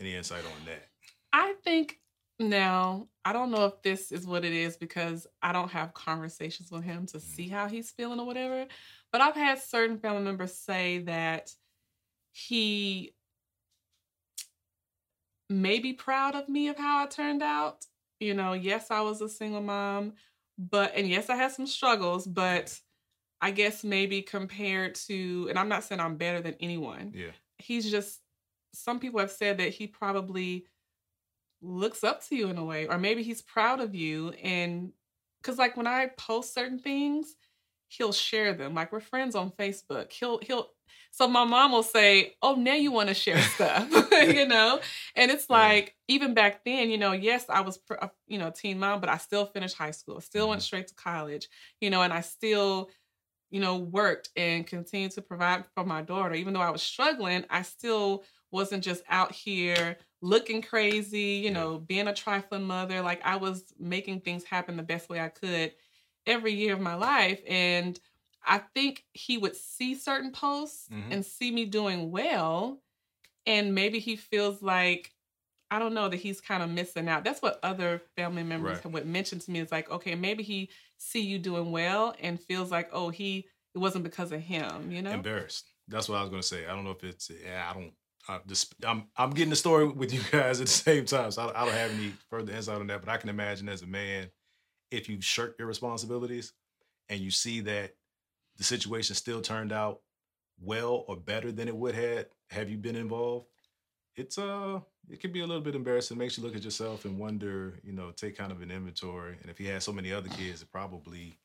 any 0.00 0.14
insight 0.14 0.44
on 0.44 0.64
that. 0.66 0.88
I 1.32 1.54
think 1.62 2.00
now, 2.40 3.08
I 3.24 3.32
don't 3.34 3.50
know 3.50 3.66
if 3.66 3.82
this 3.82 4.10
is 4.12 4.26
what 4.26 4.44
it 4.44 4.52
is 4.54 4.76
because 4.76 5.26
I 5.42 5.52
don't 5.52 5.70
have 5.70 5.92
conversations 5.92 6.70
with 6.70 6.84
him 6.84 7.04
to 7.06 7.20
see 7.20 7.48
how 7.48 7.68
he's 7.68 7.90
feeling 7.90 8.18
or 8.18 8.26
whatever. 8.26 8.66
But 9.12 9.20
I've 9.20 9.34
had 9.34 9.58
certain 9.58 9.98
family 9.98 10.22
members 10.22 10.54
say 10.54 10.98
that 11.00 11.50
he 12.32 13.14
may 15.48 15.78
be 15.78 15.92
proud 15.92 16.34
of 16.34 16.48
me 16.48 16.68
of 16.68 16.76
how 16.76 17.02
I 17.02 17.06
turned 17.06 17.42
out. 17.42 17.84
You 18.20 18.34
know, 18.34 18.52
yes, 18.52 18.90
I 18.90 19.00
was 19.00 19.20
a 19.20 19.28
single 19.28 19.62
mom, 19.62 20.14
but, 20.58 20.92
and 20.96 21.08
yes, 21.08 21.30
I 21.30 21.36
had 21.36 21.52
some 21.52 21.66
struggles, 21.66 22.26
but 22.26 22.78
I 23.40 23.52
guess 23.52 23.84
maybe 23.84 24.22
compared 24.22 24.96
to, 25.06 25.46
and 25.48 25.58
I'm 25.58 25.68
not 25.68 25.84
saying 25.84 26.00
I'm 26.00 26.16
better 26.16 26.40
than 26.40 26.56
anyone 26.60 27.12
Yeah. 27.14 27.32
he's 27.58 27.90
just 27.90 28.20
some 28.74 29.00
people 29.00 29.20
have 29.20 29.30
said 29.30 29.58
that 29.58 29.70
he 29.70 29.86
probably 29.86 30.66
looks 31.60 32.04
up 32.04 32.24
to 32.24 32.36
you 32.36 32.48
in 32.48 32.58
a 32.58 32.64
way 32.64 32.86
or 32.86 32.98
maybe 32.98 33.22
he's 33.22 33.42
proud 33.42 33.80
of 33.80 33.94
you 33.94 34.30
and 34.42 34.92
because 35.42 35.58
like 35.58 35.76
when 35.76 35.86
i 35.86 36.06
post 36.18 36.54
certain 36.54 36.78
things 36.78 37.34
he'll 37.88 38.12
share 38.12 38.52
them 38.54 38.74
like 38.74 38.92
we're 38.92 39.00
friends 39.00 39.34
on 39.34 39.50
facebook 39.50 40.12
he'll 40.12 40.38
he'll 40.38 40.68
so 41.10 41.26
my 41.26 41.44
mom 41.44 41.72
will 41.72 41.82
say 41.82 42.34
oh 42.42 42.54
now 42.54 42.74
you 42.74 42.92
want 42.92 43.08
to 43.08 43.14
share 43.14 43.40
stuff 43.40 43.88
you 44.12 44.46
know 44.46 44.80
and 45.16 45.30
it's 45.30 45.46
Yeah. 45.48 45.56
like 45.56 45.96
even 46.08 46.34
back 46.34 46.64
then 46.64 46.90
you 46.90 46.98
know 46.98 47.12
yes 47.12 47.46
i 47.48 47.60
was 47.60 47.78
you 48.26 48.38
know 48.38 48.50
teen 48.50 48.78
mom 48.78 49.00
but 49.00 49.08
i 49.10 49.16
still 49.16 49.46
finished 49.46 49.76
high 49.76 49.90
school 49.92 50.20
still 50.20 50.48
went 50.48 50.60
Mhm. 50.60 50.64
straight 50.64 50.88
to 50.88 50.94
college 50.94 51.48
you 51.80 51.90
know 51.90 52.02
and 52.02 52.12
i 52.12 52.20
still 52.20 52.90
you 53.50 53.60
know, 53.60 53.76
worked 53.78 54.28
and 54.36 54.66
continued 54.66 55.12
to 55.12 55.22
provide 55.22 55.64
for 55.74 55.84
my 55.84 56.02
daughter. 56.02 56.34
Even 56.34 56.52
though 56.52 56.60
I 56.60 56.70
was 56.70 56.82
struggling, 56.82 57.44
I 57.48 57.62
still 57.62 58.24
wasn't 58.50 58.84
just 58.84 59.02
out 59.08 59.32
here 59.32 59.96
looking 60.20 60.60
crazy, 60.62 61.40
you 61.42 61.50
Yeah. 61.50 61.52
know, 61.54 61.78
being 61.78 62.08
a 62.08 62.14
trifling 62.14 62.64
mother. 62.64 63.00
Like 63.00 63.24
I 63.24 63.36
was 63.36 63.72
making 63.78 64.20
things 64.20 64.44
happen 64.44 64.76
the 64.76 64.82
best 64.82 65.08
way 65.08 65.20
I 65.20 65.28
could 65.28 65.72
every 66.28 66.52
year 66.52 66.74
of 66.74 66.80
my 66.80 66.94
life. 66.94 67.40
And 67.48 67.98
I 68.46 68.58
think 68.58 69.04
he 69.12 69.38
would 69.38 69.56
see 69.56 69.94
certain 69.94 70.30
posts 70.30 70.88
Mhm. 70.90 71.12
and 71.12 71.26
see 71.26 71.50
me 71.50 71.64
doing 71.64 72.10
well. 72.10 72.80
And 73.46 73.74
maybe 73.74 73.98
he 73.98 74.16
feels 74.16 74.62
like, 74.62 75.14
I 75.70 75.78
don't 75.78 75.94
know, 75.94 76.08
that 76.08 76.16
he's 76.16 76.40
kind 76.40 76.62
of 76.62 76.70
missing 76.70 77.08
out. 77.08 77.24
That's 77.24 77.42
what 77.42 77.58
other 77.62 78.02
family 78.16 78.42
members 78.42 78.84
Right. 78.84 78.92
would 78.92 79.06
mention 79.06 79.38
to 79.40 79.50
me. 79.50 79.60
Is 79.60 79.72
like, 79.72 79.90
okay, 79.90 80.14
maybe 80.14 80.42
he 80.42 80.70
see 80.98 81.20
you 81.20 81.38
doing 81.38 81.70
well 81.72 82.14
and 82.20 82.40
feels 82.40 82.70
like, 82.70 82.88
oh, 82.92 83.10
he 83.10 83.48
it 83.74 83.78
wasn't 83.78 84.02
because 84.04 84.32
of 84.32 84.40
him, 84.40 84.90
you 84.90 85.02
know? 85.02 85.10
Embarrassed. 85.12 85.70
That's 85.88 86.08
what 86.08 86.16
I 86.18 86.22
was 86.22 86.30
gonna 86.30 86.42
say. 86.42 86.66
I 86.66 86.74
don't 86.74 86.84
know 86.84 86.90
if 86.90 87.04
it's 87.04 87.30
yeah. 87.30 87.70
I 87.70 87.74
don't. 87.74 87.92
I 88.28 88.40
just 88.46 88.74
I'm 88.84 89.08
I'm 89.16 89.30
getting 89.30 89.50
the 89.50 89.56
story 89.56 89.86
with 89.88 90.12
you 90.12 90.20
guys 90.30 90.60
at 90.60 90.66
the 90.66 90.72
same 90.72 91.04
time, 91.06 91.30
so 91.30 91.42
I, 91.48 91.62
I 91.62 91.64
don't 91.64 91.74
have 91.74 91.90
any 91.92 92.12
further 92.30 92.52
insight 92.52 92.80
on 92.80 92.86
that. 92.88 93.00
But 93.00 93.08
I 93.10 93.16
can 93.18 93.28
imagine 93.30 93.68
as 93.68 93.82
a 93.82 93.86
man, 93.86 94.30
if 94.90 95.08
you 95.08 95.20
shirk 95.20 95.58
your 95.58 95.68
responsibilities 95.68 96.52
and 97.08 97.20
you 97.20 97.30
see 97.30 97.60
that 97.60 97.94
the 98.56 98.64
situation 98.64 99.14
still 99.14 99.40
turned 99.40 99.72
out 99.72 100.00
well 100.60 101.04
or 101.06 101.16
better 101.16 101.52
than 101.52 101.68
it 101.68 101.76
would 101.76 101.94
had 101.94 102.26
have 102.50 102.68
you 102.68 102.76
been 102.76 102.96
involved, 102.96 103.46
it's 104.16 104.38
uh 104.38 104.80
it 105.10 105.20
can 105.20 105.32
be 105.32 105.40
a 105.40 105.46
little 105.46 105.62
bit 105.62 105.74
embarrassing. 105.74 106.16
It 106.16 106.20
makes 106.20 106.36
you 106.36 106.44
look 106.44 106.56
at 106.56 106.64
yourself 106.64 107.04
and 107.04 107.18
wonder, 107.18 107.78
you 107.82 107.92
know, 107.92 108.10
take 108.10 108.36
kind 108.36 108.52
of 108.52 108.60
an 108.60 108.70
inventory. 108.70 109.38
And 109.40 109.50
if 109.50 109.56
he 109.56 109.66
has 109.66 109.84
so 109.84 109.92
many 109.92 110.12
other 110.12 110.28
kids, 110.28 110.60
it 110.60 110.70
probably, 110.70 111.38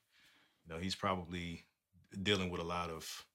you 0.65 0.73
know, 0.73 0.79
he's 0.79 0.95
probably 0.95 1.63
dealing 2.23 2.49
with 2.49 2.59
a 2.59 2.65
lot 2.65 2.89
of, 2.89 3.25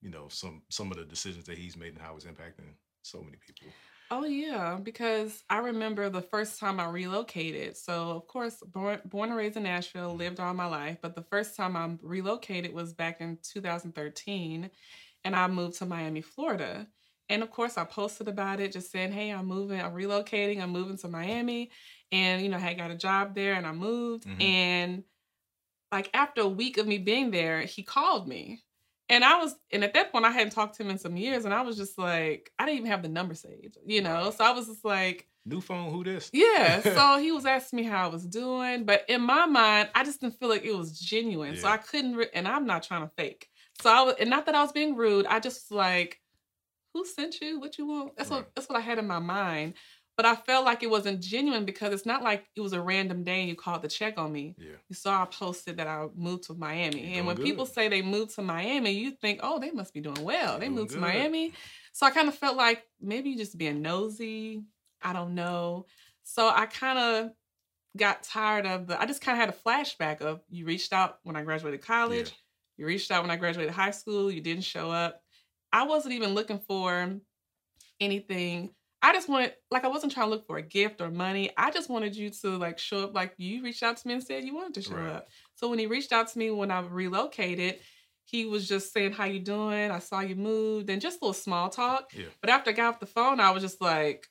you 0.00 0.10
know, 0.10 0.28
some 0.28 0.62
some 0.70 0.90
of 0.90 0.96
the 0.96 1.04
decisions 1.04 1.44
that 1.46 1.58
he's 1.58 1.76
made 1.76 1.92
and 1.92 2.00
how 2.00 2.16
it's 2.16 2.24
impacting 2.24 2.72
so 3.02 3.20
many 3.20 3.36
people. 3.46 3.72
Oh 4.16 4.24
yeah, 4.24 4.78
because 4.80 5.42
I 5.50 5.58
remember 5.58 6.08
the 6.08 6.22
first 6.22 6.60
time 6.60 6.78
I 6.78 6.86
relocated. 6.88 7.76
So 7.76 8.10
of 8.10 8.28
course, 8.28 8.60
born 8.60 9.00
born 9.04 9.30
and 9.30 9.36
raised 9.36 9.56
in 9.56 9.64
Nashville, 9.64 10.14
lived 10.14 10.38
all 10.38 10.54
my 10.54 10.66
life. 10.66 10.98
But 11.02 11.16
the 11.16 11.22
first 11.22 11.56
time 11.56 11.74
I 11.76 11.96
relocated 12.00 12.72
was 12.72 12.92
back 12.92 13.20
in 13.20 13.38
2013, 13.38 14.70
and 15.24 15.34
I 15.34 15.48
moved 15.48 15.78
to 15.78 15.86
Miami, 15.86 16.20
Florida. 16.20 16.88
And 17.28 17.42
of 17.42 17.50
course, 17.50 17.76
I 17.76 17.84
posted 17.84 18.28
about 18.28 18.60
it, 18.60 18.72
just 18.72 18.92
saying, 18.92 19.10
"Hey, 19.12 19.30
I'm 19.32 19.46
moving, 19.46 19.80
I'm 19.80 19.94
relocating, 19.94 20.62
I'm 20.62 20.70
moving 20.70 20.98
to 20.98 21.08
Miami," 21.08 21.72
and 22.12 22.40
you 22.42 22.48
know, 22.50 22.58
I 22.58 22.74
got 22.74 22.92
a 22.92 22.96
job 22.96 23.34
there, 23.34 23.54
and 23.54 23.66
I 23.66 23.72
moved. 23.72 24.26
Mhm. 24.26 24.38
And 24.38 25.04
like 25.92 26.10
after 26.14 26.42
a 26.42 26.48
week 26.48 26.78
of 26.78 26.86
me 26.88 26.98
being 26.98 27.30
there, 27.32 27.62
he 27.62 27.82
called 27.84 28.28
me. 28.28 28.64
And 29.08 29.22
I 29.24 29.36
was, 29.38 29.54
and 29.70 29.84
at 29.84 29.92
that 29.94 30.12
point, 30.12 30.24
I 30.24 30.30
hadn't 30.30 30.52
talked 30.52 30.76
to 30.76 30.82
him 30.82 30.90
in 30.90 30.98
some 30.98 31.16
years, 31.16 31.44
and 31.44 31.52
I 31.52 31.60
was 31.60 31.76
just 31.76 31.98
like, 31.98 32.50
I 32.58 32.64
didn't 32.64 32.78
even 32.78 32.90
have 32.90 33.02
the 33.02 33.08
number 33.08 33.34
saved, 33.34 33.76
you 33.84 34.00
know. 34.00 34.30
So 34.30 34.44
I 34.44 34.52
was 34.52 34.66
just 34.66 34.84
like, 34.84 35.26
New 35.46 35.60
phone, 35.60 35.90
who 35.92 36.02
this? 36.04 36.30
yeah. 36.32 36.80
So 36.80 37.18
he 37.20 37.30
was 37.30 37.44
asking 37.44 37.76
me 37.78 37.82
how 37.82 38.04
I 38.04 38.06
was 38.08 38.24
doing, 38.26 38.84
but 38.84 39.04
in 39.08 39.20
my 39.20 39.44
mind, 39.44 39.90
I 39.94 40.02
just 40.04 40.22
didn't 40.22 40.38
feel 40.40 40.48
like 40.48 40.64
it 40.64 40.74
was 40.74 40.98
genuine. 40.98 41.56
So 41.56 41.68
I 41.68 41.76
couldn't, 41.76 42.16
re- 42.16 42.30
and 42.32 42.48
I'm 42.48 42.66
not 42.66 42.82
trying 42.82 43.02
to 43.02 43.10
fake. 43.14 43.48
So 43.82 43.90
I 43.90 44.00
was, 44.02 44.14
and 44.18 44.30
not 44.30 44.46
that 44.46 44.54
I 44.54 44.62
was 44.62 44.72
being 44.72 44.96
rude. 44.96 45.26
I 45.26 45.40
just 45.40 45.70
was 45.70 45.76
like, 45.76 46.20
who 46.94 47.04
sent 47.04 47.40
you? 47.42 47.60
What 47.60 47.76
you 47.76 47.86
want? 47.86 48.16
That's 48.16 48.30
Right. 48.30 48.38
what 48.38 48.54
that's 48.54 48.68
what 48.68 48.78
I 48.78 48.80
had 48.80 48.98
in 48.98 49.06
my 49.06 49.18
mind. 49.18 49.74
But 50.16 50.26
I 50.26 50.36
felt 50.36 50.64
like 50.64 50.84
it 50.84 50.90
wasn't 50.90 51.20
genuine 51.20 51.64
because 51.64 51.92
it's 51.92 52.06
not 52.06 52.22
like 52.22 52.44
it 52.54 52.60
was 52.60 52.72
a 52.72 52.80
random 52.80 53.24
day 53.24 53.40
and 53.40 53.48
you 53.48 53.56
called 53.56 53.82
to 53.82 53.88
check 53.88 54.16
on 54.16 54.32
me. 54.32 54.54
Yeah. 54.56 54.76
You 54.88 54.94
saw 54.94 55.22
I 55.22 55.26
posted 55.26 55.78
that 55.78 55.88
I 55.88 56.06
moved 56.14 56.44
to 56.44 56.54
Miami. 56.54 57.00
You're 57.00 57.18
and 57.18 57.26
when 57.26 57.36
people 57.36 57.66
say 57.66 57.88
they 57.88 58.00
moved 58.00 58.36
to 58.36 58.42
Miami, 58.42 58.92
you 58.92 59.10
think, 59.10 59.40
oh, 59.42 59.58
they 59.58 59.72
must 59.72 59.92
be 59.92 60.00
doing 60.00 60.22
well. 60.22 60.52
You're 60.52 60.60
they 60.60 60.66
doing 60.66 60.76
moved 60.76 60.92
to. 60.92 60.98
Miami. 60.98 61.52
So 61.92 62.06
I 62.06 62.10
kind 62.10 62.28
of 62.28 62.34
felt 62.36 62.56
like 62.56 62.84
maybe 63.00 63.30
you 63.30 63.36
just 63.36 63.58
being 63.58 63.82
nosy. 63.82 64.62
I 65.02 65.12
don't 65.12 65.34
know. 65.34 65.86
So 66.22 66.48
I 66.48 66.66
kind 66.66 66.98
of 66.98 67.30
got 67.96 68.22
tired 68.22 68.66
of 68.66 68.86
the, 68.86 69.00
I 69.00 69.06
just 69.06 69.20
kind 69.20 69.36
of 69.36 69.40
had 69.40 69.54
a 69.54 69.68
flashback 69.68 70.20
of 70.20 70.40
you 70.48 70.64
reached 70.64 70.92
out 70.92 71.18
when 71.24 71.36
I 71.36 71.42
graduated 71.42 71.82
college. 71.82 72.32
You 72.76 72.86
reached 72.86 73.10
out 73.10 73.22
when 73.22 73.30
I 73.30 73.36
graduated 73.36 73.72
high 73.74 73.92
school. 73.92 74.30
You 74.30 74.40
didn't 74.40 74.64
show 74.64 74.90
up. 74.90 75.22
I 75.72 75.86
wasn't 75.86 76.14
even 76.14 76.34
looking 76.34 76.58
for 76.58 77.16
anything. 78.00 78.70
I 79.04 79.12
just 79.12 79.28
wanted, 79.28 79.52
like, 79.70 79.84
I 79.84 79.88
wasn't 79.88 80.12
trying 80.12 80.26
to 80.26 80.30
look 80.30 80.46
for 80.46 80.56
a 80.56 80.62
gift 80.62 81.00
or 81.02 81.10
money. 81.10 81.50
I 81.58 81.70
just 81.70 81.90
wanted 81.90 82.16
you 82.16 82.30
to 82.30 82.56
like 82.56 82.78
show 82.78 83.04
up. 83.04 83.14
Like 83.14 83.34
you 83.36 83.62
reached 83.62 83.82
out 83.82 83.98
to 83.98 84.08
me 84.08 84.14
and 84.14 84.22
said 84.24 84.44
you 84.44 84.54
wanted 84.54 84.74
to 84.74 84.82
show 84.82 84.96
Right. 84.96 85.10
up. 85.10 85.28
So 85.56 85.68
when 85.68 85.78
he 85.78 85.86
reached 85.86 86.10
out 86.12 86.28
to 86.28 86.38
me 86.38 86.50
when 86.50 86.70
I 86.70 86.80
relocated, 86.80 87.80
he 88.24 88.46
was 88.46 88.66
just 88.66 88.92
saying, 88.94 89.12
"How 89.12 89.26
you 89.26 89.40
doing? 89.40 89.90
I 89.90 89.98
saw 89.98 90.20
you 90.20 90.36
moved," 90.36 90.88
and 90.88 91.02
just 91.02 91.20
a 91.20 91.24
little 91.24 91.34
small 91.34 91.68
talk. 91.68 92.12
Yeah. 92.14 92.28
But 92.40 92.48
after 92.48 92.70
I 92.70 92.72
got 92.72 92.94
off 92.94 93.00
the 93.00 93.06
phone, 93.06 93.40
I 93.40 93.50
was 93.50 93.62
just 93.62 93.82
like, 93.82 94.28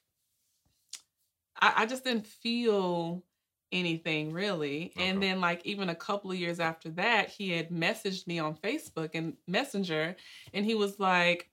I, 1.61 1.73
I 1.77 1.85
just 1.85 2.03
didn't 2.03 2.27
feel 2.27 3.23
anything 3.71 4.31
really. 4.33 4.93
Okay. 4.97 5.07
And 5.09 5.21
then, 5.21 5.39
like, 5.41 5.65
even 5.65 5.89
a 5.89 5.95
couple 5.95 6.31
of 6.31 6.37
years 6.37 6.59
after 6.59 6.89
that, 6.91 7.29
he 7.29 7.51
had 7.51 7.69
messaged 7.69 8.27
me 8.27 8.39
on 8.39 8.55
Facebook 8.55 9.11
and 9.13 9.37
Messenger, 9.47 10.15
and 10.53 10.65
he 10.65 10.75
was 10.75 10.99
like, 10.99 11.49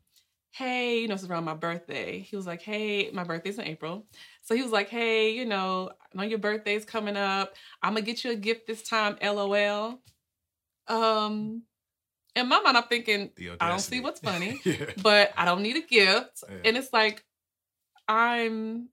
Hey, 0.52 1.00
you 1.00 1.08
know, 1.08 1.14
it's 1.14 1.24
around 1.24 1.44
my 1.44 1.54
birthday. 1.54 2.18
He 2.20 2.36
was 2.36 2.46
like, 2.46 2.60
Hey, 2.62 3.10
my 3.12 3.24
birthday's 3.24 3.58
in 3.58 3.66
April. 3.66 4.06
So 4.42 4.54
he 4.54 4.62
was 4.62 4.72
like, 4.72 4.88
Hey, 4.88 5.30
you 5.34 5.44
know, 5.46 5.90
I 6.02 6.16
know 6.16 6.24
your 6.24 6.38
birthday's 6.38 6.84
coming 6.84 7.16
up. 7.16 7.54
I'm 7.82 7.94
gonna 7.94 8.04
get 8.04 8.24
you 8.24 8.32
a 8.32 8.36
gift 8.36 8.66
this 8.66 8.82
time, 8.82 9.16
LOL. 9.22 10.00
Um, 10.88 11.62
in 12.34 12.48
my 12.48 12.60
mind, 12.60 12.76
I'm 12.76 12.84
thinking, 12.84 13.30
I 13.60 13.68
don't 13.68 13.80
see 13.80 14.00
what's 14.00 14.20
funny 14.20 14.60
yeah. 14.64 14.86
but 15.02 15.32
I 15.36 15.44
don't 15.44 15.62
need 15.62 15.76
a 15.76 15.86
gift. 15.86 16.44
Yeah. 16.48 16.56
And 16.64 16.76
it's 16.76 16.92
like 16.92 17.24
I'm 18.08 18.88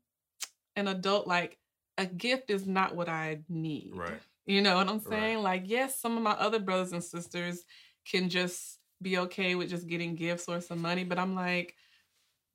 an 0.76 0.88
adult, 0.88 1.28
like 1.28 1.58
a 1.98 2.06
gift 2.06 2.52
is 2.52 2.68
not 2.68 2.96
what 2.96 3.10
I 3.10 3.40
need. 3.50 3.94
Right. 3.96 4.20
You 4.46 4.62
know 4.62 4.76
what 4.76 4.88
I'm 4.88 4.98
Right. 4.98 5.08
saying? 5.10 5.40
Like, 5.40 5.64
yes, 5.66 6.00
some 6.00 6.16
of 6.18 6.24
my 6.24 6.32
other 6.32 6.60
brothers 6.60 6.92
and 6.94 7.04
sisters 7.04 7.64
can 8.06 8.30
just 8.30 8.77
be 9.02 9.18
okay 9.20 9.56
with 9.56 9.70
just 9.70 9.88
getting 9.88 10.16
gifts 10.16 10.48
or 10.48 10.62
some 10.62 10.82
money, 10.82 11.04
but 11.04 11.20
I'm 11.20 11.36
like, 11.36 11.76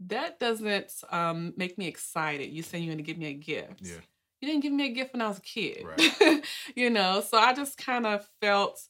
that 0.07 0.40
doesn't 0.40 0.92
um 1.11 1.55
make 1.57 1.78
me 1.78 1.87
excited. 1.87 2.50
You 2.50 2.62
saying 2.62 2.85
you're 2.85 2.94
gonna 2.94 3.02
give 3.02 3.18
me 3.18 3.26
a 3.26 3.35
gift. 3.35 3.81
Yeah. 3.83 3.96
you 4.40 4.48
didn't 4.48 4.62
give 4.62 4.72
me 4.72 4.87
a 4.87 4.92
gift 4.92 5.12
when 5.12 5.22
I 5.22 5.28
was 5.28 5.38
a 5.38 5.42
kid. 5.42 5.85
Right. 5.85 6.44
you 6.76 6.90
know, 6.90 7.22
so 7.28 7.38
I 7.38 7.52
just 7.52 7.78
kind 7.78 8.07
of 8.07 8.26
felt 8.40 8.81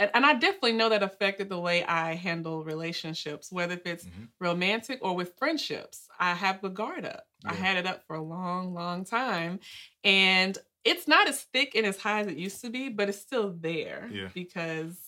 and, 0.00 0.10
and 0.14 0.24
I 0.24 0.32
definitely 0.32 0.72
know 0.72 0.88
that 0.88 1.02
affected 1.02 1.50
the 1.50 1.60
way 1.60 1.84
I 1.84 2.14
handle 2.14 2.64
relationships, 2.64 3.52
whether 3.52 3.74
if 3.74 3.84
it's 3.84 4.04
mm-hmm. 4.06 4.24
romantic 4.40 4.98
or 5.02 5.14
with 5.14 5.34
friendships. 5.36 6.08
I 6.18 6.32
have 6.32 6.62
the 6.62 6.70
guard 6.70 7.04
up. 7.04 7.26
Yeah. 7.44 7.50
I 7.50 7.54
had 7.54 7.76
it 7.76 7.86
up 7.86 8.06
for 8.06 8.16
a 8.16 8.22
long, 8.22 8.72
long 8.72 9.04
time. 9.04 9.60
And 10.02 10.56
it's 10.84 11.06
not 11.06 11.28
as 11.28 11.42
thick 11.42 11.74
and 11.74 11.84
as 11.84 11.98
high 11.98 12.20
as 12.20 12.28
it 12.28 12.38
used 12.38 12.62
to 12.62 12.70
be, 12.70 12.88
but 12.88 13.10
it's 13.10 13.20
still 13.20 13.54
there 13.60 14.08
yeah. 14.10 14.28
because 14.32 14.98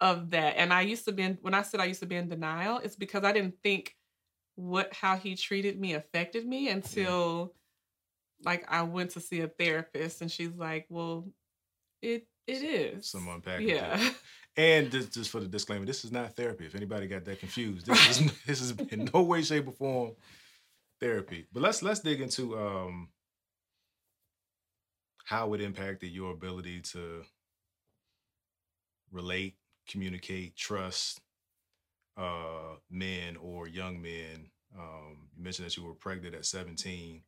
of 0.00 0.30
that. 0.30 0.56
And 0.56 0.72
I 0.72 0.82
used 0.82 1.04
to 1.06 1.12
be 1.12 1.22
in, 1.22 1.38
when 1.42 1.54
I 1.54 1.62
said 1.62 1.80
I 1.80 1.86
used 1.86 2.00
to 2.00 2.06
be 2.06 2.16
in 2.16 2.28
denial, 2.28 2.78
it's 2.78 2.96
because 2.96 3.24
I 3.24 3.32
didn't 3.32 3.54
think 3.62 3.94
what 4.54 4.92
how 4.92 5.16
he 5.16 5.36
treated 5.36 5.78
me 5.78 5.94
affected 5.94 6.44
me 6.44 6.68
until 6.68 7.52
yeah. 8.40 8.50
like 8.50 8.64
I 8.68 8.82
went 8.82 9.10
to 9.10 9.20
see 9.20 9.40
a 9.40 9.48
therapist 9.48 10.20
and 10.20 10.30
she's 10.30 10.56
like, 10.56 10.86
Well, 10.88 11.28
it 12.02 12.26
it 12.46 12.62
is. 12.62 13.10
Some 13.10 13.28
unpacking. 13.28 13.68
Yeah. 13.68 14.00
And 14.56 14.90
just, 14.90 15.14
just 15.14 15.30
for 15.30 15.38
the 15.38 15.46
disclaimer, 15.46 15.86
this 15.86 16.04
is 16.04 16.10
not 16.10 16.34
therapy. 16.34 16.66
If 16.66 16.74
anybody 16.74 17.06
got 17.06 17.24
that 17.26 17.38
confused, 17.38 17.86
this 17.86 18.10
is 18.10 18.32
this 18.46 18.60
is 18.60 18.72
in 18.90 19.08
no 19.14 19.22
way, 19.22 19.40
shape, 19.42 19.68
or 19.68 19.72
form 19.72 20.16
therapy. 21.00 21.46
But 21.52 21.62
let's 21.62 21.80
let's 21.80 22.00
dig 22.00 22.20
into 22.20 22.58
um 22.58 23.08
how 25.24 25.54
it 25.54 25.60
impacted 25.60 26.10
your 26.10 26.32
ability 26.32 26.80
to 26.80 27.22
relate, 29.12 29.54
communicate, 29.88 30.56
trust 30.56 31.20
uh 32.16 32.76
men 32.90 33.36
or 33.36 33.68
young 33.68 34.00
men. 34.02 34.50
Um, 34.76 35.28
you 35.36 35.42
mentioned 35.42 35.66
that 35.66 35.76
you 35.76 35.84
were 35.84 35.94
pregnant 35.94 36.34
at 36.34 36.44
17. 36.44 37.22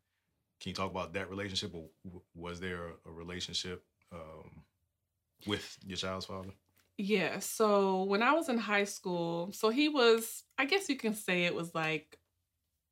Can 0.60 0.68
you 0.68 0.74
talk 0.74 0.90
about 0.90 1.14
that 1.14 1.30
relationship, 1.30 1.74
or 1.74 1.88
was 2.34 2.60
there 2.60 2.92
a, 3.06 3.10
relationship 3.10 3.82
um, 4.12 4.62
with 5.46 5.78
your 5.86 5.96
child's 5.96 6.26
father? 6.26 6.50
Yeah. 6.98 7.38
So 7.38 8.02
when 8.02 8.22
I 8.22 8.32
was 8.32 8.50
in 8.50 8.58
high 8.58 8.84
school, 8.84 9.52
so 9.52 9.70
he 9.70 9.88
was, 9.88 10.44
I 10.58 10.66
guess 10.66 10.90
you 10.90 10.96
can 10.96 11.14
say 11.14 11.44
it 11.44 11.54
was 11.54 11.74
like 11.74 12.18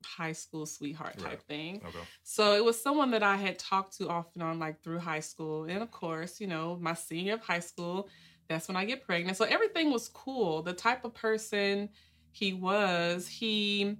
high 0.03 0.31
school 0.31 0.65
sweetheart 0.65 1.17
type 1.17 1.27
right. 1.27 1.41
thing. 1.43 1.81
Okay. 1.85 1.99
So 2.23 2.53
it 2.53 2.63
was 2.63 2.81
someone 2.81 3.11
that 3.11 3.21
I 3.21 3.35
had 3.35 3.59
talked 3.59 3.97
to 3.97 4.09
off 4.09 4.27
and 4.33 4.41
on 4.41 4.57
like 4.57 4.81
through 4.81 4.99
high 4.99 5.19
school. 5.19 5.65
And 5.65 5.83
of 5.83 5.91
course, 5.91 6.41
you 6.41 6.47
know, 6.47 6.77
my 6.81 6.95
senior 6.95 7.35
of 7.35 7.41
high 7.41 7.59
school, 7.59 8.09
that's 8.49 8.67
when 8.67 8.75
I 8.75 8.83
get 8.83 9.05
pregnant. 9.05 9.37
So 9.37 9.45
everything 9.45 9.91
was 9.91 10.09
cool. 10.09 10.61
The 10.63 10.73
type 10.73 11.05
of 11.05 11.13
person 11.13 11.89
he 12.31 12.53
was, 12.53 13.27
he 13.27 13.95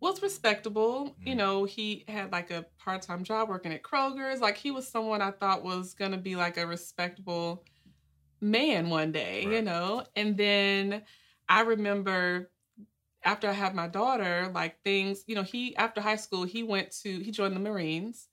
was 0.00 0.22
respectable. 0.22 1.16
Mm. 1.22 1.26
You 1.26 1.34
know, 1.34 1.64
he 1.64 2.04
had 2.06 2.30
like 2.30 2.50
a 2.50 2.66
part-time 2.78 3.24
job 3.24 3.48
working 3.48 3.72
at 3.72 3.82
Kroger's. 3.82 4.40
Like 4.40 4.56
he 4.56 4.70
was 4.70 4.86
someone 4.86 5.22
I 5.22 5.30
thought 5.30 5.64
was 5.64 5.94
going 5.94 6.12
to 6.12 6.18
be 6.18 6.36
like 6.36 6.58
a 6.58 6.66
respectable 6.66 7.64
man 8.40 8.90
one 8.90 9.10
day, 9.10 9.44
right. 9.46 9.54
you 9.54 9.62
know? 9.62 10.04
And 10.14 10.36
then 10.36 11.02
I 11.48 11.62
remember 11.62 12.50
after 13.22 13.48
I 13.48 13.52
had 13.52 13.74
my 13.74 13.88
daughter, 13.88 14.50
like 14.54 14.82
things, 14.82 15.24
you 15.26 15.34
know, 15.34 15.42
he, 15.42 15.74
after 15.76 16.02
high 16.02 16.16
school, 16.16 16.44
he 16.44 16.62
went 16.62 16.90
to, 17.02 17.20
he 17.20 17.30
joined 17.30 17.56
the 17.56 17.60
Marines, 17.60 18.28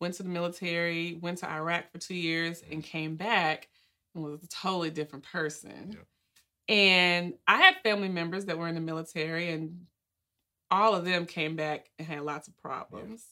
went 0.00 0.14
to 0.14 0.24
the 0.24 0.28
military, 0.28 1.16
went 1.22 1.38
to 1.38 1.50
Iraq 1.50 1.92
for 1.92 1.98
two 1.98 2.16
years, 2.16 2.64
and 2.68 2.82
came 2.82 3.14
back 3.14 3.68
was 4.14 4.42
a 4.42 4.48
totally 4.48 4.90
different 4.90 5.24
person. 5.24 5.92
Yeah. 5.92 6.74
And 6.74 7.34
I 7.46 7.56
had 7.56 7.76
family 7.82 8.08
members 8.08 8.46
that 8.46 8.58
were 8.58 8.68
in 8.68 8.74
the 8.74 8.80
military, 8.80 9.50
and 9.50 9.86
all 10.70 10.94
of 10.94 11.04
them 11.04 11.26
came 11.26 11.56
back 11.56 11.90
and 11.98 12.06
had 12.06 12.22
lots 12.22 12.48
of 12.48 12.56
problems, 12.56 13.24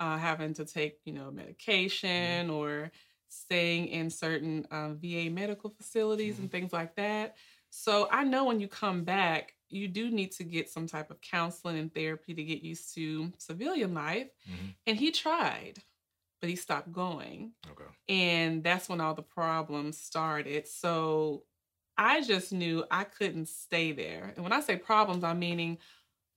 yeah. 0.00 0.14
uh, 0.14 0.18
having 0.18 0.54
to 0.54 0.64
take, 0.64 0.98
you 1.04 1.12
know, 1.12 1.30
medication 1.30 2.46
mm-hmm. 2.46 2.54
or 2.56 2.90
staying 3.28 3.88
in 3.88 4.10
certain 4.10 4.66
um, 4.70 4.98
VA 4.98 5.28
medical 5.30 5.70
facilities 5.70 6.34
mm-hmm. 6.34 6.44
and 6.44 6.52
things 6.52 6.72
like 6.72 6.96
that. 6.96 7.36
So 7.70 8.08
I 8.10 8.24
know 8.24 8.44
when 8.44 8.60
you 8.60 8.68
come 8.68 9.04
back, 9.04 9.54
you 9.68 9.88
do 9.88 10.10
need 10.10 10.32
to 10.32 10.44
get 10.44 10.70
some 10.70 10.86
type 10.86 11.10
of 11.10 11.20
counseling 11.20 11.78
and 11.78 11.92
therapy 11.92 12.32
to 12.32 12.42
get 12.42 12.62
used 12.62 12.94
to 12.94 13.30
civilian 13.38 13.92
life. 13.92 14.28
Mm-hmm. 14.50 14.66
And 14.86 14.96
he 14.96 15.10
tried, 15.10 15.82
but 16.40 16.50
he 16.50 16.56
stopped 16.56 16.92
going. 16.92 17.52
Okay. 17.70 17.90
And 18.08 18.62
that's 18.62 18.88
when 18.88 19.00
all 19.00 19.14
the 19.14 19.22
problems 19.22 19.98
started. 19.98 20.66
So 20.68 21.44
I 21.96 22.22
just 22.22 22.52
knew 22.52 22.84
I 22.90 23.04
couldn't 23.04 23.48
stay 23.48 23.92
there. 23.92 24.32
And 24.34 24.44
when 24.44 24.52
I 24.52 24.60
say 24.60 24.76
problems, 24.76 25.24
I'm 25.24 25.38
meaning 25.38 25.78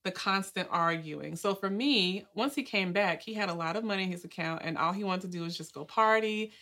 the 0.04 0.10
constant 0.10 0.68
arguing. 0.70 1.36
So 1.36 1.54
for 1.54 1.70
me, 1.70 2.26
once 2.34 2.54
he 2.54 2.64
came 2.64 2.92
back, 2.92 3.22
he 3.22 3.34
had 3.34 3.48
a 3.48 3.54
lot 3.54 3.76
of 3.76 3.84
money 3.84 4.02
in 4.02 4.10
his 4.10 4.24
account 4.24 4.62
and 4.64 4.76
all 4.76 4.92
he 4.92 5.04
wanted 5.04 5.22
to 5.22 5.28
do 5.28 5.42
was 5.42 5.56
just 5.56 5.74
go 5.74 5.84
party 5.84 6.52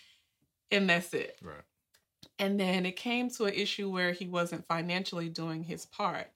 and 0.71 0.89
that's 0.89 1.15
it. 1.15 1.39
Right. 1.43 1.63
And 2.39 2.61
then 2.61 2.85
it 2.87 2.97
came 2.97 3.31
to 3.31 3.45
an 3.47 3.55
issue 3.55 3.91
where 3.91 4.13
he 4.13 4.27
wasn't 4.27 4.67
financially 4.67 5.29
doing 5.29 5.63
his 5.63 5.87
part. 5.87 6.27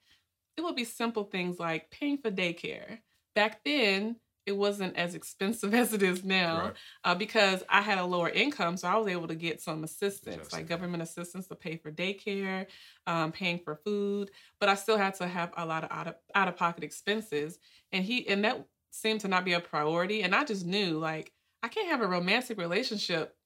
It 0.57 0.63
would 0.63 0.77
be 0.77 0.85
simple 0.85 1.25
things 1.25 1.59
like 1.59 1.91
paying 1.91 2.19
for 2.19 2.31
daycare. 2.31 2.99
Back 3.35 3.65
then, 3.65 4.17
it 4.47 4.57
wasn't 4.57 4.97
as 4.97 5.15
expensive 5.15 5.75
as 5.75 5.93
it 5.93 6.03
is 6.03 6.25
now 6.25 6.61
right. 6.61 6.75
uh, 7.05 7.15
because 7.15 7.63
I 7.69 7.81
had 7.81 7.99
a 7.99 8.05
lower 8.05 8.29
income, 8.29 8.77
so 8.77 8.89
I 8.89 8.97
was 8.97 9.09
able 9.09 9.29
to 9.29 9.35
get 9.35 9.61
some 9.61 9.85
assistance, 9.85 10.53
like 10.53 10.69
government 10.69 11.03
assistance 11.03 11.47
to 11.49 11.55
pay 11.55 11.77
for 11.77 11.91
daycare, 11.91 12.67
um, 13.07 13.33
paying 13.33 13.59
for 13.59 13.77
food. 13.77 14.31
But 14.61 14.69
I 14.69 14.75
still 14.75 14.99
had 14.99 15.15
to 15.17 15.27
have 15.27 15.53
a 15.57 15.67
lot 15.67 15.85
of 15.85 15.93
out 15.93 16.09
of 16.09 16.15
out 16.35 16.49
of 16.49 16.57
pocket 16.57 16.85
expenses, 16.85 17.59
and 17.93 18.05
he 18.05 18.27
and 18.29 18.45
that 18.45 18.67
seemed 18.91 19.21
to 19.21 19.29
not 19.29 19.45
be 19.45 19.53
a 19.53 19.61
priority. 19.61 20.23
And 20.23 20.35
I 20.35 20.45
just 20.45 20.65
knew 20.65 20.99
like 20.99 21.33
I 21.63 21.69
can't 21.69 21.89
have 21.89 22.01
a 22.01 22.07
romantic 22.07 22.59
relationship 22.59 23.37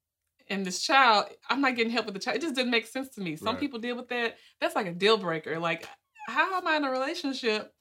and 0.51 0.65
this 0.65 0.81
child, 0.81 1.27
I'm 1.49 1.61
not 1.61 1.77
getting 1.77 1.93
help 1.93 2.07
with 2.07 2.15
the 2.15 2.21
child. 2.21 2.37
It 2.37 2.43
just 2.43 2.55
didn't 2.55 2.71
make 2.71 2.87
sense 2.87 3.09
to 3.11 3.21
me. 3.21 3.37
Some 3.37 3.49
right. 3.49 3.61
people 3.61 3.79
deal 3.79 3.97
with 3.97 4.09
that. 4.09 4.37
That's 4.61 4.75
like 4.75 4.87
a 4.87 4.93
deal 4.93 5.19
breaker. 5.19 5.59
Like, 5.59 5.87
how 6.27 6.57
am 6.57 6.67
I 6.67 6.77
in 6.77 6.85
a 6.85 6.91
relationship 6.91 7.73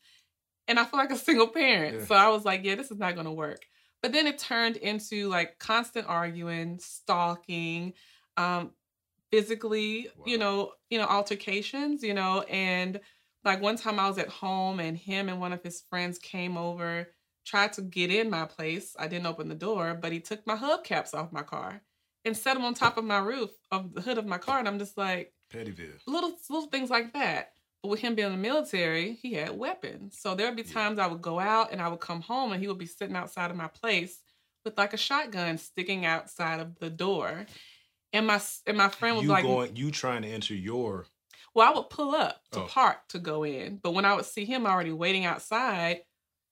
and 0.68 0.80
I 0.80 0.86
feel 0.86 1.00
like 1.00 1.12
a 1.12 1.18
single 1.18 1.48
parent? 1.48 2.00
Yeah. 2.00 2.06
So 2.06 2.16
I 2.16 2.30
was 2.30 2.46
like, 2.46 2.64
yeah, 2.64 2.76
this 2.76 2.92
is 2.92 2.98
not 2.98 3.16
going 3.16 3.26
to 3.26 3.32
work. 3.32 3.66
But 4.02 4.12
then 4.12 4.28
it 4.28 4.38
turned 4.38 4.78
into 4.78 5.28
like 5.28 5.60
constant 5.60 6.08
arguing, 6.08 6.80
stalking, 6.80 7.94
um, 8.36 8.72
physically, 9.32 10.10
wow. 10.18 10.26
you 10.26 10.38
know, 10.38 10.72
you 10.90 10.98
know, 10.98 11.06
altercations, 11.06 12.04
you 12.04 12.14
know, 12.14 12.42
and 12.44 13.00
like 13.44 13.62
one 13.62 13.78
time 13.78 14.00
I 14.00 14.08
was 14.08 14.18
at 14.18 14.30
home 14.30 14.80
and 14.80 14.98
him 14.98 15.30
and 15.30 15.40
one 15.40 15.54
of 15.54 15.64
his 15.64 15.82
friends 15.90 16.20
came 16.20 16.58
over, 16.58 17.08
tried 17.46 17.74
to 17.74 17.82
get 17.82 18.12
in 18.12 18.30
my 18.30 18.46
place. 18.46 18.96
I 19.00 19.08
didn't 19.08 19.28
open 19.28 19.48
the 19.48 19.56
door, 19.56 19.98
but 20.00 20.12
he 20.12 20.20
took 20.20 20.46
my 20.46 20.56
hubcaps 20.56 21.14
off 21.14 21.32
my 21.32 21.44
car 21.44 21.82
and 22.26 22.36
set 22.36 22.54
them 22.54 22.66
on 22.66 22.74
top 22.74 22.98
of 22.98 23.06
my 23.06 23.20
roof 23.20 23.50
of 23.72 23.94
the 23.94 24.02
hood 24.02 24.18
of 24.18 24.26
my 24.26 24.38
car. 24.38 24.60
And 24.60 24.68
I'm 24.68 24.80
just 24.80 24.98
like, 24.98 25.34
Pettyville. 25.52 26.00
Little 26.06 26.34
little 26.50 26.68
things 26.68 26.90
like 26.90 27.14
that. 27.14 27.54
But 27.88 27.92
with 27.92 28.00
him 28.02 28.16
being 28.16 28.26
in 28.26 28.34
the 28.34 28.38
military, 28.38 29.14
he 29.14 29.36
had 29.36 29.58
weapons. 29.58 30.18
So 30.20 30.36
there'd 30.36 30.58
be 30.58 30.64
times. 30.64 31.00
I 31.00 31.08
would 31.08 31.22
go 31.22 31.40
out 31.40 31.72
and 31.72 31.82
I 31.82 31.88
would 31.88 32.02
come 32.02 32.20
home 32.20 32.52
and 32.52 32.62
he 32.62 32.68
would 32.68 32.78
be 32.78 32.86
sitting 32.86 33.16
outside 33.16 33.50
of 33.50 33.56
my 33.56 33.70
place 33.70 34.20
with 34.66 34.78
like 34.78 34.92
a 34.92 34.98
shotgun 34.98 35.58
sticking 35.58 36.06
outside 36.06 36.60
of 36.60 36.78
the 36.80 36.90
door. 36.90 37.46
And 38.12 38.28
my 38.28 38.42
and 38.66 38.76
my 38.76 38.90
friend 38.90 39.16
was 39.16 39.24
you 39.24 39.30
like, 39.30 39.46
going, 39.46 39.78
"You 39.78 39.90
trying 39.92 40.24
to 40.24 40.28
enter 40.28 40.54
your?" 40.54 41.06
Well, 41.54 41.72
I 41.72 41.74
would 41.74 41.90
pull 41.90 42.14
up 42.14 42.42
to 42.52 42.60
oh. 42.60 42.66
park 42.66 43.08
to 43.10 43.20
go 43.20 43.46
in, 43.46 43.78
but 43.82 43.94
when 43.94 44.04
I 44.04 44.16
would 44.16 44.26
see 44.26 44.44
him 44.44 44.66
already 44.66 44.92
waiting 44.92 45.24
outside, 45.24 46.02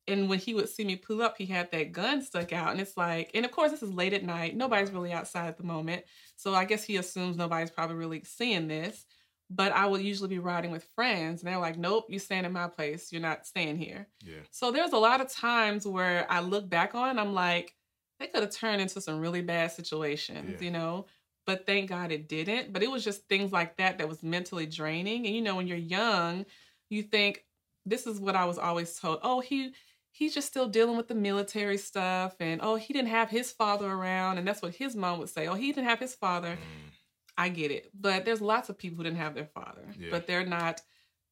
and 0.07 0.29
when 0.29 0.39
he 0.39 0.53
would 0.53 0.69
see 0.69 0.85
me 0.85 0.95
pull 0.95 1.21
up, 1.21 1.35
he 1.37 1.47
had 1.47 1.69
that 1.73 1.91
gun 1.91 2.21
stuck 2.21 2.53
out. 2.53 2.71
And 2.71 2.79
it's 2.79 2.95
like, 2.95 3.31
and 3.33 3.43
of 3.43 3.51
course, 3.51 3.71
this 3.71 3.83
is 3.83 3.91
late 3.91 4.13
at 4.13 4.23
night. 4.23 4.55
Nobody's 4.55 4.91
really 4.91 5.11
outside 5.11 5.49
at 5.49 5.57
the 5.57 5.63
moment. 5.63 6.05
So 6.37 6.53
I 6.53 6.63
guess 6.63 6.85
he 6.85 6.95
assumes 6.95 7.35
nobody's 7.35 7.71
probably 7.71 7.97
really 7.97 8.23
seeing 8.23 8.69
this. 8.69 9.05
But 9.49 9.71
I 9.73 9.85
would 9.85 10.01
usually 10.01 10.29
be 10.29 10.39
riding 10.39 10.71
with 10.71 10.87
friends, 10.95 11.41
and 11.41 11.51
they're 11.51 11.59
like, 11.59 11.77
nope, 11.77 12.05
you 12.09 12.17
stand 12.17 12.45
in 12.45 12.51
my 12.51 12.67
place. 12.67 13.11
You're 13.11 13.21
not 13.21 13.45
staying 13.45 13.77
here. 13.77 14.07
Yeah. 14.21 14.39
So 14.51 14.71
there's 14.71 14.93
a 14.93 14.97
lot 14.97 15.21
of 15.21 15.31
times 15.31 15.85
where 15.85 16.25
I 16.31 16.39
look 16.39 16.67
back 16.67 16.95
on, 16.95 17.19
I'm 17.19 17.33
like, 17.33 17.75
they 18.19 18.27
could 18.27 18.41
have 18.41 18.51
turned 18.51 18.81
into 18.81 19.01
some 19.01 19.19
really 19.19 19.41
bad 19.41 19.71
situations, 19.71 20.59
yeah. 20.59 20.65
you 20.65 20.71
know? 20.71 21.05
But 21.45 21.67
thank 21.67 21.89
God 21.89 22.11
it 22.11 22.27
didn't. 22.27 22.73
But 22.73 22.81
it 22.81 22.89
was 22.89 23.03
just 23.03 23.27
things 23.27 23.51
like 23.51 23.77
that 23.77 23.99
that 23.99 24.09
was 24.09 24.23
mentally 24.23 24.65
draining. 24.65 25.27
And 25.27 25.35
you 25.35 25.41
know, 25.43 25.55
when 25.55 25.67
you're 25.67 25.77
young, 25.77 26.45
you 26.89 27.03
think, 27.03 27.43
this 27.85 28.07
is 28.07 28.19
what 28.19 28.35
I 28.35 28.45
was 28.45 28.57
always 28.57 28.97
told. 28.97 29.19
Oh, 29.21 29.41
he 29.41 29.73
he's 30.15 30.33
just 30.33 30.47
still 30.47 30.69
dealing 30.69 30.95
with 30.95 31.09
the 31.09 31.15
military 31.15 31.77
stuff 31.77 32.35
and 32.39 32.61
oh 32.63 32.75
he 32.75 32.93
didn't 32.93 33.09
have 33.09 33.29
his 33.29 33.51
father 33.51 33.91
around 33.91 34.37
and 34.37 34.47
that's 34.47 34.61
what 34.61 34.73
his 34.73 34.95
mom 34.95 35.19
would 35.19 35.27
say 35.27 35.45
oh 35.47 35.55
he 35.55 35.73
didn't 35.73 35.89
have 35.89 35.99
his 35.99 36.15
father 36.15 36.51
mm. 36.51 36.91
I 37.37 37.49
get 37.49 37.71
it 37.71 37.89
but 37.99 38.25
there's 38.25 38.41
lots 38.41 38.69
of 38.69 38.77
people 38.77 38.97
who 38.97 39.03
didn't 39.03 39.17
have 39.17 39.35
their 39.35 39.45
father 39.45 39.87
yeah. 39.97 40.07
but 40.11 40.27
they're 40.27 40.45
not 40.45 40.81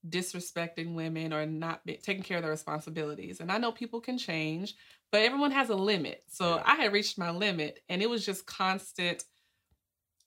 disrespecting 0.08 0.96
women 0.96 1.32
or 1.32 1.46
not 1.46 1.82
taking 2.02 2.24
care 2.24 2.38
of 2.38 2.44
their 2.44 2.52
responsibilities 2.52 3.40
and 3.40 3.52
i 3.52 3.58
know 3.58 3.72
people 3.72 4.02
can 4.02 4.18
change 4.18 4.76
but 5.12 5.22
everyone 5.22 5.52
has 5.52 5.70
a 5.70 5.76
limit 5.76 6.24
so 6.28 6.56
yeah. 6.56 6.64
i 6.66 6.76
had 6.76 6.92
reached 6.92 7.18
my 7.18 7.32
limit 7.32 7.80
and 7.88 8.02
it 8.02 8.10
was 8.10 8.26
just 8.26 8.46
constant 8.46 9.24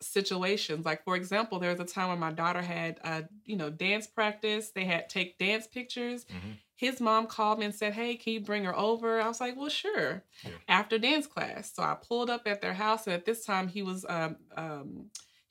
situations. 0.01 0.85
Like 0.85 1.05
for 1.05 1.17
example, 1.17 1.59
there 1.59 1.71
was 1.71 1.81
a 1.81 1.85
time 1.85 2.09
when 2.09 2.19
my 2.19 2.33
daughter 2.33 2.63
had 2.63 3.01
uh, 3.05 3.23
you 3.45 3.57
know, 3.57 3.71
dance 3.71 4.07
practice. 4.07 4.71
They 4.71 4.85
had 4.85 5.09
take 5.09 5.39
dance 5.39 5.67
pictures. 5.67 6.25
Mm-hmm. 6.25 6.53
His 6.75 7.01
mom 7.01 7.27
called 7.27 7.59
me 7.59 7.65
and 7.65 7.75
said, 7.75 7.95
Hey, 7.95 8.17
can 8.17 8.35
you 8.35 8.41
bring 8.41 8.65
her 8.65 8.77
over? 8.77 9.21
I 9.21 9.29
was 9.29 9.41
like, 9.41 9.57
Well, 9.57 9.69
sure. 9.69 10.23
Yeah. 10.45 10.51
After 10.69 10.99
dance 10.99 11.27
class. 11.27 11.73
So 11.75 11.83
I 11.83 11.95
pulled 11.95 12.31
up 12.31 12.43
at 12.47 12.61
their 12.61 12.75
house, 12.75 13.07
and 13.07 13.15
at 13.15 13.25
this 13.25 13.45
time 13.45 13.69
he 13.69 13.83
was 13.83 14.05
um 14.09 14.37
um 14.57 15.07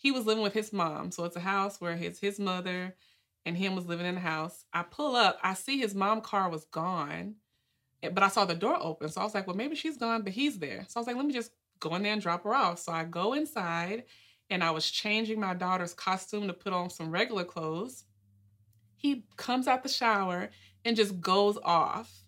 he 0.05 0.11
was 0.11 0.27
living 0.27 0.43
with 0.43 0.53
his 0.53 0.71
mom. 0.71 1.09
So 1.09 1.23
it's 1.25 1.35
a 1.35 1.39
house 1.39 1.81
where 1.81 1.95
his 1.95 2.19
his 2.19 2.39
mother 2.39 2.95
and 3.43 3.57
him 3.57 3.75
was 3.75 3.87
living 3.87 4.05
in 4.05 4.13
the 4.13 4.21
house. 4.21 4.63
I 4.71 4.83
pull 4.83 5.15
up, 5.15 5.39
I 5.41 5.55
see 5.55 5.79
his 5.79 5.95
mom 5.95 6.21
car 6.21 6.47
was 6.47 6.65
gone, 6.65 7.37
eh, 8.03 8.09
but 8.09 8.23
I 8.23 8.27
saw 8.29 8.45
the 8.45 8.55
door 8.55 8.77
open. 8.79 9.09
So 9.09 9.21
I 9.21 9.23
was 9.23 9.33
like, 9.33 9.47
well, 9.47 9.55
maybe 9.55 9.75
she's 9.75 9.97
gone, 9.97 10.21
but 10.21 10.33
he's 10.33 10.59
there. 10.59 10.85
So 10.87 10.99
I 10.99 11.01
was 11.01 11.07
like, 11.07 11.15
let 11.15 11.25
me 11.25 11.33
just 11.33 11.53
go 11.79 11.95
in 11.95 12.03
there 12.03 12.13
and 12.13 12.21
drop 12.21 12.43
her 12.43 12.53
off. 12.53 12.79
So 12.79 12.91
I 12.91 13.05
go 13.05 13.33
inside 13.33 14.05
and 14.51 14.63
I 14.63 14.71
was 14.71 14.89
changing 14.91 15.39
my 15.39 15.55
daughter's 15.55 15.95
costume 15.95 16.47
to 16.47 16.53
put 16.53 16.73
on 16.73 16.91
some 16.91 17.11
regular 17.11 17.43
clothes. 17.45 18.05
He 18.97 19.25
comes 19.37 19.67
out 19.67 19.83
the 19.83 19.89
shower 19.89 20.51
and 20.85 20.95
just 20.95 21.19
goes 21.21 21.57
off. 21.63 22.25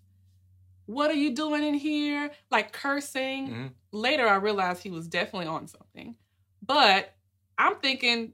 What 0.87 1.11
are 1.11 1.15
you 1.15 1.35
doing 1.35 1.63
in 1.63 1.75
here? 1.75 2.31
Like 2.49 2.71
cursing. 2.73 3.49
Mhm. 3.49 3.73
Later, 3.91 4.27
I 4.27 4.37
realized 4.37 4.83
he 4.83 4.89
was 4.89 5.07
definitely 5.07 5.47
on 5.47 5.67
something. 5.67 6.17
But 6.61 7.16
I'm 7.57 7.75
thinking, 7.77 8.33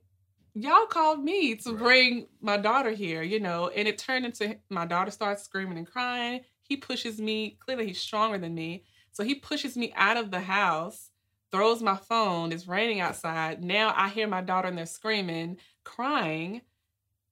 y'all 0.54 0.86
called 0.88 1.24
me 1.24 1.56
to 1.56 1.74
Right. 1.74 1.80
bring 1.80 2.28
my 2.42 2.58
daughter 2.58 2.92
here, 2.92 3.24
you 3.24 3.40
know, 3.40 3.70
and 3.70 3.88
it 3.88 3.98
turned 3.98 4.26
into 4.26 4.58
my 4.70 4.86
daughter 4.86 5.12
starts 5.12 5.44
screaming 5.44 5.78
and 5.78 5.88
crying. 5.88 6.42
He 6.64 6.78
pushes 6.78 7.20
me, 7.20 7.58
clearly 7.60 7.88
he's 7.88 8.00
stronger 8.02 8.38
than 8.38 8.56
me. 8.56 8.84
So 9.12 9.24
he 9.24 9.36
pushes 9.36 9.78
me 9.78 9.94
out 9.96 10.18
of 10.18 10.32
the 10.32 10.40
house, 10.42 11.12
throws 11.52 11.82
my 11.82 11.96
phone. 11.96 12.52
It's 12.52 12.68
raining 12.68 13.00
outside. 13.00 13.64
Now 13.64 13.94
I 13.96 14.10
hear 14.10 14.28
my 14.28 14.42
daughter 14.42 14.70
in 14.70 14.76
there 14.76 14.86
screaming, 14.86 15.58
crying, 15.84 16.62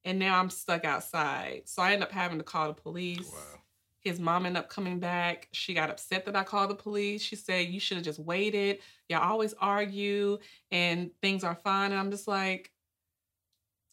and 0.05 0.19
now 0.19 0.39
I'm 0.39 0.49
stuck 0.49 0.85
outside. 0.85 1.63
So 1.65 1.81
I 1.81 1.93
end 1.93 2.03
up 2.03 2.11
having 2.11 2.37
to 2.39 2.43
call 2.43 2.67
the 2.69 2.81
police. 2.81 3.31
Wow. 3.31 3.60
His 4.01 4.19
mom 4.19 4.45
ended 4.45 4.63
up 4.63 4.69
coming 4.69 4.99
back. 4.99 5.47
She 5.51 5.73
got 5.73 5.89
upset 5.89 6.25
that 6.25 6.35
I 6.35 6.43
called 6.43 6.71
the 6.71 6.75
police. 6.75 7.21
She 7.21 7.35
said, 7.35 7.67
You 7.67 7.79
should 7.79 7.97
have 7.97 8.05
just 8.05 8.19
waited. 8.19 8.79
Y'all 9.09 9.21
always 9.21 9.53
argue 9.59 10.39
and 10.71 11.11
things 11.21 11.43
are 11.43 11.55
fine. 11.55 11.91
And 11.91 11.99
I'm 11.99 12.11
just 12.11 12.27
like, 12.27 12.71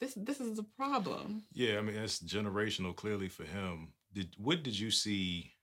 this 0.01 0.15
this 0.15 0.41
is 0.41 0.57
the 0.57 0.63
problem. 0.63 1.45
Yeah, 1.53 1.79
I 1.79 1.83
mean 1.83 1.97
that's 1.97 2.21
generational 2.21 2.95
clearly 2.95 3.29
for 3.29 3.45
him. 3.45 3.89
Did 4.13 4.35
what 4.39 4.63
did 4.63 4.79
you 4.79 4.91
see 4.91 5.55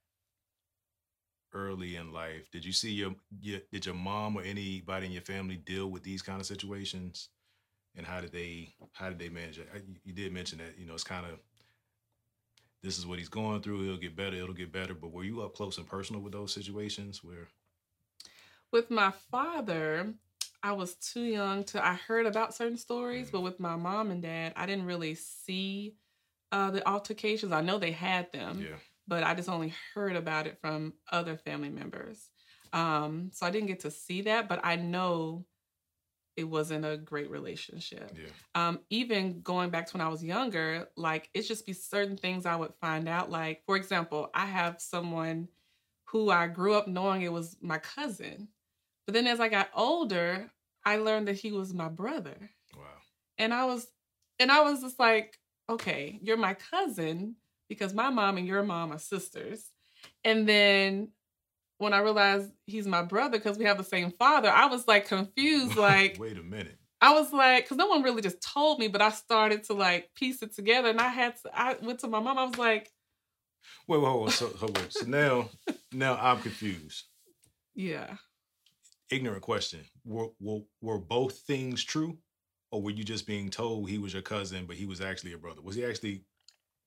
early 1.53 1.95
in 1.95 2.11
life? 2.11 2.51
Did 2.51 2.65
you 2.65 2.73
see 2.73 2.91
your, 2.91 3.15
your 3.39 3.61
did 3.71 3.85
your 3.85 3.95
mom 3.95 4.37
or 4.37 4.41
anybody 4.41 5.05
in 5.05 5.11
your 5.11 5.21
family 5.21 5.55
deal 5.55 5.89
with 5.89 6.03
these 6.03 6.21
kind 6.21 6.39
of 6.39 6.45
situations? 6.45 7.29
And 7.95 8.05
how 8.05 8.19
did 8.19 8.33
they 8.33 8.73
how 8.91 9.09
did 9.09 9.19
they 9.19 9.29
manage 9.29 9.57
it? 9.57 9.69
You 9.87 9.95
you 10.03 10.13
did 10.13 10.33
mention 10.33 10.59
that, 10.59 10.77
you 10.77 10.85
know, 10.85 10.93
it's 10.93 11.03
kind 11.03 11.25
of 11.25 11.39
this 12.85 12.97
is 12.99 13.05
what 13.05 13.19
he's 13.19 13.29
going 13.29 13.61
through, 13.61 13.83
he'll 13.83 13.97
get 13.97 14.15
better, 14.15 14.37
it'll 14.37 14.53
get 14.53 14.71
better. 14.71 14.93
But 14.93 15.11
were 15.11 15.23
you 15.23 15.41
up 15.41 15.55
close 15.55 15.77
and 15.77 15.87
personal 15.87 16.21
with 16.21 16.33
those 16.33 16.53
situations 16.53 17.23
where 17.23 17.47
With 18.71 18.89
my 18.91 19.11
father, 19.31 20.13
I 20.61 20.71
was 20.73 20.95
too 20.95 21.21
young 21.23 21.63
to 21.65 21.85
I 21.85 21.93
heard 21.93 22.25
about 22.25 22.53
certain 22.53 22.77
stories, 22.77 23.27
Mhm. 23.27 23.31
but 23.31 23.41
with 23.41 23.59
my 23.59 23.75
mom 23.75 24.11
and 24.11 24.21
dad, 24.21 24.53
I 24.55 24.65
didn't 24.65 24.85
really 24.85 25.15
see 25.15 25.95
uh, 26.51 26.71
the 26.71 26.87
altercations. 26.87 27.51
I 27.51 27.61
know 27.61 27.77
they 27.79 27.91
had 27.91 28.31
them. 28.31 28.61
yeah. 28.61 28.77
but 29.07 29.23
I 29.23 29.35
just 29.35 29.49
only 29.49 29.71
heard 29.93 30.15
about 30.15 30.47
it 30.47 30.57
from 30.59 30.93
other 31.11 31.37
family 31.37 31.69
members. 31.69 32.29
Um, 32.73 33.29
so 33.33 33.45
I 33.45 33.51
didn't 33.51 33.67
get 33.67 33.81
to 33.81 33.91
see 33.91 34.21
that, 34.23 34.47
but 34.49 34.59
I 34.63 34.77
know 34.77 35.45
it 36.37 36.43
wasn't 36.43 36.85
a 36.85 36.97
great 36.97 37.29
relationship. 37.29 38.15
Yeah. 38.15 38.29
Um, 38.67 38.79
even 38.89 39.41
going 39.41 39.69
back 39.69 39.87
to 39.87 39.93
when 39.97 40.05
I 40.05 40.09
was 40.09 40.23
younger, 40.23 40.89
like 40.97 41.29
it's 41.33 41.47
just 41.47 41.65
be 41.65 41.73
certain 41.73 42.17
things 42.17 42.45
I 42.45 42.55
would 42.55 42.73
find 42.81 43.07
out. 43.07 43.29
Like, 43.29 43.63
for 43.65 43.75
example, 43.75 44.29
I 44.33 44.45
have 44.45 44.81
someone 44.81 45.47
who 46.05 46.29
I 46.29 46.47
grew 46.47 46.73
up 46.73 46.87
knowing 46.87 47.21
it 47.21 47.31
was 47.31 47.57
my 47.61 47.77
cousin. 47.77 48.49
But 49.05 49.13
then 49.13 49.27
as 49.27 49.39
I 49.39 49.49
got 49.49 49.69
older, 49.75 50.51
I 50.83 50.97
learned 50.97 51.27
that 51.27 51.35
he 51.35 51.51
was 51.51 51.73
my 51.73 51.87
brother. 51.87 52.37
Wow. 52.75 52.83
And 53.37 53.53
I 53.53 53.65
was 53.65 53.87
and 54.39 54.51
I 54.51 54.61
was 54.61 54.81
just 54.81 54.99
like, 54.99 55.37
okay, 55.69 56.19
you're 56.21 56.37
my 56.37 56.53
cousin 56.53 57.35
because 57.69 57.93
my 57.93 58.09
mom 58.09 58.37
and 58.37 58.47
your 58.47 58.63
mom 58.63 58.91
are 58.91 58.99
sisters. 58.99 59.71
And 60.23 60.47
then 60.47 61.09
when 61.77 61.93
I 61.93 61.99
realized 61.99 62.51
he's 62.65 62.87
my 62.87 63.01
brother 63.01 63.37
because 63.37 63.57
we 63.57 63.65
have 63.65 63.77
the 63.77 63.83
same 63.83 64.11
father, 64.11 64.49
I 64.49 64.67
was 64.67 64.87
like 64.87 65.07
confused. 65.07 65.77
Like 65.77 66.17
wait 66.19 66.37
a 66.37 66.43
minute. 66.43 66.77
I 67.01 67.13
was 67.13 67.31
like, 67.33 67.65
because 67.65 67.77
no 67.77 67.87
one 67.87 68.01
really 68.03 68.21
just 68.21 68.41
told 68.41 68.79
me, 68.79 68.87
but 68.87 69.01
I 69.01 69.09
started 69.11 69.63
to 69.65 69.73
like 69.73 70.09
piece 70.15 70.41
it 70.41 70.55
together. 70.55 70.89
And 70.89 70.99
I 70.99 71.09
had 71.09 71.35
to, 71.43 71.49
I 71.53 71.75
went 71.81 71.99
to 71.99 72.07
my 72.07 72.19
mom. 72.19 72.37
I 72.37 72.45
was 72.45 72.57
like, 72.57 72.89
Wait, 73.87 73.99
wait, 73.99 74.07
hold 74.07 74.27
on. 74.27 74.31
So, 74.31 74.47
hold 74.59 74.77
on. 74.77 74.89
so 74.89 75.05
now 75.05 75.49
now 75.91 76.17
I'm 76.21 76.41
confused. 76.41 77.03
yeah. 77.75 78.15
ignorant 79.11 79.41
question. 79.41 79.81
Were, 80.05 80.29
were 80.39 80.61
were 80.81 80.99
both 80.99 81.39
things 81.39 81.83
true, 81.83 82.17
or 82.71 82.81
were 82.81 82.91
you 82.91 83.03
just 83.03 83.27
being 83.27 83.49
told 83.49 83.89
he 83.89 83.97
was 83.97 84.13
your 84.13 84.21
cousin, 84.21 84.65
but 84.65 84.75
he 84.77 84.85
was 84.85 85.01
actually 85.01 85.31
your 85.31 85.39
brother? 85.39 85.61
Was 85.61 85.75
he 85.75 85.83
actually 85.85 86.23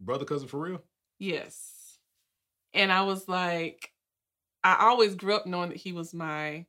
brother 0.01 0.25
cousin 0.25 0.49
for 0.49 0.59
real? 0.61 0.83
Yes. 1.19 1.99
And 2.75 2.93
I 2.93 3.03
was 3.03 3.29
like, 3.29 3.91
I 4.75 4.87
always 4.89 5.15
grew 5.15 5.35
up 5.35 5.47
knowing 5.47 5.71
that 5.71 5.79
he 5.79 5.93
was 5.93 6.13
my 6.13 6.67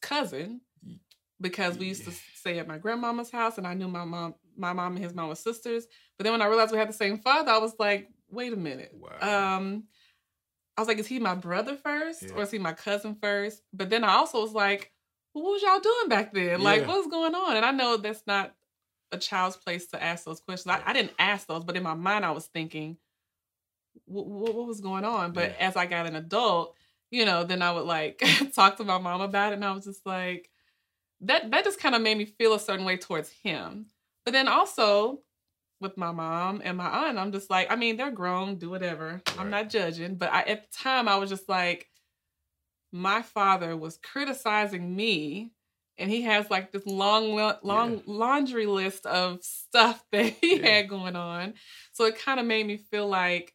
cousin 0.00 0.60
because 1.40 1.78
we 1.78 1.86
used 1.86 2.04
to 2.04 2.12
stay 2.34 2.58
at 2.58 2.66
my 2.66 2.78
grandmama's 2.78 3.30
house 3.30 3.58
and 3.58 3.66
I 3.66 3.74
knew 3.74 3.88
my 3.88 4.04
mom, 4.04 4.34
my 4.56 4.72
mom 4.72 4.96
and 4.96 5.04
his 5.04 5.14
mom 5.14 5.28
were 5.28 5.34
sisters. 5.34 5.86
But 6.16 6.24
then 6.24 6.32
when 6.32 6.42
I 6.42 6.46
realized 6.46 6.72
we 6.72 6.78
had 6.78 6.88
the 6.88 6.92
same 6.92 7.18
father, 7.18 7.50
I 7.52 7.58
was 7.58 7.74
like, 7.78 8.10
wait 8.30 8.52
a 8.52 8.56
minute. 8.56 8.92
Wow. 8.92 9.56
Um, 9.56 9.84
I 10.76 10.80
was 10.80 10.88
like, 10.88 10.98
is 10.98 11.06
he 11.06 11.18
my 11.18 11.34
brother 11.34 11.76
first 11.76 12.24
Yeah. 12.24 12.34
or 12.34 12.42
is 12.42 12.50
he 12.50 12.58
my 12.58 12.72
cousin 12.72 13.16
first? 13.20 13.62
But 13.72 13.90
then 13.90 14.04
I 14.04 14.14
also 14.14 14.40
was 14.40 14.52
like, 14.52 14.92
well, 15.34 15.44
what 15.44 15.52
was 15.52 15.62
y'all 15.62 15.80
doing 15.80 16.08
back 16.08 16.32
then? 16.32 16.62
Like, 16.62 16.80
Yeah. 16.82 16.86
what 16.88 16.98
was 16.98 17.06
going 17.06 17.34
on? 17.34 17.56
And 17.56 17.64
I 17.64 17.70
know 17.70 17.96
that's 17.96 18.22
not 18.26 18.54
a 19.12 19.18
child's 19.18 19.56
place 19.56 19.86
to 19.88 20.02
ask 20.02 20.24
those 20.24 20.40
questions. 20.40 20.74
I, 20.74 20.82
I 20.90 20.92
didn't 20.92 21.14
ask 21.18 21.46
those, 21.46 21.64
but 21.64 21.76
in 21.76 21.82
my 21.82 21.94
mind, 21.94 22.24
I 22.24 22.30
was 22.32 22.46
thinking, 22.46 22.98
what, 24.06 24.26
what, 24.26 24.54
what 24.54 24.66
was 24.66 24.80
going 24.80 25.04
on? 25.04 25.32
But 25.32 25.50
Yeah. 25.50 25.68
as 25.68 25.76
I 25.76 25.86
got 25.86 26.06
an 26.06 26.16
adult, 26.16 26.76
you 27.10 27.24
know, 27.24 27.44
then 27.44 27.62
I 27.62 27.72
would 27.72 27.86
like 27.86 28.22
talk 28.54 28.76
to 28.78 28.84
my 28.84 28.98
mom 28.98 29.20
about 29.20 29.52
it, 29.52 29.56
and 29.56 29.64
I 29.64 29.72
was 29.72 29.84
just 29.84 30.04
like, 30.06 30.50
that 31.22 31.50
that 31.50 31.64
just 31.64 31.80
kind 31.80 31.94
of 31.94 32.02
made 32.02 32.18
me 32.18 32.24
feel 32.26 32.54
a 32.54 32.60
certain 32.60 32.84
way 32.86 32.96
towards 32.96 33.30
him. 33.30 33.86
But 34.24 34.32
then 34.32 34.48
also 34.48 35.20
with 35.80 35.96
my 35.96 36.10
mom 36.12 36.60
and 36.64 36.76
my 36.76 36.88
aunt, 37.08 37.18
I'm 37.18 37.32
just 37.32 37.50
like, 37.50 37.70
I 37.70 37.76
mean, 37.76 37.96
they're 37.96 38.10
grown, 38.10 38.56
do 38.56 38.70
whatever. 38.70 39.22
I'm 39.38 39.50
not 39.50 39.70
judging, 39.70 40.16
but 40.16 40.32
I, 40.32 40.42
at 40.42 40.70
the 40.70 40.76
time, 40.78 41.08
I 41.08 41.16
was 41.16 41.30
just 41.30 41.48
like, 41.48 41.88
my 42.92 43.22
father 43.22 43.76
was 43.76 43.98
criticizing 44.02 44.94
me. 44.94 45.52
And 46.00 46.08
he 46.10 46.22
has 46.22 46.48
like 46.48 46.70
this 46.70 46.86
long, 46.86 47.34
long 47.62 47.94
Yeah. 47.96 48.02
laundry 48.06 48.66
list 48.66 49.04
of 49.04 49.42
stuff 49.42 50.04
that 50.12 50.26
he 50.40 50.56
Yeah. 50.58 50.66
had 50.76 50.88
going 50.88 51.16
on. 51.16 51.54
So 51.92 52.04
it 52.04 52.18
kind 52.18 52.38
of 52.38 52.46
made 52.46 52.66
me 52.66 52.76
feel 52.76 53.08
like, 53.08 53.54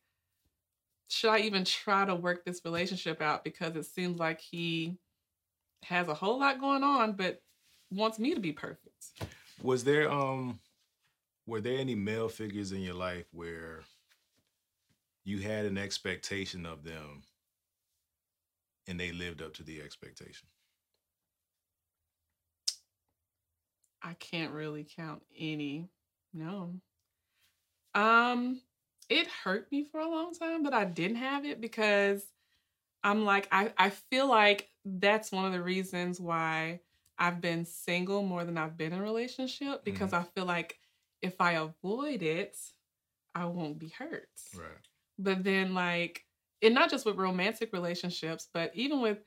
should 1.14 1.30
I 1.30 1.40
even 1.40 1.64
try 1.64 2.06
to 2.06 2.16
work 2.16 2.44
this 2.44 2.62
relationship 2.66 3.22
out? 3.22 3.44
Because 3.44 3.76
it 3.76 3.86
seems 3.86 4.20
like 4.20 4.42
he 4.42 4.98
has 5.84 6.08
a 6.08 6.14
whole 6.14 6.40
lot 6.40 6.60
going 6.60 6.84
on, 6.84 7.14
but 7.14 7.42
wants 7.92 8.18
me 8.18 8.34
to 8.34 8.40
be 8.40 8.52
perfect. 8.52 9.12
Was 9.62 9.84
there 9.84 10.12
um 10.12 10.60
were 11.46 11.62
there 11.62 11.78
any 11.78 11.94
male 11.94 12.30
figures 12.30 12.72
in 12.72 12.82
your 12.82 12.96
life 12.96 13.26
where 13.32 13.82
you 15.24 15.40
had 15.40 15.66
an 15.66 15.78
expectation 15.78 16.66
of 16.66 16.84
them 16.84 17.24
and 18.88 19.00
they 19.00 19.12
lived 19.12 19.42
up 19.42 19.54
to 19.56 19.64
the 19.64 19.82
expectation? 19.82 20.48
I 24.02 24.16
can't 24.16 24.52
really 24.52 24.86
count 24.96 25.22
any. 25.38 25.88
No. 26.34 26.74
Um, 27.94 28.60
it 29.10 29.28
hurt 29.28 29.72
me 29.72 29.84
for 29.84 30.00
a 30.00 30.10
long 30.10 30.34
time 30.34 30.64
that 30.64 30.74
I 30.74 30.86
didn't 30.86 31.18
have 31.18 31.46
it 31.46 31.62
because 31.62 32.24
I'm 33.04 33.26
like, 33.26 33.48
I, 33.52 33.74
I 33.78 33.90
feel 33.90 34.28
like 34.28 34.70
that's 34.86 35.32
one 35.32 35.46
of 35.46 35.52
the 35.52 35.62
reasons 35.62 36.20
why 36.20 36.82
I've 37.18 37.42
been 37.42 37.66
single 37.66 38.24
more 38.24 38.44
than 38.44 38.58
I've 38.58 38.78
been 38.78 38.94
in 38.94 39.00
a 39.00 39.04
relationship 39.04 39.84
because 39.84 40.12
mm-hmm. 40.12 40.24
I 40.24 40.34
feel 40.36 40.46
like 40.46 40.78
if 41.22 41.40
I 41.40 41.54
avoid 41.54 42.24
it, 42.24 42.58
I 43.36 43.46
won't 43.46 43.80
be 43.80 43.90
hurt. 43.90 44.30
Right. 44.56 44.68
But 45.18 45.44
then, 45.44 45.74
like, 45.74 46.26
and 46.62 46.74
not 46.74 46.90
just 46.90 47.06
with 47.06 47.18
romantic 47.18 47.72
relationships, 47.74 48.48
but 48.54 48.72
even 48.74 49.02
with 49.02 49.20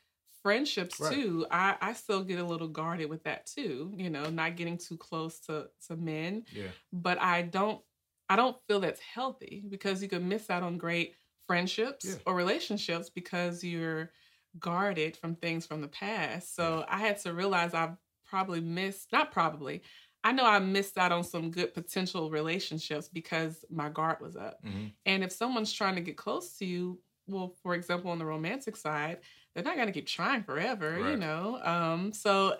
friendships 0.42 1.00
Right. 1.00 1.12
too, 1.12 1.46
I, 1.50 1.76
I 1.80 1.92
still 1.92 2.22
get 2.22 2.38
a 2.38 2.44
little 2.44 2.68
guarded 2.68 3.10
with 3.10 3.24
that 3.24 3.46
too. 3.46 3.92
You 3.96 4.10
know, 4.10 4.30
not 4.30 4.56
getting 4.56 4.78
too 4.78 4.96
close 4.96 5.40
to 5.40 5.68
to 5.88 5.96
men. 5.96 6.44
Yeah. 6.52 6.68
But 6.92 7.20
I 7.20 7.42
don't, 7.42 7.80
I 8.28 8.36
don't 8.36 8.56
feel 8.66 8.80
that's 8.80 9.00
healthy 9.00 9.64
because 9.68 10.02
you 10.02 10.08
could 10.08 10.22
miss 10.24 10.50
out 10.50 10.62
on 10.62 10.78
great 10.78 11.16
friendships 11.46 12.04
Yeah. 12.04 12.14
or 12.26 12.34
relationships 12.34 13.08
because 13.10 13.62
you're 13.62 14.12
guarded 14.58 15.16
from 15.16 15.36
things 15.36 15.66
from 15.66 15.80
the 15.80 15.88
past. 15.88 16.54
So 16.54 16.84
I 16.88 16.98
had 16.98 17.18
to 17.20 17.32
realize 17.34 17.74
I've 17.74 17.96
probably 18.24 18.60
missed, 18.60 19.12
not 19.12 19.30
probably, 19.32 19.82
I 20.24 20.32
know 20.32 20.44
I 20.44 20.58
missed 20.58 20.98
out 20.98 21.12
on 21.12 21.22
some 21.22 21.50
good 21.52 21.72
potential 21.72 22.30
relationships 22.30 23.08
because 23.08 23.64
my 23.70 23.88
guard 23.88 24.20
was 24.20 24.34
up. 24.36 24.60
Mhm. 24.64 24.92
And 25.04 25.22
if 25.22 25.30
someone's 25.30 25.72
trying 25.72 25.94
to 25.94 26.00
get 26.00 26.16
close 26.16 26.56
to 26.58 26.64
you, 26.66 27.00
well, 27.28 27.54
for 27.62 27.74
example, 27.74 28.10
on 28.10 28.18
the 28.18 28.24
romantic 28.26 28.76
side, 28.76 29.20
they're 29.54 29.62
not 29.64 29.76
going 29.76 29.86
to 29.86 29.92
keep 29.92 30.06
trying 30.06 30.42
forever, 30.42 30.98
you 31.10 31.16
know. 31.16 31.60
Um, 31.62 32.12
so 32.12 32.58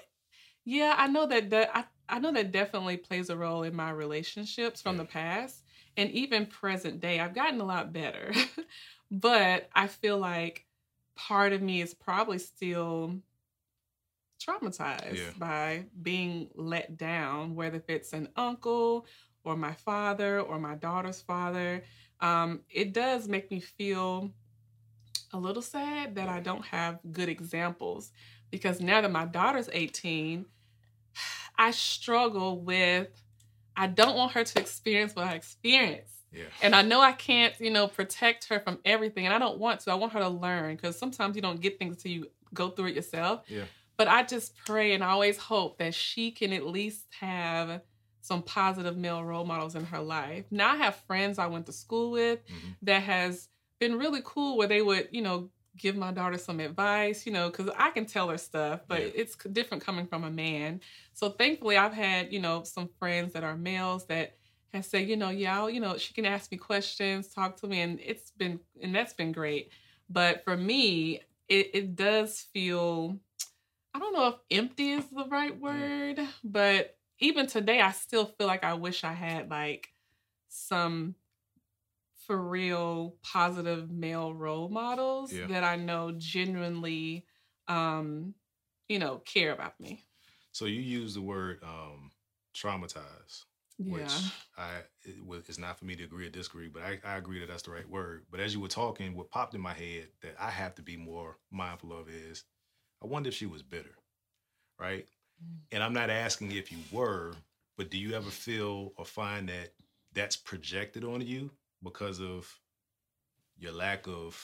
yeah, 0.65 0.95
I 0.97 1.07
know 1.09 1.27
that 1.27 1.51
that 1.51 1.77
I, 1.77 1.85
I 2.09 2.19
know 2.19 2.33
that 2.33 2.53
definitely 2.53 2.97
plays 2.97 3.31
a 3.31 3.37
role 3.37 3.63
in 3.63 3.75
my 3.75 3.91
relationships 3.91 4.83
from 4.83 4.97
Yeah. 4.97 5.03
the 5.03 5.09
past 5.09 5.63
and 5.97 6.11
even 6.11 6.47
present 6.47 7.01
day. 7.01 7.21
I've 7.21 7.35
gotten 7.35 7.61
a 7.61 7.65
lot 7.65 7.93
better, 7.93 8.33
but 9.11 9.69
I 9.75 9.87
feel 9.87 10.19
like 10.19 10.67
part 11.17 11.53
of 11.53 11.63
me 11.63 11.81
is 11.81 11.95
probably 11.95 12.39
still 12.39 13.21
traumatized 14.39 15.17
Yeah. 15.17 15.31
by 15.39 15.87
being 16.03 16.51
let 16.55 16.97
down, 16.97 17.55
whether 17.55 17.77
if 17.79 17.89
it's 17.89 18.13
an 18.13 18.29
uncle 18.37 19.07
or 19.45 19.57
my 19.57 19.73
father 19.73 20.41
or 20.41 20.59
my 20.59 20.75
daughter's 20.75 21.23
father. 21.23 21.83
Um, 22.21 22.63
it 22.71 22.93
does 22.93 23.29
make 23.29 23.51
me 23.51 23.61
feel 23.61 24.31
a 25.33 25.39
little 25.39 25.63
sad 25.63 26.15
that 26.17 26.29
I 26.29 26.41
don't 26.41 26.65
have 26.67 27.01
good 27.13 27.29
examples 27.29 28.13
because 28.51 28.81
now 28.81 29.01
that 29.01 29.11
my 29.11 29.25
daughter's 29.27 29.69
18, 29.73 30.47
I 31.59 31.71
struggle 31.71 32.61
with, 32.61 33.09
I 33.77 33.87
don't 33.87 34.17
want 34.17 34.33
her 34.33 34.45
to 34.45 34.61
experience 34.61 35.15
what 35.15 35.27
I 35.27 35.35
experienced. 35.35 36.13
Yeah. 36.33 36.45
And 36.63 36.75
I 36.75 36.83
know 36.83 37.01
I 37.01 37.13
can't, 37.13 37.55
you 37.61 37.71
know, 37.71 37.89
protect 37.89 38.49
her 38.49 38.61
from 38.61 38.79
everything. 38.85 39.25
And 39.27 39.35
I 39.35 39.39
don't 39.39 39.59
want 39.59 39.81
to. 39.81 39.91
I 39.91 39.95
want 39.95 40.13
her 40.13 40.21
to 40.21 40.29
learn 40.29 40.77
because 40.77 40.99
sometimes 40.99 41.37
you 41.37 41.43
don't 41.43 41.61
get 41.61 41.79
things 41.79 41.97
until 41.97 42.13
you 42.13 42.31
go 42.53 42.71
through 42.71 42.89
it 42.89 42.95
yourself. 42.97 43.45
Yeah. 43.49 43.65
But 43.97 44.09
I 44.09 44.23
just 44.25 44.57
pray 44.57 44.93
and 44.93 45.03
always 45.03 45.39
hope 45.39 45.79
that 45.79 45.95
she 45.95 46.31
can 46.31 46.53
at 46.53 46.67
least 46.67 47.07
have 47.21 47.81
some 48.21 48.43
positive 48.43 48.97
male 48.97 49.25
role 49.25 49.45
models 49.45 49.75
in 49.75 49.85
her 49.85 50.01
life. 50.01 50.45
Now 50.51 50.73
I 50.73 50.77
have 50.77 50.97
friends 51.07 51.39
I 51.39 51.47
went 51.47 51.67
to 51.67 51.73
school 51.73 52.11
with 52.11 52.41
Mhm. 52.47 52.77
that 52.83 53.03
has 53.03 53.49
been 53.79 53.97
really 53.97 54.21
cool 54.25 54.57
where 54.57 54.69
they 54.69 54.83
would, 54.83 55.09
you 55.13 55.23
know, 55.23 55.51
give 55.77 55.97
my 55.97 56.13
daughter 56.13 56.39
some 56.39 56.61
advice, 56.61 57.27
you 57.27 57.33
know, 57.33 57.51
because 57.51 57.71
I 57.77 57.91
can 57.91 58.07
tell 58.07 58.29
her 58.29 58.39
stuff, 58.39 58.81
but 58.89 59.03
Yeah. 59.03 59.11
it's 59.15 59.37
different 59.37 59.85
coming 59.85 60.07
from 60.07 60.25
a 60.25 60.31
man. 60.31 60.81
So 61.13 61.31
thankfully, 61.31 61.77
I've 61.77 61.93
had, 61.95 62.33
you 62.33 62.41
know, 62.41 62.63
some 62.65 62.89
friends 62.99 63.33
that 63.35 63.45
are 63.45 63.57
males 63.57 64.07
that 64.07 64.37
have 64.73 64.85
said, 64.85 65.09
you 65.09 65.17
know, 65.17 65.31
yeah, 65.31 65.59
I'll, 65.59 65.71
you 65.71 65.81
know, 65.81 65.97
she 65.97 66.15
can 66.15 66.25
ask 66.27 66.51
me 66.51 66.59
questions, 66.59 67.29
talk 67.29 67.57
to 67.59 67.67
me, 67.69 67.81
and 67.81 68.01
it's 68.01 68.31
been, 68.33 68.61
and 68.81 68.95
that's 68.95 69.13
been 69.15 69.33
great. 69.33 69.71
But 70.09 70.45
for 70.45 70.57
me, 70.57 71.21
it, 71.49 71.71
it 71.75 71.97
does 71.97 72.41
feel, 72.53 73.19
I 73.95 73.99
don't 73.99 74.13
know 74.13 74.29
if 74.29 74.37
empty 74.51 74.93
is 74.93 75.07
the 75.11 75.25
right 75.27 75.59
word, 75.59 76.21
but 76.45 76.97
even 77.19 77.47
today, 77.47 77.81
I 77.81 77.93
still 77.93 78.27
feel 78.27 78.47
like 78.47 78.65
I 78.65 78.75
wish 78.75 79.05
I 79.05 79.13
had 79.13 79.51
like 79.51 79.89
some 80.49 81.15
for 82.27 82.37
real 82.37 83.17
positive 83.23 83.91
male 83.91 84.35
role 84.35 84.69
models 84.69 85.31
Yeah. 85.31 85.47
that 85.49 85.65
I 85.65 85.77
know 85.77 86.13
genuinely, 86.17 87.25
um, 87.69 88.35
you 88.89 88.99
know, 88.99 89.19
care 89.19 89.53
about 89.53 89.79
me. 89.81 90.05
So 90.53 90.65
you 90.65 90.81
use 90.81 91.15
the 91.15 91.21
word 91.21 91.63
um, 91.63 92.11
traumatized, 92.55 93.45
which 93.79 94.03
Yeah. 94.03 94.21
I 94.59 94.71
it 95.05 95.17
it's 95.49 95.59
not 95.59 95.79
for 95.79 95.85
me 95.85 95.95
to 95.97 96.05
agree 96.05 96.27
or 96.27 96.31
disagree, 96.31 96.69
but 96.69 96.83
I, 96.83 96.99
I 97.05 97.17
agree 97.17 97.41
that 97.41 97.49
that's 97.49 97.63
the 97.63 97.71
right 97.71 97.89
word. 97.89 98.25
But 98.31 98.41
as 98.41 98.55
you 98.55 98.61
were 98.61 98.69
talking, 98.69 99.15
what 99.15 99.31
popped 99.31 99.55
in 99.55 99.61
my 99.61 99.75
head 99.75 100.09
that 100.23 100.35
I 100.41 100.51
have 100.51 100.75
to 100.77 100.83
be 100.83 100.97
more 100.97 101.37
mindful 101.51 101.93
of 101.93 102.09
is, 102.09 102.45
I 103.03 103.07
wonder 103.07 103.29
if 103.29 103.35
she 103.35 103.47
was 103.47 103.63
bitter, 103.63 103.97
right? 104.81 105.07
Mm. 105.45 105.59
And 105.73 105.83
I'm 105.83 105.93
not 105.93 106.11
asking 106.11 106.53
if 106.53 106.73
you 106.73 106.79
were, 106.91 107.35
but 107.77 107.91
do 107.91 107.99
you 107.99 108.15
ever 108.15 108.31
feel 108.31 108.93
or 108.97 109.05
find 109.05 109.49
that 109.49 109.75
that's 110.15 110.37
projected 110.37 111.05
on 111.05 111.21
you 111.21 111.51
because 111.83 112.21
of 112.21 112.53
your 113.59 113.73
lack 113.73 114.07
of 114.07 114.41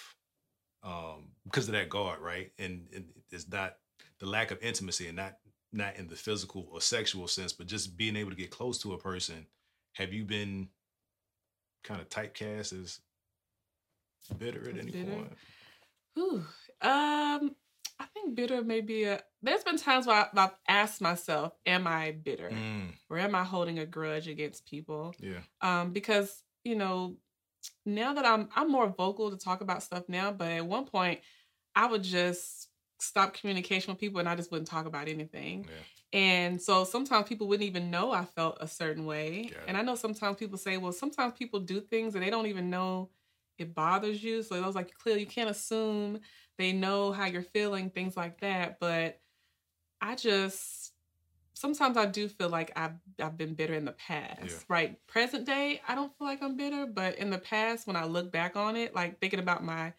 um 0.82 1.28
because 1.44 1.68
of 1.68 1.74
that 1.74 1.88
guard 1.88 2.20
right 2.20 2.52
and, 2.58 2.88
and 2.94 3.04
it's 3.30 3.48
not 3.48 3.76
the 4.18 4.26
lack 4.26 4.50
of 4.50 4.58
intimacy 4.62 5.06
and 5.06 5.16
not 5.16 5.36
not 5.72 5.96
in 5.96 6.08
the 6.08 6.16
physical 6.16 6.68
or 6.70 6.80
sexual 6.80 7.28
sense 7.28 7.52
but 7.52 7.66
just 7.66 7.96
being 7.96 8.16
able 8.16 8.30
to 8.30 8.36
get 8.36 8.50
close 8.50 8.78
to 8.78 8.92
a 8.92 8.98
person 8.98 9.46
have 9.94 10.12
you 10.12 10.24
been 10.24 10.68
kind 11.84 12.00
of 12.00 12.08
typecast 12.08 12.72
as 12.80 13.00
bitter 14.38 14.68
at 14.68 14.78
any 14.78 14.90
bitter? 14.90 15.10
point 15.12 15.32
Whew. 16.14 16.44
Um, 16.82 17.56
I 17.98 18.04
think 18.12 18.34
bitter 18.34 18.62
may 18.62 18.80
be 18.80 19.04
a. 19.04 19.20
There's 19.42 19.64
been 19.64 19.78
times 19.78 20.06
where 20.06 20.28
I've 20.34 20.54
asked 20.68 21.00
myself, 21.00 21.52
"Am 21.64 21.86
I 21.86 22.12
bitter, 22.12 22.50
Mm, 22.50 22.92
or 23.08 23.18
am 23.18 23.34
I 23.34 23.44
holding 23.44 23.78
a 23.78 23.86
grudge 23.86 24.28
against 24.28 24.66
people?" 24.66 25.14
yeah 25.18 25.40
Um, 25.60 25.92
because 25.92 26.42
you 26.64 26.76
know, 26.76 27.16
now 27.86 28.14
that 28.14 28.24
I'm 28.26 28.48
I'm 28.54 28.70
more 28.70 28.88
vocal 28.88 29.30
to 29.30 29.36
talk 29.36 29.60
about 29.60 29.82
stuff 29.82 30.04
now, 30.08 30.32
but 30.32 30.50
at 30.50 30.66
one 30.66 30.86
point, 30.86 31.20
I 31.74 31.86
would 31.86 32.02
just 32.02 32.68
stop 33.00 33.34
communication 33.34 33.92
with 33.92 34.00
people 34.00 34.20
and 34.20 34.28
I 34.28 34.36
just 34.36 34.50
wouldn't 34.50 34.68
talk 34.68 34.86
about 34.86 35.08
anything. 35.08 35.68
yeah 35.68 35.74
And 36.12 36.60
so 36.62 36.84
sometimes 36.84 37.28
people 37.28 37.48
wouldn't 37.48 37.66
even 37.68 37.90
know 37.90 38.12
I 38.12 38.24
felt 38.24 38.58
a 38.60 38.68
certain 38.68 39.06
way. 39.06 39.56
And 39.66 39.76
I 39.76 39.82
know 39.82 39.94
sometimes 39.96 40.36
people 40.36 40.58
say, 40.58 40.76
well, 40.76 40.92
sometimes 40.92 41.34
people 41.36 41.60
do 41.60 41.80
things 41.80 42.14
and 42.14 42.22
they 42.22 42.30
don't 42.30 42.46
even 42.46 42.70
know 42.70 43.10
it 43.58 43.74
bothers 43.74 44.22
you. 44.22 44.42
So 44.42 44.56
I 44.62 44.66
was 44.66 44.74
like, 44.74 44.92
clearly, 44.94 45.20
you 45.20 45.26
can't 45.26 45.50
assume 45.50 46.20
they 46.58 46.72
know 46.72 47.12
how 47.12 47.26
you're 47.26 47.42
feeling, 47.42 47.90
things 47.90 48.16
like 48.16 48.40
that. 48.40 48.78
But 48.80 49.20
I 50.00 50.16
just 50.16 50.81
sometimes 51.62 51.96
I 51.96 52.06
do 52.06 52.28
feel 52.28 52.48
like 52.50 52.70
I've 52.76 52.98
I've 53.22 53.38
been 53.38 53.54
bitter 53.54 53.74
in 53.74 53.84
the 53.86 53.92
past. 53.92 54.42
Yeah. 54.44 54.58
Right. 54.68 55.06
Present 55.06 55.46
day, 55.46 55.80
I 55.88 55.94
don't 55.94 56.12
feel 56.18 56.26
like 56.26 56.42
I'm 56.42 56.56
bitter, 56.56 56.84
but 56.86 57.16
in 57.16 57.30
the 57.30 57.38
past, 57.38 57.86
when 57.86 57.96
I 57.96 58.04
look 58.04 58.30
back 58.30 58.56
on 58.56 58.76
it, 58.76 58.94
like 58.94 59.18
thinking 59.20 59.40
about 59.40 59.64
my 59.64 59.94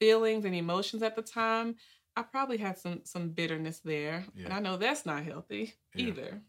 feelings 0.00 0.44
and 0.44 0.54
emotions 0.54 1.02
at 1.02 1.14
the 1.16 1.22
time, 1.22 1.76
I 2.16 2.22
probably 2.22 2.58
had 2.58 2.76
some 2.78 3.00
some 3.04 3.30
bitterness 3.30 3.78
there. 3.78 4.24
And 4.44 4.52
I 4.52 4.58
know 4.60 4.76
that's 4.76 5.06
not 5.06 5.22
healthy 5.24 5.74
Yeah. 5.94 6.06
either. 6.08 6.42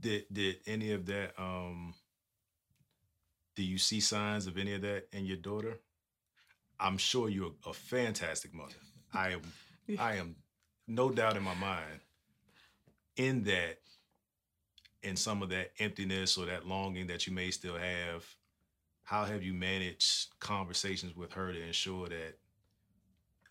did 0.00 0.24
did 0.32 0.56
any 0.66 0.92
of 0.92 1.06
that 1.06 1.32
um 1.38 1.94
do 3.56 3.62
you 3.62 3.78
see 3.78 4.00
signs 4.00 4.46
of 4.46 4.56
any 4.56 4.72
of 4.74 4.82
that 4.82 5.06
in 5.12 5.26
your 5.26 5.36
daughter 5.36 5.78
i'm 6.78 6.96
sure 6.96 7.28
you're 7.28 7.52
a 7.66 7.72
fantastic 7.74 8.54
mother 8.54 8.80
i 9.12 9.30
am 9.30 9.42
Yeah. 9.86 10.02
i 10.02 10.14
am 10.16 10.36
no 10.86 11.10
doubt 11.10 11.36
in 11.36 11.42
my 11.42 11.54
mind 11.54 12.00
in 13.20 13.42
that 13.44 13.80
in 15.02 15.16
some 15.16 15.42
of 15.42 15.48
that 15.50 15.72
emptiness 15.78 16.36
or 16.36 16.46
that 16.46 16.66
longing 16.66 17.06
that 17.06 17.26
you 17.26 17.32
may 17.32 17.50
still 17.50 17.76
have 17.76 18.24
how 19.04 19.24
have 19.24 19.42
you 19.42 19.54
managed 19.54 20.38
conversations 20.40 21.16
with 21.16 21.32
her 21.32 21.52
to 21.52 21.62
ensure 21.62 22.08
that 22.08 22.36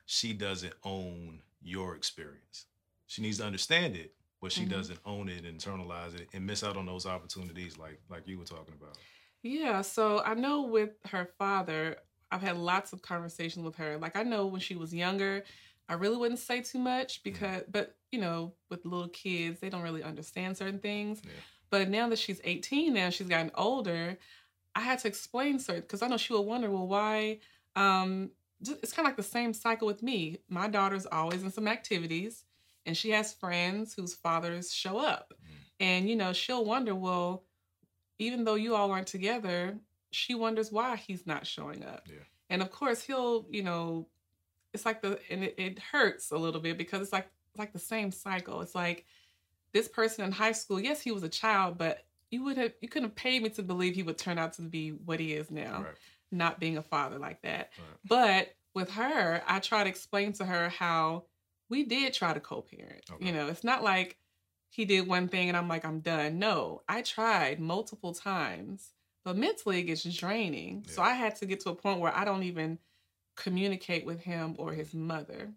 she 0.06 0.34
doesn't 0.34 0.74
own 0.84 1.42
your 1.62 1.96
experience 1.96 2.66
she 3.08 3.22
needs 3.22 3.38
to 3.38 3.46
understand 3.46 3.96
it 3.96 4.16
but 4.42 4.52
she 4.52 4.66
Mhm. 4.66 4.70
doesn't 4.70 5.00
own 5.06 5.28
it 5.30 5.44
internalize 5.44 6.16
it 6.20 6.30
and 6.34 6.46
miss 6.46 6.64
out 6.64 6.78
on 6.78 6.86
those 6.86 7.06
opportunities 7.06 7.78
like 7.78 8.00
like 8.10 8.28
you 8.28 8.38
were 8.38 8.46
talking 8.46 8.74
about 8.74 8.98
Yeah, 9.42 9.82
so 9.82 10.22
I 10.22 10.34
know 10.34 10.64
with 10.64 10.92
her 11.06 11.26
father, 11.38 11.98
I've 12.32 12.42
had 12.42 12.58
lots 12.58 12.94
of 12.94 13.02
conversations 13.02 13.66
with 13.66 13.76
her. 13.78 13.98
Like 13.98 14.16
I 14.16 14.24
know 14.24 14.48
when 14.48 14.60
she 14.62 14.76
was 14.76 14.94
younger, 14.94 15.46
I 15.90 15.96
really 15.96 16.18
wouldn't 16.18 16.40
say 16.40 16.62
too 16.62 16.80
much 16.80 17.24
because 17.24 17.64
but 17.70 17.96
you 18.12 18.22
know, 18.22 18.54
with 18.70 18.86
little 18.86 19.10
kids, 19.10 19.60
they 19.60 19.70
don't 19.70 19.82
really 19.82 20.04
understand 20.04 20.58
certain 20.58 20.80
things. 20.80 21.22
Yeah. 21.24 21.32
But 21.70 21.90
now 21.90 22.10
that 22.10 22.20
she's 22.20 22.42
18 22.44 22.94
now, 22.94 23.10
she's 23.10 23.28
gotten 23.28 23.52
older, 23.56 24.18
I 24.76 24.80
had 24.80 25.00
to 25.00 25.08
explain 25.08 25.60
certain 25.60 25.82
because 25.82 26.02
I 26.02 26.08
know 26.08 26.18
she 26.18 26.34
will 26.34 26.46
wonder, 26.46 26.70
well, 26.70 26.88
why 26.88 27.40
um 27.76 28.32
it's 28.62 28.92
kind 28.92 29.06
of 29.06 29.12
like 29.12 29.18
the 29.18 29.24
same 29.24 29.54
cycle 29.54 29.88
with 29.88 30.04
me. 30.04 30.38
My 30.50 30.68
daughter's 30.68 31.06
always 31.06 31.44
in 31.44 31.52
some 31.52 31.68
activities 31.68 32.44
and 32.86 32.96
she 32.96 33.12
has 33.12 33.34
friends 33.34 33.94
whose 33.94 34.14
fathers 34.14 34.74
show 34.74 35.00
up. 35.00 35.34
Mm. 35.34 35.56
And 35.80 36.10
you 36.10 36.16
know, 36.16 36.34
she'll 36.34 36.66
wonder, 36.66 36.94
well, 36.94 37.46
even 38.20 38.44
though 38.44 38.56
you 38.56 38.76
all 38.76 38.92
aren't 38.92 39.08
together, 39.08 39.80
she 40.12 40.36
wonders 40.36 40.72
why 40.72 40.98
he's 40.98 41.26
not 41.26 41.48
showing 41.48 41.84
up. 41.84 42.08
Yeah. 42.08 42.24
And 42.50 42.62
of 42.62 42.72
course, 42.72 43.02
he'll, 43.02 43.46
you 43.50 43.64
know, 43.64 44.08
it's 44.74 44.86
like 44.86 45.02
the 45.02 45.20
and 45.30 45.44
it, 45.44 45.56
it 45.58 45.80
hurts 45.80 46.32
a 46.32 46.38
little 46.38 46.62
bit 46.62 46.78
because 46.78 47.02
it's 47.02 47.14
like 47.14 47.30
like 47.58 47.74
the 47.74 47.80
same 47.80 48.12
cycle. 48.12 48.62
It's 48.62 48.76
like 48.76 49.06
this 49.72 49.88
person 49.88 50.26
in 50.26 50.32
high 50.32 50.52
school, 50.54 50.80
yes, 50.80 51.02
he 51.02 51.12
was 51.12 51.24
a 51.24 51.30
child, 51.30 51.78
but 51.78 52.06
you 52.32 52.44
would 52.44 52.58
have 52.58 52.74
you 52.82 52.88
couldn't 52.88 53.10
have 53.10 53.16
paid 53.16 53.44
me 53.44 53.50
to 53.50 53.64
believe 53.64 53.96
he 53.96 54.04
would 54.04 54.18
turn 54.18 54.38
out 54.38 54.54
to 54.54 54.62
be 54.62 54.90
what 54.90 55.20
he 55.20 55.34
is 55.34 55.50
now, 55.52 55.84
right 55.84 55.96
not 56.32 56.60
being 56.60 56.78
a 56.78 56.84
father 56.84 57.18
like 57.18 57.42
that. 57.42 57.70
right 57.78 57.98
But 58.08 58.56
with 58.74 58.92
her, 58.92 59.42
I 59.48 59.60
try 59.60 59.84
to 59.84 59.90
explain 59.90 60.34
to 60.34 60.46
her 60.46 60.70
how 60.70 61.26
we 61.70 61.84
did 61.84 62.14
try 62.14 62.34
to 62.34 62.40
co-parent. 62.40 63.06
Okay. 63.12 63.26
You 63.26 63.32
know, 63.32 63.48
it's 63.48 63.64
not 63.64 63.84
like 63.84 64.18
he 64.70 64.86
did 64.86 65.08
one 65.08 65.28
thing 65.28 65.50
and 65.50 65.58
I'm 65.58 65.68
like, 65.68 65.86
I'm 65.86 66.00
done. 66.00 66.40
No, 66.40 66.84
I 66.88 67.02
tried 67.02 67.60
multiple 67.60 68.14
times, 68.14 68.94
but 69.24 69.38
mentally 69.38 69.80
it 69.80 69.84
gets 69.84 70.04
draining. 70.04 70.86
So 70.88 71.02
I 71.02 71.14
had 71.14 71.36
to 71.38 71.46
get 71.46 71.62
to 71.62 71.72
a 71.72 71.76
point 71.76 72.00
where 72.00 72.16
I 72.16 72.26
don't 72.26 72.44
even 72.44 72.78
communicate 73.40 74.06
with 74.06 74.22
him 74.22 74.56
or 74.58 74.74
his 74.74 74.94
mother. 74.94 75.50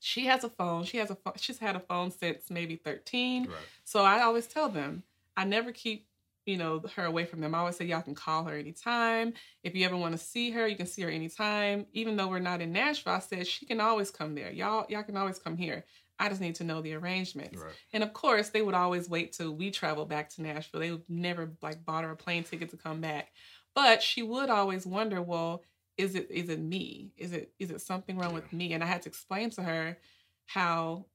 She 0.00 0.26
has 0.26 0.44
a 0.44 0.48
phone. 0.50 0.84
She 0.84 0.98
has 0.98 1.10
a 1.10 1.14
phone. 1.14 1.34
She's 1.36 1.58
had 1.58 1.76
a 1.76 1.80
phone 1.80 2.10
since 2.10 2.50
maybe 2.50 2.76
13. 2.76 3.44
right 3.44 3.54
So 3.84 4.02
I 4.02 4.22
always 4.22 4.46
tell 4.46 4.68
them, 4.68 5.02
I 5.36 5.44
never 5.44 5.72
keep 5.72 6.06
you 6.44 6.56
know 6.56 6.80
her 6.94 7.04
away 7.04 7.24
from 7.24 7.40
them. 7.40 7.54
I 7.54 7.58
always 7.58 7.76
say 7.76 7.86
y'all 7.86 8.02
can 8.02 8.14
call 8.14 8.44
her 8.44 8.56
anytime. 8.56 9.34
If 9.64 9.74
you 9.74 9.84
ever 9.84 9.96
want 9.96 10.12
to 10.12 10.18
see 10.18 10.50
her, 10.52 10.66
you 10.66 10.76
can 10.76 10.86
see 10.86 11.02
her 11.02 11.10
anytime. 11.10 11.86
Even 11.92 12.16
though 12.16 12.28
we're 12.28 12.38
not 12.38 12.60
in 12.60 12.72
Nashville, 12.72 13.14
I 13.14 13.18
said 13.18 13.46
she 13.46 13.66
can 13.66 13.80
always 13.80 14.10
come 14.10 14.34
there. 14.34 14.52
Y'all 14.52 14.86
y'all 14.88 15.02
can 15.02 15.16
always 15.16 15.38
come 15.38 15.56
here. 15.56 15.84
I 16.18 16.28
just 16.28 16.40
need 16.40 16.54
to 16.56 16.64
know 16.64 16.80
the 16.80 16.94
arrangements. 16.94 17.58
Right. 17.58 17.74
And 17.92 18.02
of 18.02 18.12
course, 18.12 18.48
they 18.48 18.62
would 18.62 18.74
always 18.74 19.08
wait 19.08 19.32
till 19.32 19.54
we 19.54 19.70
travel 19.70 20.06
back 20.06 20.30
to 20.30 20.42
Nashville. 20.42 20.80
They 20.80 20.92
would 20.92 21.02
never 21.08 21.50
like 21.62 21.84
bought 21.84 22.04
her 22.04 22.12
a 22.12 22.16
plane 22.16 22.44
ticket 22.44 22.70
to 22.70 22.76
come 22.76 23.00
back. 23.00 23.32
But 23.74 24.02
she 24.02 24.22
would 24.22 24.48
always 24.48 24.86
wonder, 24.86 25.20
well, 25.20 25.62
is 25.96 26.14
it 26.14 26.30
is 26.30 26.48
it 26.48 26.60
me? 26.60 27.12
Is 27.16 27.32
it 27.32 27.52
is 27.58 27.70
it 27.70 27.80
something 27.80 28.16
wrong 28.18 28.30
Yeah. 28.30 28.36
with 28.40 28.52
me? 28.52 28.72
And 28.74 28.82
I 28.82 28.86
had 28.86 29.02
to 29.02 29.08
explain 29.08 29.50
to 29.50 29.62
her 29.62 29.98
how 30.46 31.06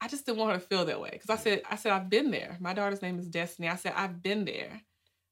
I 0.00 0.08
just 0.08 0.26
didn't 0.26 0.38
want 0.38 0.52
her 0.52 0.58
to 0.60 0.66
feel 0.66 0.84
that 0.84 1.00
way. 1.00 1.10
Because 1.12 1.30
I 1.30 1.36
said, 1.36 1.62
I 1.70 1.76
said, 1.76 1.92
I've 1.92 2.10
been 2.10 2.30
there. 2.30 2.58
My 2.60 2.74
daughter's 2.74 3.00
name 3.00 3.18
is 3.18 3.28
Destiny. 3.28 3.68
I 3.68 3.76
said, 3.76 3.94
I've 3.96 4.22
been 4.22 4.44
there. 4.44 4.82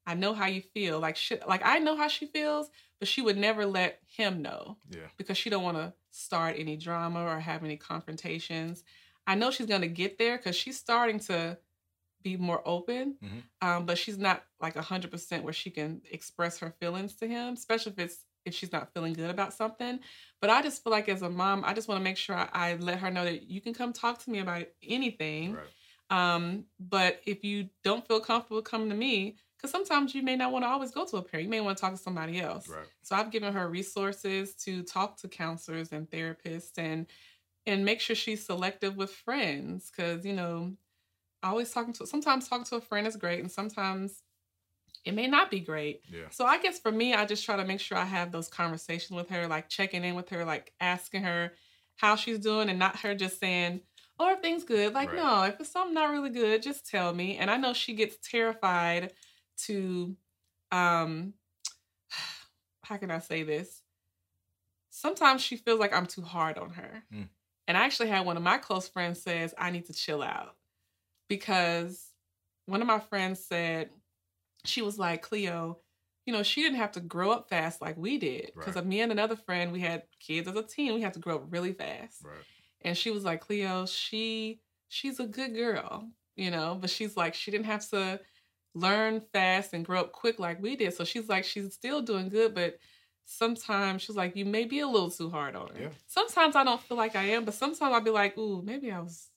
I 0.07 0.15
know 0.15 0.33
how 0.33 0.47
you 0.47 0.61
feel. 0.61 0.99
Like 0.99 1.15
shit, 1.17 1.47
like 1.47 1.61
I 1.63 1.77
know 1.79 1.95
how 1.95 2.07
she 2.07 2.25
feels, 2.25 2.69
but 2.99 3.07
she 3.07 3.21
would 3.21 3.37
never 3.37 3.65
let 3.65 3.99
him 4.07 4.41
know 4.41 4.77
Yeah. 4.89 5.07
because 5.17 5.37
she 5.37 5.49
don't 5.51 5.63
want 5.63 5.77
to 5.77 5.93
start 6.11 6.55
any 6.57 6.77
drama 6.77 7.23
or 7.25 7.39
have 7.39 7.63
any 7.63 7.77
confrontations. 7.77 8.83
I 9.27 9.35
know 9.35 9.51
she's 9.51 9.67
gonna 9.67 9.87
get 9.87 10.17
there 10.17 10.37
because 10.37 10.55
she's 10.55 10.77
starting 10.79 11.19
to 11.21 11.57
be 12.21 12.37
more 12.37 12.61
open, 12.67 13.17
Mhm. 13.21 13.43
um, 13.61 13.85
but 13.85 13.97
she's 13.99 14.17
not 14.17 14.43
like 14.59 14.75
hundred 14.75 15.11
percent 15.11 15.43
where 15.43 15.53
she 15.53 15.69
can 15.69 16.01
express 16.09 16.57
her 16.59 16.71
feelings 16.79 17.15
to 17.17 17.27
him, 17.27 17.53
especially 17.53 17.91
if 17.91 17.99
it's 17.99 18.24
if 18.45 18.53
she's 18.53 18.71
not 18.71 18.93
feeling 18.93 19.13
good 19.13 19.29
about 19.29 19.53
something. 19.53 19.99
But 20.39 20.49
I 20.49 20.61
just 20.61 20.83
feel 20.83 20.91
like 20.91 21.09
as 21.09 21.21
a 21.21 21.29
mom, 21.29 21.63
I 21.65 21.73
just 21.73 21.87
want 21.87 21.99
to 21.99 22.03
make 22.03 22.17
sure 22.17 22.35
I, 22.35 22.49
I 22.53 22.75
let 22.75 22.99
her 22.99 23.11
know 23.11 23.25
that 23.25 23.49
you 23.49 23.61
can 23.61 23.73
come 23.73 23.91
talk 23.91 24.23
to 24.23 24.29
me 24.29 24.39
about 24.39 24.65
anything. 24.83 25.55
Right. 25.55 25.65
Um, 26.09 26.65
but 26.79 27.21
if 27.25 27.43
you 27.43 27.69
don't 27.83 28.07
feel 28.07 28.19
comfortable 28.19 28.61
coming 28.61 28.89
to 28.89 28.95
me, 28.95 29.37
because 29.57 29.71
sometimes 29.71 30.13
you 30.13 30.21
may 30.21 30.35
not 30.35 30.51
want 30.51 30.63
to 30.63 30.69
always 30.69 30.91
go 30.91 31.05
to 31.05 31.17
a 31.17 31.21
parent, 31.21 31.45
you 31.45 31.49
may 31.49 31.61
want 31.61 31.77
to 31.77 31.81
talk 31.81 31.93
to 31.93 31.97
somebody 31.97 32.39
else. 32.39 32.69
Right. 32.69 32.87
So 33.01 33.15
I've 33.15 33.31
given 33.31 33.53
her 33.53 33.67
resources 33.67 34.53
to 34.57 34.83
talk 34.83 35.17
to 35.17 35.27
counselors 35.27 35.91
and 35.91 36.09
therapists 36.09 36.77
and 36.77 37.07
and 37.67 37.83
make 37.83 37.99
sure 37.99 38.15
she's 38.15 38.45
selective 38.45 38.95
with 38.95 39.09
friends 39.09 39.89
because 39.89 40.25
you 40.25 40.33
know 40.33 40.73
always 41.41 41.71
talking 41.71 41.93
to 41.93 42.05
sometimes 42.05 42.47
talking 42.47 42.65
to 42.65 42.75
a 42.75 42.81
friend 42.81 43.07
is 43.07 43.15
great 43.15 43.39
and 43.39 43.51
sometimes 43.51 44.21
it 45.05 45.13
may 45.13 45.27
not 45.27 45.49
be 45.51 45.59
great. 45.59 46.01
Yeah. 46.11 46.29
So 46.31 46.45
I 46.45 46.59
guess 46.59 46.79
for 46.79 46.91
me, 46.91 47.13
I 47.13 47.25
just 47.25 47.45
try 47.45 47.55
to 47.55 47.63
make 47.65 47.79
sure 47.79 47.97
I 47.97 48.05
have 48.05 48.31
those 48.31 48.47
conversations 48.47 49.11
with 49.15 49.29
her, 49.29 49.47
like 49.47 49.69
checking 49.69 50.03
in 50.03 50.15
with 50.15 50.29
her, 50.29 50.43
like 50.43 50.73
asking 50.81 51.23
her 51.23 51.53
how 51.97 52.15
she's 52.15 52.39
doing, 52.39 52.69
and 52.69 52.79
not 52.79 52.97
her 52.97 53.15
just 53.15 53.39
saying, 53.39 53.81
"Oh, 54.19 54.27
everything's 54.29 54.63
good." 54.65 54.93
Like, 54.93 55.09
Right. 55.09 55.17
no, 55.17 55.43
if 55.43 55.59
it's 55.59 55.71
something 55.71 55.93
not 55.93 56.09
really 56.11 56.31
good, 56.31 56.61
just 56.61 56.85
tell 56.89 57.13
me. 57.13 57.37
And 57.37 57.49
I 57.49 57.57
know 57.57 57.73
she 57.73 57.93
gets 57.93 58.17
terrified 58.27 59.13
to, 59.65 60.17
um, 60.71 61.33
how 62.83 62.97
can 62.97 63.11
I 63.11 63.19
say 63.19 63.43
this? 63.43 63.81
Sometimes 64.89 65.41
she 65.41 65.57
feels 65.57 65.79
like 65.79 65.93
I'm 65.93 66.05
too 66.05 66.21
hard 66.21 66.57
on 66.57 66.71
her, 66.71 67.03
Mm. 67.11 67.29
and 67.67 67.77
I 67.77 67.85
actually 67.85 68.09
had 68.09 68.25
one 68.25 68.37
of 68.37 68.43
my 68.43 68.57
close 68.57 68.87
friends 68.87 69.21
says 69.21 69.53
I 69.57 69.69
need 69.71 69.85
to 69.87 69.93
chill 69.93 70.21
out 70.23 70.55
because 71.27 72.11
one 72.65 72.81
of 72.81 72.87
my 72.87 72.99
friends 72.99 73.43
said 73.43 73.89
she 74.67 74.81
was 74.81 74.97
like 74.97 75.21
Cleo, 75.21 75.79
you 76.25 76.33
know, 76.33 76.43
she 76.43 76.61
didn't 76.61 76.77
have 76.77 76.91
to 76.93 76.99
grow 76.99 77.31
up 77.31 77.49
fast 77.49 77.81
like 77.81 77.97
we 77.97 78.17
did. 78.17 78.51
Because 78.55 78.75
Right. 78.75 78.81
of 78.83 78.85
me 78.87 79.01
and 79.01 79.11
another 79.11 79.35
friend, 79.35 79.71
we 79.71 79.79
had 79.81 80.03
kids 80.19 80.47
as 80.47 80.55
a 80.55 80.63
teen, 80.63 80.93
we 80.93 81.01
had 81.01 81.13
to 81.13 81.19
grow 81.19 81.35
up 81.35 81.45
really 81.49 81.73
fast. 81.73 82.23
Right. 82.23 82.43
And 82.81 82.97
she 82.97 83.11
was 83.11 83.23
like, 83.23 83.41
Cleo, 83.41 83.85
she 83.85 84.61
she's 84.87 85.19
a 85.19 85.25
good 85.25 85.53
girl, 85.55 86.09
you 86.35 86.51
know, 86.51 86.77
but 86.79 86.89
she's 86.89 87.17
like, 87.17 87.33
she 87.33 87.51
didn't 87.51 87.65
have 87.65 87.87
to 87.89 88.19
learn 88.75 89.21
fast 89.33 89.73
and 89.73 89.85
grow 89.85 90.01
up 90.01 90.11
quick 90.11 90.39
like 90.39 90.61
we 90.61 90.75
did. 90.75 90.93
So 90.93 91.03
she's 91.03 91.27
like, 91.27 91.43
she's 91.43 91.73
still 91.73 92.01
doing 92.01 92.29
good, 92.29 92.53
but 92.53 92.77
sometimes 93.25 94.01
she's 94.03 94.15
like, 94.15 94.35
you 94.35 94.45
may 94.45 94.65
be 94.65 94.79
a 94.79 94.87
little 94.87 95.09
too 95.09 95.29
hard 95.29 95.55
on 95.55 95.69
her. 95.75 95.81
Yeah. 95.83 95.89
Sometimes 96.07 96.55
I 96.55 96.63
don't 96.63 96.81
feel 96.81 96.97
like 96.97 97.15
I 97.15 97.23
am, 97.29 97.45
but 97.45 97.53
sometimes 97.55 97.81
I'll 97.93 98.01
be 98.01 98.11
like, 98.11 98.37
ooh, 98.37 98.61
maybe 98.61 98.91
I 98.91 98.99
was 98.99 99.29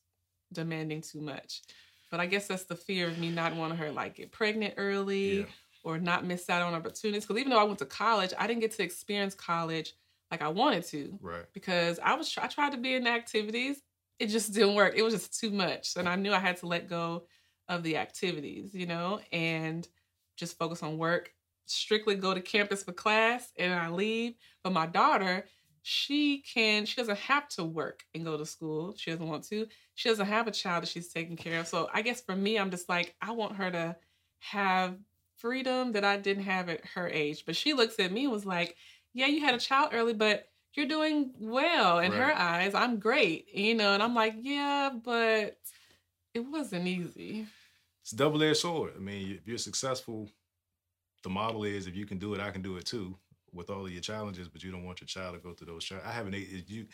demanding 0.53 1.01
too 1.01 1.21
much. 1.21 1.63
But 2.11 2.21
I 2.21 2.27
guess 2.27 2.47
that's 2.47 2.65
the 2.65 2.77
fear 2.77 3.09
of 3.09 3.19
me 3.19 3.31
not 3.31 3.55
wanting 3.55 3.79
her 3.79 3.91
like 3.91 4.17
get 4.17 4.33
pregnant 4.33 4.75
early 4.77 5.41
Yeah. 5.41 5.45
or 5.85 5.99
not 5.99 6.25
miss 6.25 6.49
out 6.49 6.63
on 6.63 6.75
opportunities. 6.75 7.25
Because 7.25 7.39
even 7.41 7.51
though 7.51 7.59
I 7.61 7.65
went 7.65 7.79
to 7.81 7.87
college, 7.87 8.33
I 8.39 8.47
didn't 8.47 8.61
get 8.61 8.73
to 8.73 8.83
experience 8.83 9.35
college 9.35 9.95
like 10.31 10.43
I 10.43 10.49
wanted 10.49 10.85
to 10.87 11.19
Right. 11.21 11.45
because 11.53 11.99
I 11.99 12.15
was 12.15 12.37
I 12.39 12.47
tried 12.49 12.73
to 12.73 12.79
be 12.79 12.95
in 12.95 13.07
activities. 13.07 13.83
It 14.19 14.27
just 14.29 14.53
didn't 14.53 14.75
work. 14.75 14.95
It 14.97 15.03
was 15.03 15.15
just 15.15 15.39
too 15.39 15.51
much, 15.51 15.97
and 15.97 16.09
I 16.09 16.17
knew 16.17 16.33
I 16.33 16.39
had 16.41 16.57
to 16.59 16.67
let 16.67 16.89
go 16.89 17.27
of 17.69 17.83
the 17.83 17.97
activities, 17.99 18.75
you 18.75 18.87
know, 18.87 19.21
and 19.33 19.87
just 20.37 20.59
focus 20.59 20.83
on 20.83 20.99
work. 20.99 21.33
Strictly 21.67 22.15
go 22.17 22.33
to 22.35 22.41
campus 22.41 22.83
for 22.83 22.93
class, 22.93 23.53
and 23.59 23.73
I 23.73 23.89
leave. 23.91 24.35
But 24.65 24.73
my 24.73 24.87
daughter, 24.87 25.47
she 25.89 26.43
can. 26.43 26.85
She 26.85 26.97
doesn't 26.97 27.19
have 27.19 27.49
to 27.49 27.65
work 27.65 28.05
and 28.15 28.23
go 28.23 28.37
to 28.37 28.45
school. 28.45 28.95
She 28.99 29.11
doesn't 29.11 29.27
want 29.27 29.45
to. 29.45 29.67
She 29.95 30.11
doesn't 30.11 30.27
have 30.27 30.47
a 30.47 30.51
child 30.51 30.83
that 30.83 30.91
she's 30.91 31.09
taking 31.09 31.37
care 31.37 31.61
of. 31.61 31.67
So 31.67 31.89
I 31.95 32.03
guess 32.03 32.21
for 32.21 32.37
me, 32.37 32.59
I'm 32.59 32.71
just 32.71 32.91
like 32.91 33.15
I 33.23 33.31
want 33.31 33.57
her 33.57 33.71
to 33.71 33.97
have 34.41 34.99
freedom 35.39 35.93
that 35.93 36.05
I 36.05 36.19
didn't 36.19 36.45
have 36.45 36.69
at 36.69 36.85
her 36.95 37.09
age. 37.09 37.45
But 37.47 37.57
she 37.57 37.73
looks 37.73 37.99
at 37.99 38.13
me 38.13 38.25
and 38.25 38.33
was 38.33 38.45
like, 38.45 38.77
"Yeah, 39.15 39.29
you 39.29 39.41
had 39.41 39.55
a 39.55 39.59
child 39.59 39.91
early, 39.93 40.15
but." 40.15 40.47
you're 40.75 40.87
doing 40.87 41.33
well 41.41 41.99
in 41.99 42.13
her 42.13 42.33
eyes. 42.33 42.73
I'm 42.73 43.01
great, 43.01 43.49
you 43.53 43.75
know. 43.75 43.95
And 43.95 44.03
I'm 44.03 44.15
like, 44.15 44.35
yeah, 44.39 44.91
but 45.03 45.59
it 46.35 46.41
wasn't 46.41 46.87
easy. 46.87 47.49
It's 48.03 48.13
a 48.13 48.17
double 48.17 48.41
edged 48.45 48.59
sword. 48.59 48.93
I 48.95 49.01
mean, 49.01 49.33
if 49.33 49.49
you're 49.49 49.59
successful, 49.59 50.29
the 51.25 51.31
model 51.31 51.65
is 51.65 51.89
if 51.89 51.97
you 51.97 52.07
can 52.07 52.19
do 52.19 52.33
it, 52.35 52.41
I 52.41 52.53
can 52.53 52.63
do 52.63 52.77
it 52.77 52.85
too. 52.85 53.17
With 53.53 53.71
all 53.71 53.87
of 53.87 53.93
your 53.93 54.01
challenges, 54.03 54.49
but 54.49 54.63
you 54.63 54.71
don't 54.71 54.85
want 54.85 55.01
your 55.01 55.07
child 55.09 55.35
to 55.35 55.41
go 55.41 55.55
through 55.55 55.69
those 55.69 55.85
challenges. 55.85 56.09
I 56.09 56.13
haven't. 56.13 56.35
You 56.69 56.87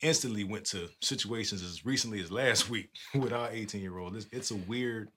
instantly 0.00 0.44
went 0.44 0.64
to 0.66 0.88
situations 1.00 1.62
as 1.62 1.84
recently 1.84 2.20
as 2.20 2.30
last 2.30 2.70
week 2.74 2.90
with 3.14 3.32
our 3.32 3.50
18 3.50 3.80
year 3.80 3.98
old. 3.98 4.16
It's, 4.16 4.26
it's 4.32 4.50
a 4.50 4.56
weird, 4.56 5.08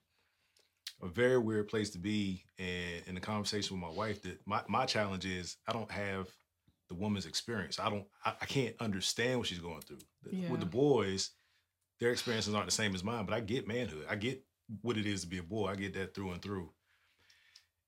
a 1.02 1.06
very 1.08 1.38
weird 1.38 1.68
place 1.68 1.90
to 1.90 1.98
be. 1.98 2.44
And 2.58 3.02
in 3.06 3.14
the 3.14 3.20
conversation 3.20 3.76
with 3.80 3.88
my 3.88 3.94
wife, 3.96 4.22
that 4.22 4.40
my 4.46 4.62
my 4.68 4.86
challenge 4.86 5.24
is 5.26 5.56
I 5.68 5.72
don't 5.72 5.90
have 5.90 6.28
the 6.88 6.94
woman's 6.94 7.26
experience. 7.26 7.78
I 7.78 7.88
don't. 7.90 8.04
I, 8.24 8.34
I 8.40 8.46
can't 8.46 8.74
understand 8.80 9.38
what 9.38 9.48
she's 9.48 9.58
going 9.60 9.80
through. 9.82 9.98
Yeah. 10.30 10.50
With 10.50 10.60
the 10.60 10.66
boys, 10.66 11.30
their 12.00 12.10
experiences 12.10 12.54
aren't 12.54 12.66
the 12.66 12.72
same 12.72 12.94
as 12.94 13.04
mine, 13.04 13.24
but 13.26 13.34
I 13.34 13.40
get 13.40 13.68
manhood. 13.68 14.06
I 14.10 14.16
get 14.16 14.42
what 14.80 14.96
it 14.96 15.06
is 15.06 15.20
to 15.22 15.26
be 15.28 15.38
a 15.38 15.42
boy. 15.42 15.68
I 15.68 15.74
get 15.76 15.94
that 15.94 16.14
through 16.14 16.30
and 16.32 16.42
through. 16.42 16.70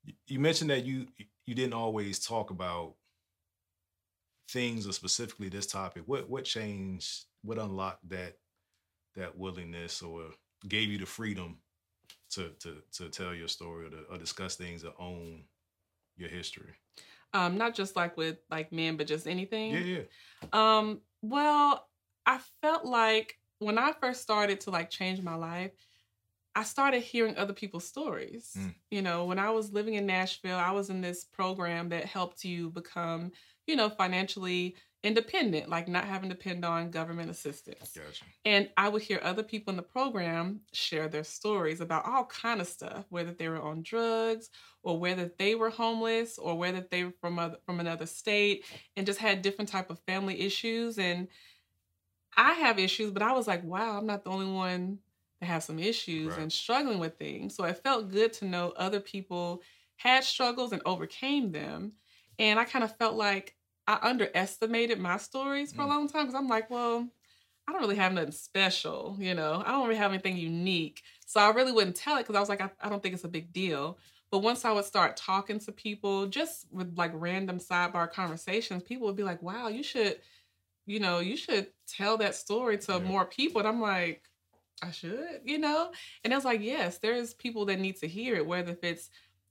You- 0.05 0.15
You 0.27 0.39
mentioned 0.41 0.71
that 0.71 0.85
you 0.85 1.07
you 1.47 1.55
didn't 1.55 1.75
always 1.75 2.19
talk 2.19 2.51
about 2.51 2.95
things 4.49 4.87
or 4.87 4.93
specifically 4.93 5.49
this 5.49 5.67
topic. 5.67 6.03
What 6.07 6.29
what 6.29 6.45
changed? 6.45 7.25
What 7.43 7.59
unlocked 7.59 8.09
that 8.11 8.39
that 9.17 9.37
willingness 9.37 10.03
or 10.03 10.25
gave 10.67 10.89
you 10.89 10.99
the 10.99 11.07
freedom 11.07 11.59
to 12.31 12.51
to 12.61 12.83
to 12.93 13.09
tell 13.09 13.35
your 13.35 13.49
story 13.49 13.87
or 13.87 13.91
to 13.91 14.05
or 14.11 14.19
discuss 14.19 14.57
things 14.57 14.85
or 14.85 14.93
own 14.99 15.45
your 16.17 16.29
history? 16.29 16.75
Um, 17.33 17.59
not 17.59 17.75
just 17.75 17.97
like 17.97 18.17
with 18.17 18.39
like 18.51 18.73
men, 18.73 18.97
but 18.97 19.07
just 19.07 19.27
anything. 19.27 19.73
Yeah, 19.73 19.81
yeah. 19.81 20.03
Um, 20.53 21.01
well, 21.21 21.89
I 22.27 22.39
felt 22.63 22.85
like 22.85 23.39
when 23.59 23.79
I 23.79 23.93
first 24.01 24.23
started 24.23 24.61
to 24.63 24.71
like 24.71 24.89
change 24.89 25.21
my 25.21 25.35
life, 25.35 25.73
I 26.55 26.63
started 26.63 27.01
hearing 27.01 27.37
other 27.37 27.53
people's 27.53 27.87
stories. 27.87 28.53
Mm. 28.59 28.75
You 28.91 29.03
know, 29.03 29.25
when 29.25 29.39
I 29.39 29.51
was 29.51 29.73
living 29.73 29.95
in 29.95 30.07
Nashville, 30.07 30.57
I 30.57 30.71
was 30.71 30.91
in 30.91 31.01
this 31.01 31.25
program 31.25 31.89
that 31.89 32.05
helped 32.05 32.45
you 32.45 32.71
become, 32.71 33.33
you 33.67 33.77
know, 33.77 33.89
financially 33.89 34.77
independent, 35.05 35.69
like 35.69 35.87
not 35.87 36.05
having 36.05 36.31
to 36.31 36.35
depend 36.35 36.65
on 36.65 36.91
government 36.91 37.31
assistance. 37.31 37.93
Gotcha. 37.95 38.25
And 38.47 38.71
I 38.77 38.89
would 38.89 39.03
hear 39.03 39.21
other 39.23 39.43
people 39.43 39.71
in 39.71 39.77
the 39.77 39.83
program 39.83 40.61
share 40.73 41.09
their 41.09 41.25
stories 41.25 41.81
about 41.81 42.07
all 42.07 42.25
kind 42.25 42.61
of 42.61 42.67
stuff, 42.67 43.05
whether 43.11 43.33
they 43.33 43.49
were 43.49 43.61
on 43.61 43.83
drugs 43.83 44.49
or 44.83 44.99
whether 44.99 45.31
they 45.39 45.57
were 45.57 45.71
homeless 45.71 46.39
or 46.39 46.57
whether 46.57 46.87
they 46.91 47.05
were 47.05 47.15
from 47.21 47.39
other, 47.39 47.59
from 47.67 47.81
another 47.81 48.07
state 48.07 48.65
and 48.97 49.07
just 49.07 49.19
had 49.19 49.43
different 49.43 49.69
type 49.69 49.91
of 49.91 49.99
family 50.07 50.41
issues. 50.41 50.99
And 50.99 51.29
I 52.37 52.55
have 52.55 52.79
issues, 52.79 53.11
but 53.11 53.23
I 53.23 53.33
was 53.33 53.47
like, 53.47 53.63
wow, 53.63 53.99
I'm 53.99 54.07
not 54.07 54.25
the 54.25 54.31
only 54.31 54.51
one 54.51 55.01
that 55.45 55.53
has 55.53 55.65
some 55.65 55.79
issues 55.79 56.37
Right. 56.37 56.39
and 56.39 56.53
struggling 56.53 56.99
with 56.99 57.19
things. 57.19 57.55
So 57.57 57.65
it 57.65 57.83
felt 57.83 58.11
good 58.11 58.33
to 58.35 58.45
know 58.47 58.71
other 58.73 59.01
people 59.01 59.63
had 59.97 60.25
struggles 60.25 60.73
and 60.73 60.83
overcame 60.87 61.53
them. 61.53 61.95
And 62.39 62.59
I 62.59 62.65
kind 62.65 62.85
of 62.85 62.97
felt 62.97 63.15
like 63.17 63.57
I 63.87 63.99
underestimated 64.03 64.99
my 64.99 65.17
stories 65.19 65.73
for 65.73 65.83
a 65.83 65.87
Mm. 65.87 65.89
long 65.89 66.09
time 66.09 66.25
because 66.27 66.35
I'm 66.35 66.49
like, 66.49 66.71
well, 66.71 67.09
I 67.67 67.73
don't 67.73 67.81
really 67.81 67.97
have 67.97 68.13
nothing 68.13 68.33
special, 68.33 69.17
you 69.19 69.35
know. 69.35 69.63
I 69.65 69.71
don't 69.71 69.85
really 69.89 69.99
have 69.99 70.13
anything 70.13 70.37
unique. 70.37 71.03
So 71.27 71.41
I 71.41 71.51
really 71.51 71.73
wouldn't 71.73 71.97
tell 71.97 72.17
it 72.17 72.21
because 72.23 72.37
I 72.37 72.41
was 72.41 72.49
like, 72.49 72.61
I, 72.61 72.71
I 72.81 72.89
don't 72.91 73.03
think 73.03 73.15
it's 73.15 73.25
a 73.25 73.29
big 73.29 73.53
deal. 73.53 73.99
But 74.31 74.39
once 74.41 74.65
I 74.65 74.73
would 74.73 74.85
start 74.85 75.17
talking 75.17 75.59
to 75.61 75.73
people, 75.73 76.27
just 76.27 76.67
with 76.73 76.99
like 76.99 77.13
random 77.15 77.59
sidebar 77.59 78.11
conversations, 78.11 78.83
people 78.83 79.07
would 79.07 79.17
be 79.17 79.23
like, 79.23 79.41
wow, 79.43 79.69
you 79.69 79.83
should, 79.83 80.21
you 80.87 81.01
know, 81.01 81.21
you 81.21 81.37
should 81.37 81.73
tell 81.87 82.19
that 82.19 82.35
story 82.35 82.79
to 82.79 83.01
Yeah. 83.01 83.01
more 83.01 83.27
people. 83.27 83.61
And 83.61 83.69
I'm 83.69 83.81
like, 83.81 84.29
I 84.83 84.91
should, 84.91 85.41
you 85.45 85.59
know? 85.59 85.93
And 86.25 86.33
I 86.33 86.37
was 86.37 86.45
like, 86.45 86.61
yes, 86.61 86.99
there's 86.99 87.35
people 87.35 87.65
that 87.67 87.79
need 87.79 87.97
to 87.99 88.09
hear 88.09 88.35
it, 88.37 88.47
whether 88.47 88.73
if 88.73 88.83
it's 88.85 89.11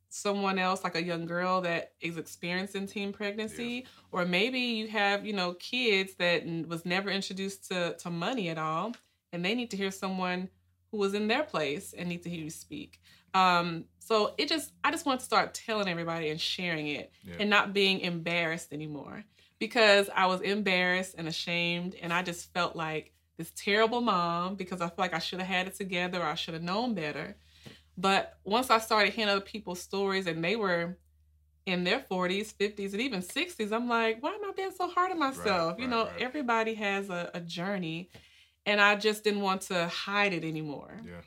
someone 0.09 0.59
else, 0.59 0.84
like 0.84 0.95
a 0.95 1.03
young 1.03 1.26
girl 1.26 1.61
that 1.61 1.93
is 1.99 2.17
experiencing 2.17 2.86
teen 2.86 3.11
pregnancy, 3.11 3.86
or 4.11 4.26
maybe 4.26 4.59
you 4.59 4.88
have, 4.88 5.26
you 5.26 5.34
know, 5.34 5.53
kids 5.55 6.13
that 6.15 6.45
was 6.67 6.86
never 6.86 7.09
introduced 7.09 7.67
to, 7.69 7.95
to 7.97 8.09
money 8.11 8.49
at 8.49 8.59
all, 8.59 8.93
and 9.32 9.43
they 9.43 9.55
need 9.55 9.71
to 9.71 9.78
hear 9.78 9.89
someone 9.89 10.49
who 10.91 10.97
was 10.97 11.15
in 11.15 11.28
their 11.28 11.41
place 11.43 11.93
and 11.97 12.07
need 12.09 12.21
to 12.21 12.30
hear 12.30 12.43
you 12.43 12.51
speak. 12.51 13.01
Um, 13.34 13.86
so 13.97 14.36
it 14.38 14.47
just, 14.49 14.71
I 14.84 14.91
just 14.91 15.07
want 15.07 15.21
to 15.21 15.26
start 15.26 15.55
telling 15.55 15.88
everybody 15.88 16.30
and 16.30 16.39
sharing 16.39 16.88
it 16.88 17.11
Yeah. 17.24 17.36
and 17.39 17.49
not 17.49 17.74
being 17.74 18.01
embarrassed 18.01 18.71
anymore 18.71 19.24
because 19.57 20.09
I 20.15 20.28
was 20.28 20.41
embarrassed 20.41 21.15
and 21.17 21.28
ashamed, 21.28 21.95
and 22.01 22.13
I 22.13 22.21
just 22.21 22.53
felt 22.53 22.76
like 22.76 23.12
this 23.38 23.51
terrible 23.55 24.01
mom 24.01 24.55
because 24.55 24.81
I 24.81 24.88
feel 24.88 24.95
like 24.97 25.13
I 25.13 25.19
should 25.19 25.39
have 25.39 25.47
had 25.47 25.67
it 25.67 25.75
together 25.75 26.21
or 26.21 26.25
I 26.25 26.36
should 26.36 26.53
have 26.53 26.63
known 26.63 26.93
better. 26.93 27.36
But 27.97 28.38
once 28.43 28.69
I 28.69 28.79
started 28.79 29.13
hearing 29.13 29.29
other 29.29 29.41
people's 29.41 29.81
stories 29.81 30.27
and 30.27 30.43
they 30.43 30.55
were 30.55 30.97
in 31.65 31.84
their 31.84 31.99
40s, 31.99 32.53
50s, 32.53 32.93
and 32.93 33.01
even 33.01 33.21
60s, 33.21 33.71
I'm 33.71 33.88
like, 33.88 34.21
why 34.21 34.31
am 34.31 34.43
I 34.43 34.51
being 34.55 34.71
so 34.71 34.88
hard 34.88 35.11
on 35.11 35.19
myself? 35.19 35.77
you 35.77 35.86
right, 35.86 35.89
know, 35.91 36.05
right. 36.05 36.21
everybody 36.21 36.73
has 36.73 37.09
a, 37.09 37.31
a 37.34 37.39
journey, 37.39 38.09
and 38.65 38.81
I 38.81 38.95
just 38.95 39.23
didn't 39.23 39.41
want 39.41 39.61
to 39.63 39.88
hide 39.88 40.34
it 40.34 40.43
anymore. 40.43 40.99
Yeah. 41.05 41.21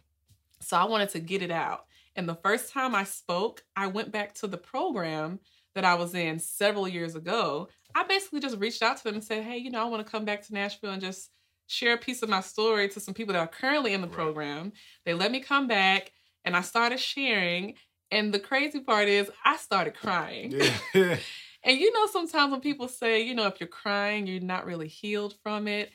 So 0.60 0.76
I 0.76 0.84
wanted 0.84 1.10
to 1.10 1.20
get 1.20 1.42
it 1.42 1.50
out. 1.50 1.86
And 2.16 2.28
the 2.28 2.34
first 2.34 2.72
time 2.72 2.94
I 2.94 3.04
spoke, 3.04 3.62
I 3.76 3.86
went 3.86 4.10
back 4.10 4.34
to 4.34 4.46
the 4.46 4.58
program 4.58 5.40
that 5.74 5.84
I 5.84 5.94
was 5.94 6.14
in 6.14 6.38
several 6.38 6.88
years 6.88 7.14
ago. 7.14 7.68
I 7.94 8.04
basically 8.04 8.40
just 8.40 8.58
reached 8.58 8.82
out 8.82 8.96
to 8.96 9.04
them 9.04 9.14
and 9.14 9.24
said, 9.24 9.44
hey, 9.44 9.58
you 9.58 9.70
know, 9.70 9.82
I 9.82 9.88
want 9.88 10.04
to 10.04 10.10
come 10.10 10.24
back 10.24 10.46
to 10.46 10.54
Nashville 10.54 10.92
and 10.92 11.02
just 11.02 11.30
share 11.66 11.94
a 11.94 11.98
piece 11.98 12.22
of 12.22 12.28
my 12.28 12.40
story 12.40 12.88
to 12.90 13.00
some 13.00 13.14
people 13.14 13.32
that 13.34 13.40
are 13.40 13.46
currently 13.46 13.92
in 13.92 14.00
the 14.00 14.06
Right. 14.06 14.16
program. 14.16 14.72
They 15.04 15.14
let 15.14 15.30
me 15.32 15.40
come 15.40 15.66
back 15.66 16.12
and 16.44 16.56
I 16.56 16.60
started 16.60 17.00
sharing. 17.00 17.74
And 18.10 18.32
the 18.32 18.38
crazy 18.38 18.80
part 18.80 19.08
is, 19.08 19.30
I 19.44 19.56
started 19.56 19.94
crying. 19.94 20.52
Yeah. 20.94 21.16
And 21.64 21.78
you 21.80 21.92
know, 21.92 22.06
sometimes 22.06 22.52
when 22.52 22.60
people 22.60 22.86
say, 22.86 23.22
you 23.22 23.34
know, 23.34 23.48
if 23.48 23.58
you're 23.58 23.66
crying, 23.66 24.28
you're 24.28 24.38
not 24.40 24.66
really 24.66 24.86
healed 24.86 25.34
from 25.42 25.66
it. 25.66 25.90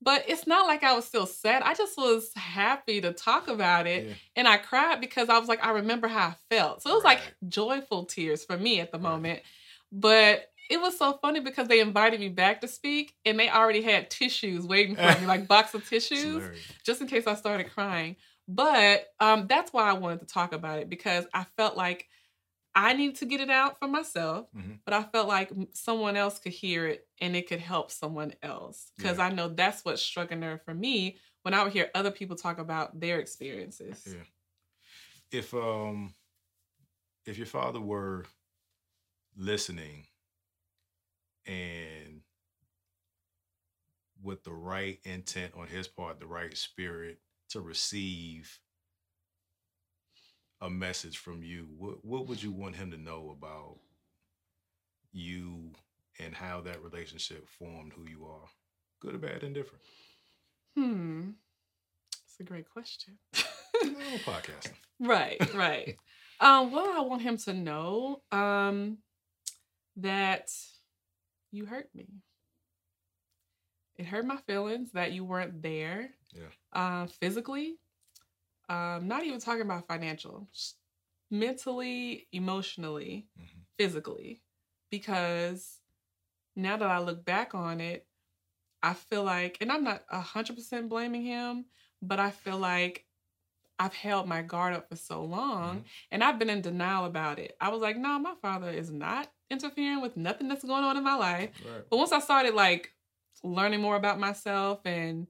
But 0.00 0.22
it's 0.28 0.46
not 0.46 0.68
like 0.68 0.84
I 0.84 0.94
was 0.94 1.06
still 1.06 1.26
sad. 1.26 1.62
I 1.62 1.74
just 1.74 1.96
was 1.98 2.30
happy 2.36 3.00
to 3.00 3.12
talk 3.12 3.48
about 3.48 3.88
it. 3.88 4.06
Yeah. 4.06 4.14
And 4.36 4.46
I 4.46 4.58
cried 4.58 5.00
because 5.00 5.28
I 5.28 5.36
was 5.38 5.48
like, 5.48 5.64
I 5.66 5.70
remember 5.72 6.06
how 6.06 6.28
I 6.28 6.34
felt. 6.54 6.82
So 6.82 6.90
it 6.92 6.94
was 6.94 7.02
like 7.02 7.20
joyful 7.48 8.04
tears 8.04 8.44
for 8.44 8.56
me 8.56 8.78
at 8.78 8.92
the 8.92 8.98
Right. 8.98 9.10
moment. 9.10 9.40
But 9.90 10.52
it 10.68 10.80
was 10.80 10.98
so 10.98 11.18
funny 11.22 11.40
because 11.40 11.68
they 11.68 11.80
invited 11.80 12.20
me 12.20 12.28
back 12.28 12.60
to 12.60 12.68
speak 12.68 13.14
and 13.24 13.38
they 13.38 13.48
already 13.48 13.82
had 13.82 14.10
tissues 14.10 14.66
waiting 14.66 14.96
for 14.96 15.20
me, 15.20 15.26
like 15.26 15.48
box 15.48 15.74
of 15.74 15.88
tissues 15.88 16.42
just 16.84 17.00
in 17.00 17.06
case 17.06 17.26
I 17.26 17.34
started 17.34 17.70
crying. 17.70 18.16
But 18.46 19.06
um, 19.20 19.46
that's 19.46 19.72
why 19.72 19.88
I 19.88 19.92
wanted 19.94 20.20
to 20.20 20.26
talk 20.26 20.52
about 20.52 20.78
it 20.78 20.88
because 20.88 21.26
I 21.34 21.44
felt 21.56 21.76
like 21.76 22.08
I 22.74 22.92
needed 22.92 23.16
to 23.16 23.26
get 23.26 23.40
it 23.40 23.50
out 23.50 23.78
for 23.78 23.88
myself, 23.88 24.46
Mhm. 24.54 24.78
but 24.84 24.94
I 24.94 25.02
felt 25.02 25.26
like 25.26 25.50
someone 25.72 26.16
else 26.16 26.38
could 26.38 26.52
hear 26.52 26.86
it 26.86 27.08
and 27.20 27.34
it 27.34 27.48
could 27.48 27.60
help 27.60 27.90
someone 27.90 28.34
else 28.42 28.92
because 28.96 29.18
Yeah. 29.18 29.24
I 29.24 29.30
know 29.30 29.48
that's 29.48 29.84
what 29.84 29.98
struck 29.98 30.30
a 30.30 30.36
nerve 30.36 30.62
for 30.64 30.74
me 30.74 31.18
when 31.42 31.54
I 31.54 31.62
would 31.62 31.72
hear 31.72 31.90
other 31.94 32.10
people 32.10 32.36
talk 32.36 32.58
about 32.58 33.00
their 33.00 33.20
experiences. 33.20 34.06
Yeah. 34.06 34.24
If 35.30 35.54
um 35.54 36.14
if 37.26 37.36
your 37.36 37.46
father 37.46 37.80
were 37.80 38.26
listening 39.36 40.06
and 41.48 42.20
with 44.22 44.44
the 44.44 44.52
right 44.52 44.98
intent 45.04 45.54
on 45.56 45.66
his 45.66 45.88
part, 45.88 46.20
the 46.20 46.26
right 46.26 46.56
spirit 46.56 47.18
to 47.50 47.60
receive 47.60 48.60
a 50.60 50.68
message 50.68 51.18
from 51.18 51.42
you, 51.42 51.68
what 51.76 52.04
what 52.04 52.26
would 52.26 52.42
you 52.42 52.50
want 52.52 52.76
him 52.76 52.90
to 52.90 52.98
know 52.98 53.34
about 53.36 53.78
you 55.12 55.70
and 56.18 56.34
how 56.34 56.60
that 56.60 56.82
relationship 56.82 57.48
formed 57.48 57.92
who 57.92 58.08
you 58.08 58.26
are? 58.26 58.48
Good 59.00 59.14
or 59.14 59.18
bad, 59.18 59.44
indifferent. 59.44 59.82
Hmm. 60.76 61.30
That's 62.12 62.40
a 62.40 62.42
great 62.42 62.68
question. 62.68 63.18
Podcasting. 64.24 64.72
Right, 65.00 65.38
right. 65.54 65.96
um, 66.40 66.72
what 66.72 66.90
I 66.90 67.02
want 67.02 67.22
him 67.22 67.36
to 67.36 67.54
know? 67.54 68.20
Um, 68.32 68.98
that 69.98 70.50
you 71.50 71.66
hurt 71.66 71.88
me. 71.94 72.06
It 73.96 74.06
hurt 74.06 74.24
my 74.24 74.36
feelings 74.36 74.92
that 74.92 75.12
you 75.12 75.24
weren't 75.24 75.62
there. 75.62 76.10
Yeah. 76.32 76.42
Uh, 76.72 77.06
physically. 77.06 77.78
Um, 78.68 79.08
not 79.08 79.24
even 79.24 79.40
talking 79.40 79.62
about 79.62 79.86
financial. 79.88 80.48
Mentally, 81.30 82.28
emotionally, 82.32 83.28
Mhm. 83.38 83.64
physically. 83.76 84.42
Because 84.90 85.80
now 86.56 86.76
that 86.76 86.88
I 86.90 86.98
look 86.98 87.24
back 87.24 87.54
on 87.54 87.80
it, 87.80 88.06
I 88.82 88.94
feel 88.94 89.24
like, 89.24 89.58
and 89.60 89.72
I'm 89.72 89.84
not 89.84 90.04
a 90.08 90.20
hundred 90.20 90.56
percent 90.56 90.88
blaming 90.88 91.22
him, 91.22 91.66
but 92.00 92.20
I 92.20 92.30
feel 92.30 92.58
like 92.58 93.06
I've 93.78 93.94
held 93.94 94.28
my 94.28 94.42
guard 94.42 94.74
up 94.74 94.88
for 94.88 94.96
so 94.96 95.24
long 95.24 95.80
Mhm. 95.82 95.84
and 96.10 96.24
I've 96.24 96.38
been 96.38 96.50
in 96.50 96.62
denial 96.62 97.04
about 97.04 97.38
it. 97.38 97.56
I 97.60 97.68
was 97.70 97.80
like, 97.80 97.96
no, 97.96 98.18
my 98.18 98.34
father 98.36 98.70
is 98.70 98.90
not 98.90 99.32
interfering 99.50 100.00
with 100.00 100.16
nothing 100.16 100.48
that's 100.48 100.64
going 100.64 100.84
on 100.84 100.96
in 100.96 101.04
my 101.04 101.14
life. 101.14 101.50
Right. 101.64 101.84
But 101.88 101.96
once 101.96 102.12
I 102.12 102.20
started 102.20 102.54
like 102.54 102.92
learning 103.42 103.80
more 103.80 103.96
about 103.96 104.18
myself 104.18 104.80
and 104.84 105.26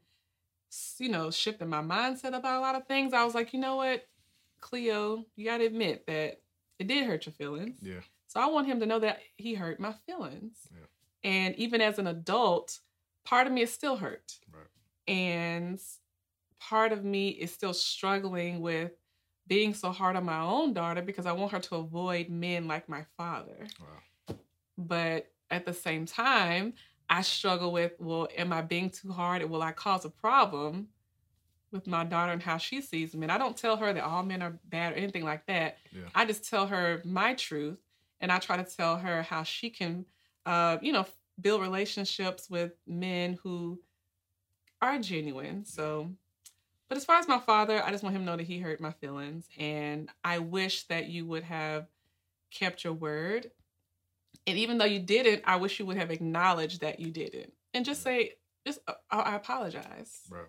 you 0.99 1.09
know, 1.09 1.31
shifting 1.31 1.69
my 1.69 1.83
mindset 1.83 2.37
about 2.37 2.59
a 2.59 2.61
lot 2.61 2.75
of 2.75 2.87
things, 2.87 3.13
I 3.13 3.25
was 3.25 3.35
like, 3.35 3.53
you 3.53 3.61
know 3.61 3.77
what, 3.77 4.07
Cleo, 4.61 5.25
you 5.37 5.47
got 5.47 5.59
to 5.59 5.67
admit 5.67 6.07
that 6.07 6.41
it 6.79 6.87
did 6.87 7.07
hurt 7.07 7.27
your 7.27 7.33
feelings. 7.33 7.79
Yeah. 7.81 8.01
So 8.27 8.41
I 8.41 8.47
want 8.47 8.67
him 8.67 8.81
to 8.81 8.87
know 8.87 8.99
that 8.99 9.21
he 9.37 9.55
hurt 9.55 9.81
my 9.81 9.95
feelings. 10.07 10.69
Yeah. 10.71 11.31
And 11.31 11.55
even 11.57 11.81
as 11.81 11.99
an 11.99 12.07
adult, 12.07 12.81
part 13.25 13.47
of 13.47 13.53
me 13.53 13.63
is 13.63 13.73
still 13.73 13.97
hurt. 13.97 14.35
Right. 14.53 15.13
And 15.13 15.81
part 16.61 16.93
of 16.93 17.05
me 17.05 17.29
is 17.29 17.53
still 17.53 17.73
struggling 17.73 18.61
with 18.61 18.93
being 19.49 19.75
so 19.75 19.91
hard 19.91 20.15
on 20.17 20.25
my 20.25 20.41
own 20.41 20.73
daughter 20.73 21.03
because 21.03 21.27
I 21.27 21.33
want 21.33 21.53
her 21.53 21.61
to 21.61 21.77
avoid 21.77 22.29
men 22.29 22.69
like 22.69 22.89
my 22.89 23.05
father. 23.17 23.67
Wow. 23.81 24.37
But 24.77 25.33
at 25.51 25.65
the 25.65 25.73
same 25.73 26.07
time, 26.07 26.75
I 27.11 27.23
struggle 27.23 27.73
with, 27.73 27.93
well, 27.99 28.29
am 28.37 28.53
I 28.53 28.61
being 28.61 28.91
too 28.91 29.11
hard? 29.11 29.43
Will 29.49 29.63
I 29.63 29.73
cause 29.73 30.05
a 30.05 30.11
problem 30.11 30.89
with 31.73 31.87
my 31.87 32.05
daughter 32.05 32.33
and 32.33 32.43
how 32.43 32.59
she 32.59 32.81
sees 32.81 33.15
men? 33.15 33.31
I 33.31 33.39
don't 33.39 33.57
tell 33.57 33.77
her 33.77 33.93
that 33.93 34.05
all 34.05 34.23
men 34.23 34.43
are 34.43 34.59
bad 34.67 34.93
or 34.93 34.97
anything 34.97 35.25
like 35.25 35.47
that. 35.47 35.79
Yeah. 35.91 36.03
I 36.15 36.27
just 36.27 36.49
tell 36.49 36.67
her 36.67 37.01
my 37.05 37.35
truth 37.35 37.79
and 38.21 38.31
I 38.31 38.39
try 38.39 38.57
to 38.57 38.65
tell 38.65 38.97
her 38.97 39.23
how 39.23 39.43
she 39.43 39.71
can, 39.71 40.05
uh, 40.45 40.79
you 40.83 40.93
know, 40.93 41.07
build 41.41 41.63
relationships 41.63 42.51
with 42.51 42.73
men 42.87 43.39
who 43.43 43.81
are 44.83 44.99
genuine. 44.99 45.65
So, 45.65 46.11
but 46.89 46.97
as 46.97 47.05
far 47.05 47.17
as 47.17 47.29
my 47.29 47.39
father, 47.39 47.83
I 47.85 47.91
just 47.91 48.03
want 48.03 48.17
him 48.17 48.23
to 48.23 48.27
know 48.31 48.37
that 48.37 48.47
he 48.47 48.59
hurt 48.59 48.81
my 48.81 48.93
feelings. 48.93 49.47
And 49.59 50.09
I 50.25 50.39
wish 50.39 50.85
that 50.85 51.07
you 51.09 51.27
would 51.27 51.45
have 51.45 51.87
kept 52.51 52.85
your 52.85 52.95
word. 52.95 53.51
And 54.47 54.57
even 54.59 54.79
though 54.79 54.87
you 54.87 54.99
didn't, 55.01 55.43
I 55.47 55.57
wish 55.57 55.79
you 55.79 55.87
would 55.87 55.99
have 55.99 56.11
acknowledged 56.11 56.81
that 56.81 57.01
you 57.01 57.11
didn't. 57.11 57.53
And 57.75 57.85
just 57.85 58.03
say, 58.03 58.35
just 58.67 58.79
uh, 58.89 58.95
I 59.11 59.37
apologize. 59.37 60.21
Right. 60.31 60.47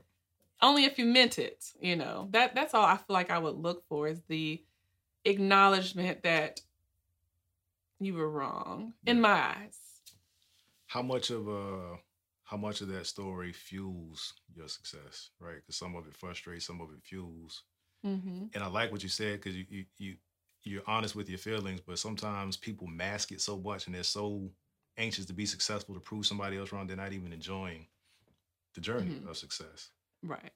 Only 0.61 0.85
if 0.85 0.97
you 0.97 1.05
meant 1.05 1.39
it, 1.39 1.71
you 1.81 1.95
know. 1.95 2.27
That 2.31 2.55
that's 2.55 2.73
all 2.73 2.85
I 2.85 2.97
feel 2.97 3.13
like 3.13 3.29
I 3.29 3.37
would 3.39 3.55
look 3.55 3.83
for 3.87 4.07
is 4.07 4.21
the 4.27 4.61
acknowledgement 5.25 6.23
that 6.23 6.61
you 7.99 8.13
were 8.13 8.29
wrong 8.29 8.93
in 9.05 9.19
my 9.21 9.31
eyes. 9.31 9.77
how 10.87 11.01
much 11.01 11.29
of 11.29 11.47
uh 11.47 11.97
how 12.49 12.57
much 12.57 12.81
of 12.81 12.87
that 12.87 13.05
story 13.07 13.53
fuels 13.53 14.33
your 14.55 14.67
success 14.67 15.31
right 15.39 15.57
because 15.57 15.75
some 15.77 15.95
of 15.95 16.07
it 16.07 16.15
frustrates 16.15 16.65
some 16.65 16.81
of 16.81 16.89
it 16.91 17.03
fuels 17.03 17.63
Mm-hmm. 18.05 18.45
and 18.53 18.63
i 18.63 18.67
like 18.67 18.91
what 18.91 19.03
you 19.03 19.09
said 19.09 19.39
because 19.39 19.55
you, 19.55 19.65
you 19.69 19.85
you 19.97 20.15
you're 20.63 20.83
honest 20.87 21.15
with 21.15 21.29
your 21.29 21.37
feelings 21.37 21.81
but 21.81 21.99
sometimes 21.99 22.57
people 22.57 22.87
mask 22.87 23.31
it 23.31 23.41
so 23.41 23.57
much 23.57 23.85
and 23.85 23.95
they're 23.95 24.03
so 24.03 24.49
anxious 24.97 25.25
to 25.25 25.33
be 25.33 25.45
successful 25.45 25.93
to 25.95 26.01
prove 26.01 26.25
somebody 26.25 26.57
else 26.57 26.71
wrong 26.71 26.87
they're 26.87 26.97
not 26.97 27.13
even 27.13 27.33
enjoying 27.33 27.87
the 28.75 28.81
journey 28.81 29.21
Mhm. 29.21 29.29
of 29.29 29.37
success 29.37 29.91
Right. 30.23 30.51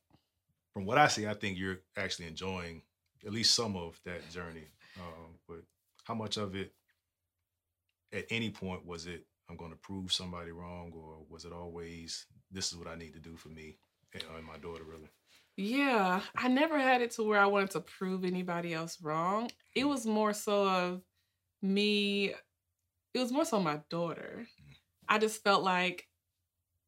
from 0.73 0.85
what 0.85 0.97
i 0.97 1.07
see 1.07 1.27
i 1.27 1.33
think 1.33 1.57
you're 1.57 1.79
actually 1.97 2.27
enjoying 2.27 2.81
at 3.25 3.33
least 3.33 3.55
some 3.55 3.75
of 3.75 3.99
that 4.05 4.29
journey 4.29 4.67
um, 4.97 5.37
but 5.47 5.63
how 6.05 6.13
much 6.13 6.37
of 6.37 6.55
it 6.55 6.73
at 8.13 8.25
any 8.29 8.49
point 8.49 8.85
was 8.85 9.07
it 9.07 9.25
i'm 9.49 9.57
going 9.57 9.71
to 9.71 9.77
prove 9.77 10.11
somebody 10.11 10.51
wrong 10.51 10.91
or 10.95 11.17
was 11.29 11.45
it 11.45 11.53
always 11.53 12.25
this 12.51 12.71
is 12.71 12.77
what 12.77 12.87
i 12.87 12.95
need 12.95 13.13
to 13.13 13.19
do 13.19 13.35
for 13.35 13.49
me 13.49 13.77
and, 14.13 14.23
and 14.35 14.45
my 14.45 14.57
daughter 14.57 14.83
really 14.83 15.09
Yeah, 15.55 16.21
I 16.35 16.47
never 16.47 16.79
had 16.79 17.01
it 17.01 17.11
to 17.11 17.23
where 17.23 17.39
I 17.39 17.45
wanted 17.45 17.71
to 17.71 17.81
prove 17.81 18.25
anybody 18.25 18.73
else 18.73 18.99
wrong. 19.01 19.51
It 19.75 19.83
hmm. 19.83 19.89
was 19.89 20.05
more 20.05 20.33
so 20.33 20.67
of 20.67 21.01
me, 21.61 22.33
it 23.13 23.19
was 23.19 23.31
more 23.31 23.45
so 23.45 23.59
my 23.59 23.81
daughter. 23.89 24.47
Hmm. 24.57 24.73
I 25.07 25.19
just 25.19 25.43
felt 25.43 25.63
like 25.63 26.07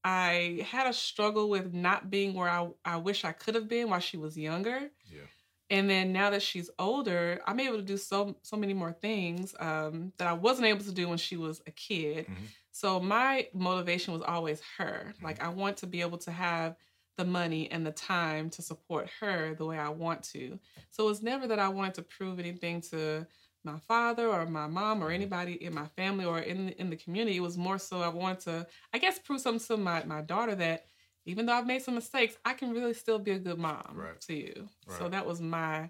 I 0.04 0.66
had 0.70 0.88
a 0.88 0.94
struggle 0.94 1.50
with 1.50 1.74
not 1.74 2.10
being 2.10 2.34
where 2.34 2.50
I, 2.50 2.70
I 2.84 2.98
wish 2.98 3.24
I 3.24 3.32
could 3.34 3.56
have 3.56 3.68
been 3.68 3.90
while 3.90 4.00
she 4.00 4.18
was 4.18 4.38
younger. 4.38 4.90
Yeah. 5.12 5.28
And 5.76 5.90
then 5.90 6.14
now 6.14 6.30
that 6.30 6.42
she's 6.42 6.70
older, 6.80 7.42
I'm 7.46 7.60
able 7.60 7.78
to 7.78 7.84
do 7.94 7.98
so 7.98 8.38
so 8.44 8.56
many 8.58 8.74
more 8.74 8.94
things 8.94 9.54
um, 9.60 10.14
that 10.18 10.28
I 10.28 10.34
wasn't 10.34 10.68
able 10.68 10.84
to 10.86 10.92
do 11.02 11.10
when 11.10 11.18
she 11.18 11.38
was 11.38 11.62
a 11.68 11.72
kid. 11.72 12.28
Mhm. 12.28 12.48
So 12.72 13.00
my 13.00 13.48
motivation 13.54 14.14
was 14.14 14.22
always 14.22 14.62
her. 14.78 15.14
Like 15.22 15.42
I 15.44 15.50
want 15.50 15.78
to 15.78 15.88
be 15.88 16.02
able 16.02 16.18
to 16.20 16.32
have 16.32 16.76
the 17.18 17.26
money 17.26 17.72
and 17.72 17.86
the 17.86 17.92
time 17.92 18.50
to 18.52 18.62
support 18.62 19.10
her 19.22 19.56
the 19.56 19.66
way 19.66 19.78
I 19.78 19.90
want 19.90 20.24
to. 20.34 20.60
So 20.92 21.06
it 21.06 21.10
was 21.14 21.22
never 21.24 21.48
that 21.48 21.60
I 21.60 21.70
wanted 21.70 21.94
to 21.96 22.02
prove 22.04 22.40
anything 22.40 22.82
to 22.92 23.26
my 23.64 23.80
father 23.80 24.28
or 24.28 24.46
my 24.46 24.68
mom 24.68 25.04
or 25.04 25.10
anybody 25.12 25.54
in 25.64 25.74
my 25.74 25.88
family 26.00 26.26
or 26.26 26.40
in 26.40 26.70
in 26.82 26.90
the 26.90 26.98
community. 26.98 27.38
It 27.38 27.42
was 27.50 27.58
more 27.58 27.80
so 27.80 28.02
I 28.02 28.10
wanted 28.10 28.40
to, 28.42 28.68
I 28.94 28.98
guess, 29.00 29.18
prove 29.20 29.42
something 29.42 29.66
to 29.68 29.78
my 29.78 30.04
my 30.06 30.22
daughter 30.22 30.56
that 30.56 30.86
even 31.26 31.46
though 31.46 31.54
I've 31.54 31.66
made 31.68 31.82
some 31.82 31.96
mistakes, 31.96 32.38
I 32.46 32.54
can 32.54 32.72
really 32.72 32.94
still 32.94 33.20
be 33.20 33.32
a 33.32 33.40
good 33.40 33.58
mom 33.58 33.94
Right. 33.94 34.20
to 34.22 34.36
you. 34.36 34.70
So 34.88 35.10
that 35.10 35.26
was 35.26 35.42
my 35.42 35.90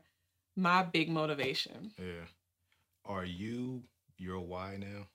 my 0.56 0.84
big 0.84 1.10
motivation. 1.10 1.92
Yeah. 1.98 2.26
Are 3.04 3.26
you 3.26 3.84
your 4.18 4.40
why 4.40 4.78
now? 4.78 5.08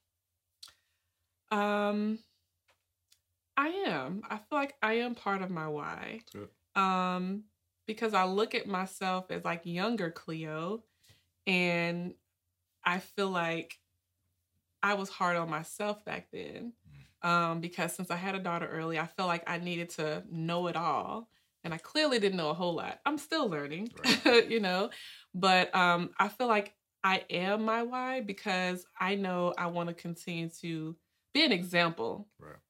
Um, 1.51 2.19
I 3.57 3.69
am. 3.87 4.23
I 4.29 4.37
feel 4.37 4.59
like 4.59 4.77
I 4.83 4.95
am 4.95 5.15
part 5.15 5.43
of 5.43 5.51
my 5.51 5.69
why. 5.69 6.21
Um, 6.77 7.45
because 7.87 8.15
I 8.15 8.25
look 8.25 8.55
at 8.55 8.67
myself 8.67 9.31
as 9.31 9.45
like 9.45 9.63
younger 9.65 10.11
Cleo, 10.11 10.85
and 11.47 12.15
I 12.85 12.99
feel 13.01 13.31
like 13.31 13.79
I 14.83 14.95
was 14.95 15.09
hard 15.09 15.37
on 15.37 15.51
myself 15.51 16.05
back 16.05 16.29
then. 16.33 16.75
Um, 17.23 17.61
because 17.61 17.95
since 17.95 18.11
I 18.11 18.17
had 18.17 18.35
a 18.35 18.39
daughter 18.41 18.67
early, 18.67 18.99
I 18.99 19.07
felt 19.07 19.29
like 19.29 19.49
I 19.49 19.59
needed 19.59 19.91
to 19.91 20.25
know 20.31 20.67
it 20.69 20.77
all. 20.77 21.29
And 21.65 21.75
I 21.75 21.79
clearly 21.79 22.19
didn't 22.19 22.39
know 22.39 22.51
a 22.51 22.55
whole 22.55 22.75
lot. 22.75 23.01
I'm 23.05 23.19
still 23.19 23.49
learning, 23.49 23.93
you 24.25 24.61
know, 24.61 24.91
but 25.35 25.75
um, 25.75 26.11
I 26.19 26.29
feel 26.29 26.47
like 26.47 26.75
I 27.05 27.25
am 27.31 27.65
my 27.65 27.83
why 27.83 28.21
because 28.21 28.87
I 28.99 29.15
know 29.15 29.55
I 29.59 29.67
want 29.67 29.89
to 29.89 29.95
continue 29.95 30.49
to 30.61 30.97
be 31.35 31.45
an 31.45 31.53
example 31.53 32.29
Right. 32.39 32.61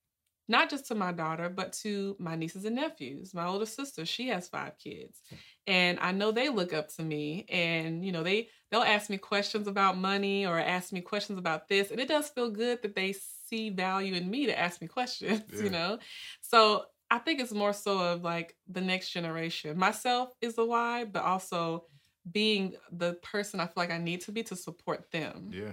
not 0.49 0.69
just 0.69 0.87
to 0.87 0.95
my 0.97 1.13
daughter, 1.13 1.49
but 1.49 1.73
to 1.75 2.17
my 2.19 2.35
nieces 2.35 2.65
and 2.65 2.75
nephews. 2.75 3.33
My 3.35 3.47
older 3.47 3.67
sister, 3.67 4.05
she 4.05 4.29
has 4.29 4.49
five 4.49 4.77
kids. 4.79 5.23
And 5.67 5.99
I 6.01 6.11
know 6.11 6.33
they 6.33 6.49
look 6.49 6.73
up 6.73 6.89
to 6.97 7.03
me 7.05 7.45
and 7.49 8.05
you 8.05 8.11
know, 8.11 8.25
they 8.25 8.49
they'll 8.71 8.83
ask 8.83 9.11
me 9.11 9.19
questions 9.19 9.69
about 9.69 9.97
money 9.97 10.47
or 10.47 10.59
ask 10.59 10.93
me 10.93 11.03
questions 11.03 11.39
about 11.39 11.69
this. 11.69 11.91
And 11.93 12.01
it 12.01 12.09
does 12.09 12.31
feel 12.31 12.51
good 12.51 12.83
that 12.83 12.97
they 12.97 13.13
see 13.51 13.71
value 13.71 14.15
in 14.15 14.31
me 14.31 14.47
to 14.47 14.59
ask 14.59 14.81
me 14.81 14.87
questions, 14.89 15.43
Yeah. 15.53 15.63
you 15.65 15.71
know. 15.71 15.99
So 16.41 16.85
I 17.11 17.19
think 17.19 17.41
it's 17.41 17.53
more 17.53 17.73
so 17.73 17.99
of 17.99 18.23
like 18.23 18.57
the 18.69 18.81
next 18.81 19.11
generation. 19.11 19.77
Myself 19.77 20.31
is 20.41 20.55
the 20.55 20.65
why, 20.65 21.05
but 21.05 21.25
also 21.25 21.85
being 22.31 22.75
the 22.93 23.15
person 23.15 23.61
I 23.61 23.65
feel 23.65 23.75
like 23.77 23.91
I 23.91 23.99
need 23.99 24.21
to 24.23 24.33
be 24.33 24.43
to 24.45 24.57
support 24.57 25.11
them. 25.11 25.51
Yeah. 25.53 25.73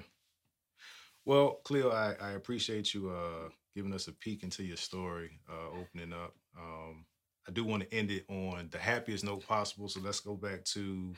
Well, 1.26 1.60
Cleo, 1.66 1.92
I, 1.92 2.16
I 2.22 2.32
appreciate 2.32 2.94
you 2.94 3.10
uh, 3.10 3.50
giving 3.76 3.94
us 3.94 4.08
a 4.08 4.14
peek 4.14 4.44
into 4.44 4.64
your 4.64 4.78
story, 4.78 5.40
uh, 5.50 5.78
opening 5.78 6.14
up. 6.14 6.34
Um, 6.58 7.06
I 7.48 7.52
do 7.52 7.64
want 7.64 7.84
to 7.84 7.94
end 7.94 8.12
it 8.12 8.26
on 8.30 8.70
the 8.72 8.78
happiest 8.78 9.24
note 9.24 9.46
possible. 9.46 9.88
So 9.90 10.00
let's 10.00 10.20
go 10.20 10.36
back 10.36 10.64
to 10.66 11.14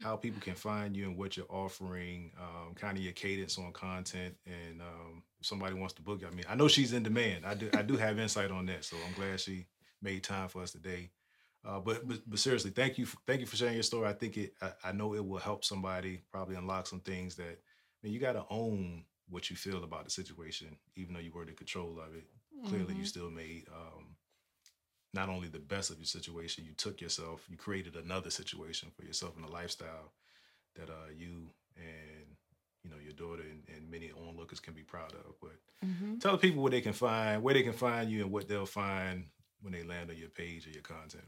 how 0.00 0.16
people 0.16 0.40
can 0.40 0.54
find 0.54 0.96
you 0.96 1.06
and 1.06 1.16
what 1.16 1.36
you're 1.36 1.50
offering, 1.50 2.32
um, 2.38 2.74
kind 2.74 2.96
of 2.96 3.02
your 3.02 3.12
cadence 3.12 3.58
on 3.58 3.72
content, 3.72 4.34
and 4.46 4.80
um, 4.80 5.22
if 5.40 5.46
somebody 5.46 5.74
wants 5.74 5.94
to 5.94 6.02
book 6.02 6.20
you. 6.20 6.28
I 6.28 6.30
mean, 6.30 6.44
I 6.48 6.54
know 6.54 6.68
she's 6.68 6.92
in 6.92 7.02
demand. 7.02 7.44
I 7.44 7.54
do 7.54 7.70
I 7.74 7.82
do 7.82 7.96
have 7.96 8.18
insight 8.18 8.50
on 8.50 8.66
that, 8.66 8.84
so 8.84 8.96
I'm 9.06 9.12
glad 9.14 9.40
she 9.40 9.66
made 10.00 10.22
time 10.22 10.48
for 10.48 10.62
us 10.62 10.70
today. 10.72 11.10
Uh, 11.64 11.80
but, 11.80 12.06
but 12.06 12.18
but 12.26 12.38
seriously, 12.38 12.70
thank 12.70 12.98
you 12.98 13.04
f- 13.04 13.16
thank 13.26 13.40
you 13.40 13.46
for 13.46 13.56
sharing 13.56 13.74
your 13.74 13.82
story. 13.82 14.08
I 14.08 14.12
think 14.12 14.36
it 14.36 14.54
I, 14.62 14.72
I 14.84 14.92
know 14.92 15.14
it 15.14 15.26
will 15.26 15.38
help 15.38 15.64
somebody 15.64 16.22
probably 16.30 16.54
unlock 16.56 16.86
some 16.86 17.00
things 17.00 17.34
that 17.36 17.58
I 17.58 17.98
mean 18.02 18.12
you 18.12 18.20
got 18.20 18.34
to 18.34 18.44
own 18.50 19.04
what 19.28 19.50
you 19.50 19.56
feel 19.56 19.82
about 19.84 20.04
the 20.04 20.10
situation, 20.10 20.76
even 20.96 21.12
though 21.12 21.20
you 21.20 21.32
were 21.32 21.42
in 21.42 21.54
control 21.54 21.98
of 22.00 22.14
it. 22.14 22.24
Clearly, 22.68 22.94
you 22.94 23.02
Mhm. 23.02 23.06
still 23.06 23.30
made 23.30 23.66
um, 23.74 24.16
not 25.14 25.28
only 25.28 25.48
the 25.48 25.58
best 25.58 25.90
of 25.90 25.98
your 25.98 26.06
situation, 26.06 26.64
you 26.64 26.74
took 26.74 27.00
yourself, 27.00 27.46
you 27.48 27.56
created 27.56 27.96
another 27.96 28.30
situation 28.30 28.90
for 28.94 29.04
yourself 29.04 29.36
and 29.36 29.44
a 29.44 29.50
lifestyle 29.50 30.12
that 30.76 30.90
uh, 30.90 31.10
you 31.16 31.48
and 31.76 32.26
you 32.84 32.90
know 32.90 32.96
your 33.02 33.12
daughter 33.12 33.42
and, 33.42 33.62
and 33.74 33.90
many 33.90 34.10
onlookers 34.12 34.60
can 34.60 34.74
be 34.74 34.82
proud 34.82 35.12
of. 35.14 35.34
But 35.40 35.58
Mhm. 35.84 36.20
tell 36.20 36.32
the 36.32 36.38
people 36.38 36.62
where 36.62 36.70
they 36.70 36.80
can 36.80 36.92
find 36.92 37.42
where 37.42 37.54
they 37.54 37.62
can 37.62 37.72
find 37.72 38.10
you 38.10 38.22
and 38.22 38.32
what 38.32 38.48
they'll 38.48 38.66
find 38.66 39.30
when 39.60 39.72
they 39.72 39.82
land 39.82 40.10
on 40.10 40.16
your 40.16 40.28
page 40.28 40.66
or 40.66 40.70
your 40.70 40.82
content. 40.82 41.24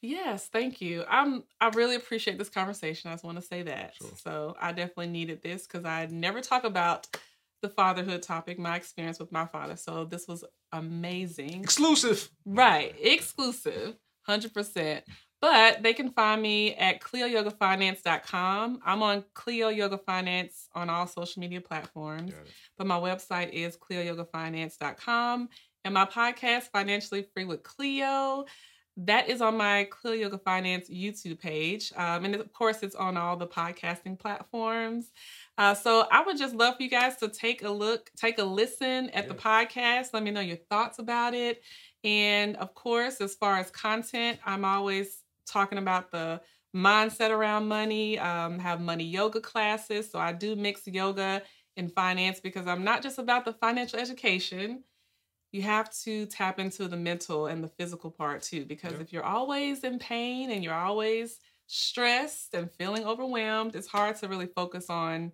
Yes, 0.00 0.48
thank 0.48 0.80
you. 0.80 1.04
I'm 1.08 1.44
I 1.60 1.68
really 1.68 1.94
appreciate 1.96 2.38
this 2.38 2.48
conversation. 2.48 3.10
I 3.10 3.14
just 3.14 3.24
want 3.24 3.38
to 3.38 3.42
say 3.42 3.62
that. 3.62 3.94
Sure. 3.94 4.08
So 4.22 4.56
I 4.60 4.72
definitely 4.72 5.08
needed 5.08 5.42
this 5.42 5.66
because 5.66 5.84
I 5.84 6.06
never 6.06 6.40
talk 6.40 6.64
about 6.64 7.06
the 7.62 7.68
fatherhood 7.68 8.22
topic, 8.22 8.58
my 8.58 8.76
experience 8.76 9.18
with 9.18 9.32
my 9.32 9.46
father. 9.46 9.76
So 9.76 10.04
this 10.04 10.26
was 10.26 10.44
amazing. 10.72 11.62
Exclusive. 11.62 12.30
Right. 12.44 12.94
Exclusive. 13.00 13.96
100%. 14.28 15.02
But 15.40 15.82
they 15.82 15.94
can 15.94 16.10
find 16.10 16.42
me 16.42 16.74
at 16.74 17.00
CleoYogaFinance.com. 17.00 18.80
I'm 18.84 19.02
on 19.02 19.24
Cleo 19.32 19.68
Yoga 19.68 19.96
Finance 19.96 20.68
on 20.74 20.90
all 20.90 21.06
social 21.06 21.40
media 21.40 21.62
platforms. 21.62 22.32
But 22.76 22.86
my 22.86 22.98
website 22.98 23.50
is 23.50 23.76
CleoYogaFinance.com. 23.78 25.48
And 25.84 25.94
my 25.94 26.04
podcast, 26.04 26.64
Financially 26.64 27.26
Free 27.32 27.46
with 27.46 27.62
Cleo, 27.62 28.44
that 28.98 29.30
is 29.30 29.40
on 29.40 29.56
my 29.56 29.84
Cleo 29.90 30.14
Yoga 30.14 30.36
Finance 30.36 30.90
YouTube 30.90 31.38
page. 31.38 31.90
Um, 31.96 32.26
and 32.26 32.34
of 32.34 32.52
course, 32.52 32.82
it's 32.82 32.94
on 32.94 33.16
all 33.16 33.36
the 33.36 33.46
podcasting 33.46 34.18
platforms. 34.18 35.10
Uh, 35.60 35.74
so 35.74 36.06
I 36.10 36.22
would 36.22 36.38
just 36.38 36.54
love 36.54 36.78
for 36.78 36.82
you 36.82 36.88
guys 36.88 37.18
to 37.18 37.28
take 37.28 37.62
a 37.62 37.68
look, 37.68 38.10
take 38.16 38.38
a 38.38 38.42
listen 38.42 39.10
at 39.10 39.28
the 39.28 39.34
podcast. 39.34 40.14
Let 40.14 40.22
me 40.22 40.30
know 40.30 40.40
your 40.40 40.56
thoughts 40.56 40.98
about 40.98 41.34
it. 41.34 41.62
And 42.02 42.56
of 42.56 42.72
course, 42.74 43.20
as 43.20 43.34
far 43.34 43.58
as 43.58 43.70
content, 43.70 44.38
I'm 44.46 44.64
always 44.64 45.18
talking 45.46 45.76
about 45.76 46.12
the 46.12 46.40
mindset 46.74 47.28
around 47.28 47.68
money, 47.68 48.18
um, 48.18 48.58
have 48.58 48.80
money 48.80 49.04
yoga 49.04 49.38
classes. 49.38 50.10
So 50.10 50.18
I 50.18 50.32
do 50.32 50.56
mix 50.56 50.86
yoga 50.86 51.42
and 51.76 51.92
finance 51.92 52.40
because 52.40 52.66
I'm 52.66 52.82
not 52.82 53.02
just 53.02 53.18
about 53.18 53.44
the 53.44 53.52
financial 53.52 53.98
education. 53.98 54.82
You 55.52 55.60
have 55.60 55.92
to 56.04 56.24
tap 56.24 56.58
into 56.58 56.88
the 56.88 56.96
mental 56.96 57.48
and 57.48 57.62
the 57.62 57.68
physical 57.68 58.10
part 58.10 58.40
too. 58.40 58.64
Because 58.64 58.94
Yeah. 58.94 59.00
if 59.00 59.12
you're 59.12 59.24
always 59.26 59.84
in 59.84 59.98
pain 59.98 60.50
and 60.52 60.64
you're 60.64 60.72
always 60.72 61.38
stressed 61.66 62.54
and 62.54 62.72
feeling 62.72 63.04
overwhelmed, 63.04 63.76
it's 63.76 63.88
hard 63.88 64.16
to 64.16 64.28
really 64.28 64.46
focus 64.46 64.88
on 64.88 65.32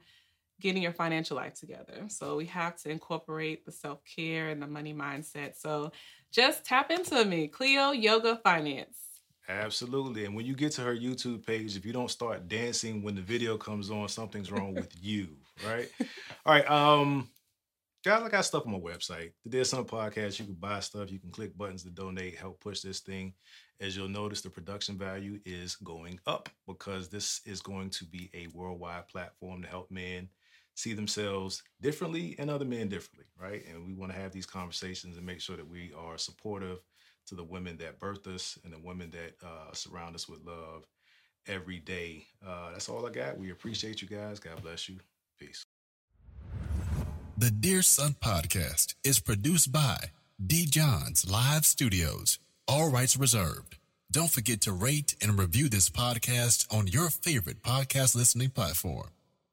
getting 0.61 0.83
your 0.83 0.93
financial 0.93 1.37
life 1.37 1.55
together. 1.55 2.05
So 2.09 2.37
we 2.37 2.47
have 2.47 2.77
to 2.83 2.91
incorporate 2.91 3.65
the 3.65 3.73
self 3.73 4.01
care 4.05 4.49
and 4.49 4.61
the 4.61 4.67
money 4.67 4.95
mindset. 4.95 5.57
So 5.57 5.93
just 6.33 6.65
tap 6.65 6.91
into 6.91 7.25
me, 7.25 7.49
Cleo 7.49 7.93
Yoga 7.93 8.37
Finance. 8.37 8.99
Absolutely. 9.49 10.25
And 10.25 10.35
when 10.35 10.45
you 10.45 10.55
get 10.57 10.73
to 10.73 10.83
her 10.83 10.97
YouTube 10.97 11.47
page, 11.47 11.77
if 11.77 11.87
you 11.87 11.93
don't 11.93 12.11
start 12.11 12.49
dancing 12.49 13.03
when 13.03 13.15
the 13.15 13.23
video 13.23 13.57
comes 13.57 13.91
on, 13.91 14.09
something's 14.09 14.51
wrong 14.51 14.75
with 14.75 14.91
you, 15.01 15.29
right? 15.67 15.89
All 16.45 16.53
right. 16.53 16.69
Um, 16.69 17.29
guys, 18.05 18.23
I 18.23 18.29
got 18.29 18.45
stuff 18.45 18.67
on 18.67 18.73
my 18.73 18.79
website. 18.79 19.33
There's 19.45 19.71
some 19.71 19.85
podcasts 19.85 20.41
you 20.41 20.47
can 20.47 20.55
buy 20.55 20.81
stuff. 20.81 21.13
You 21.13 21.21
can 21.21 21.31
click 21.31 21.57
buttons 21.57 21.85
to 21.85 21.91
donate, 21.91 22.37
help 22.37 22.61
push 22.61 22.81
this 22.81 23.01
thing. 23.01 23.35
As 23.81 23.97
you'll 23.97 24.09
notice, 24.09 24.41
the 24.41 24.51
production 24.51 24.99
value 24.99 25.39
is 25.45 25.77
going 25.77 26.19
up 26.27 26.49
because 26.67 27.09
this 27.09 27.41
is 27.45 27.61
going 27.61 27.91
to 27.91 28.05
be 28.05 28.31
a 28.35 28.49
worldwide 28.53 29.07
platform 29.07 29.63
to 29.63 29.69
help 29.69 29.91
men 29.91 30.29
see 30.77 30.93
themselves 30.93 31.63
differently 31.81 32.37
and 32.39 32.51
other 32.51 32.65
men 32.65 32.89
differently, 32.89 33.25
right? 33.41 33.65
And 33.69 33.87
we 33.87 33.95
want 33.95 34.13
to 34.13 34.19
have 34.19 34.31
these 34.31 34.47
conversations 34.47 35.17
and 35.17 35.27
make 35.27 35.41
sure 35.41 35.57
that 35.57 35.69
we 35.69 35.93
are 35.99 36.19
supportive 36.19 36.79
to 37.27 37.35
the 37.35 37.43
women 37.43 37.77
that 37.79 37.99
birth 37.99 38.27
us 38.27 38.59
and 38.63 38.73
the 38.73 38.79
women 38.79 39.11
that 39.11 39.35
uh, 39.45 39.73
surround 39.73 40.15
us 40.15 40.29
with 40.29 40.45
love 40.45 40.85
every 41.49 41.79
day. 41.79 42.27
Uh, 42.47 42.71
that's 42.73 42.89
all 42.89 43.07
I 43.07 43.11
got. 43.11 43.39
We 43.39 43.51
appreciate 43.51 44.03
you 44.03 44.09
guys. 44.09 44.39
God 44.39 44.63
bless 44.63 44.89
you. 44.89 44.99
Peace. 45.41 45.65
The 47.39 47.51
Dear 47.51 47.83
Son 47.83 48.15
podcast 48.23 48.95
is 49.03 49.19
produced 49.19 49.73
by 49.73 50.11
D. 50.45 50.67
Johns 50.67 51.29
Live 51.29 51.65
Studios. 51.65 52.39
All 52.69 52.91
rights 52.91 53.17
reserved. 53.17 53.79
Don't 54.11 54.31
forget 54.31 54.61
to 54.63 54.73
rate 54.73 55.17
and 55.23 55.39
review 55.39 55.69
this 55.69 55.89
podcast 55.91 56.73
on 56.73 56.87
your 56.87 57.11
favorite 57.11 57.63
podcast 57.63 58.15
listening 58.15 58.51
platform. 58.51 59.09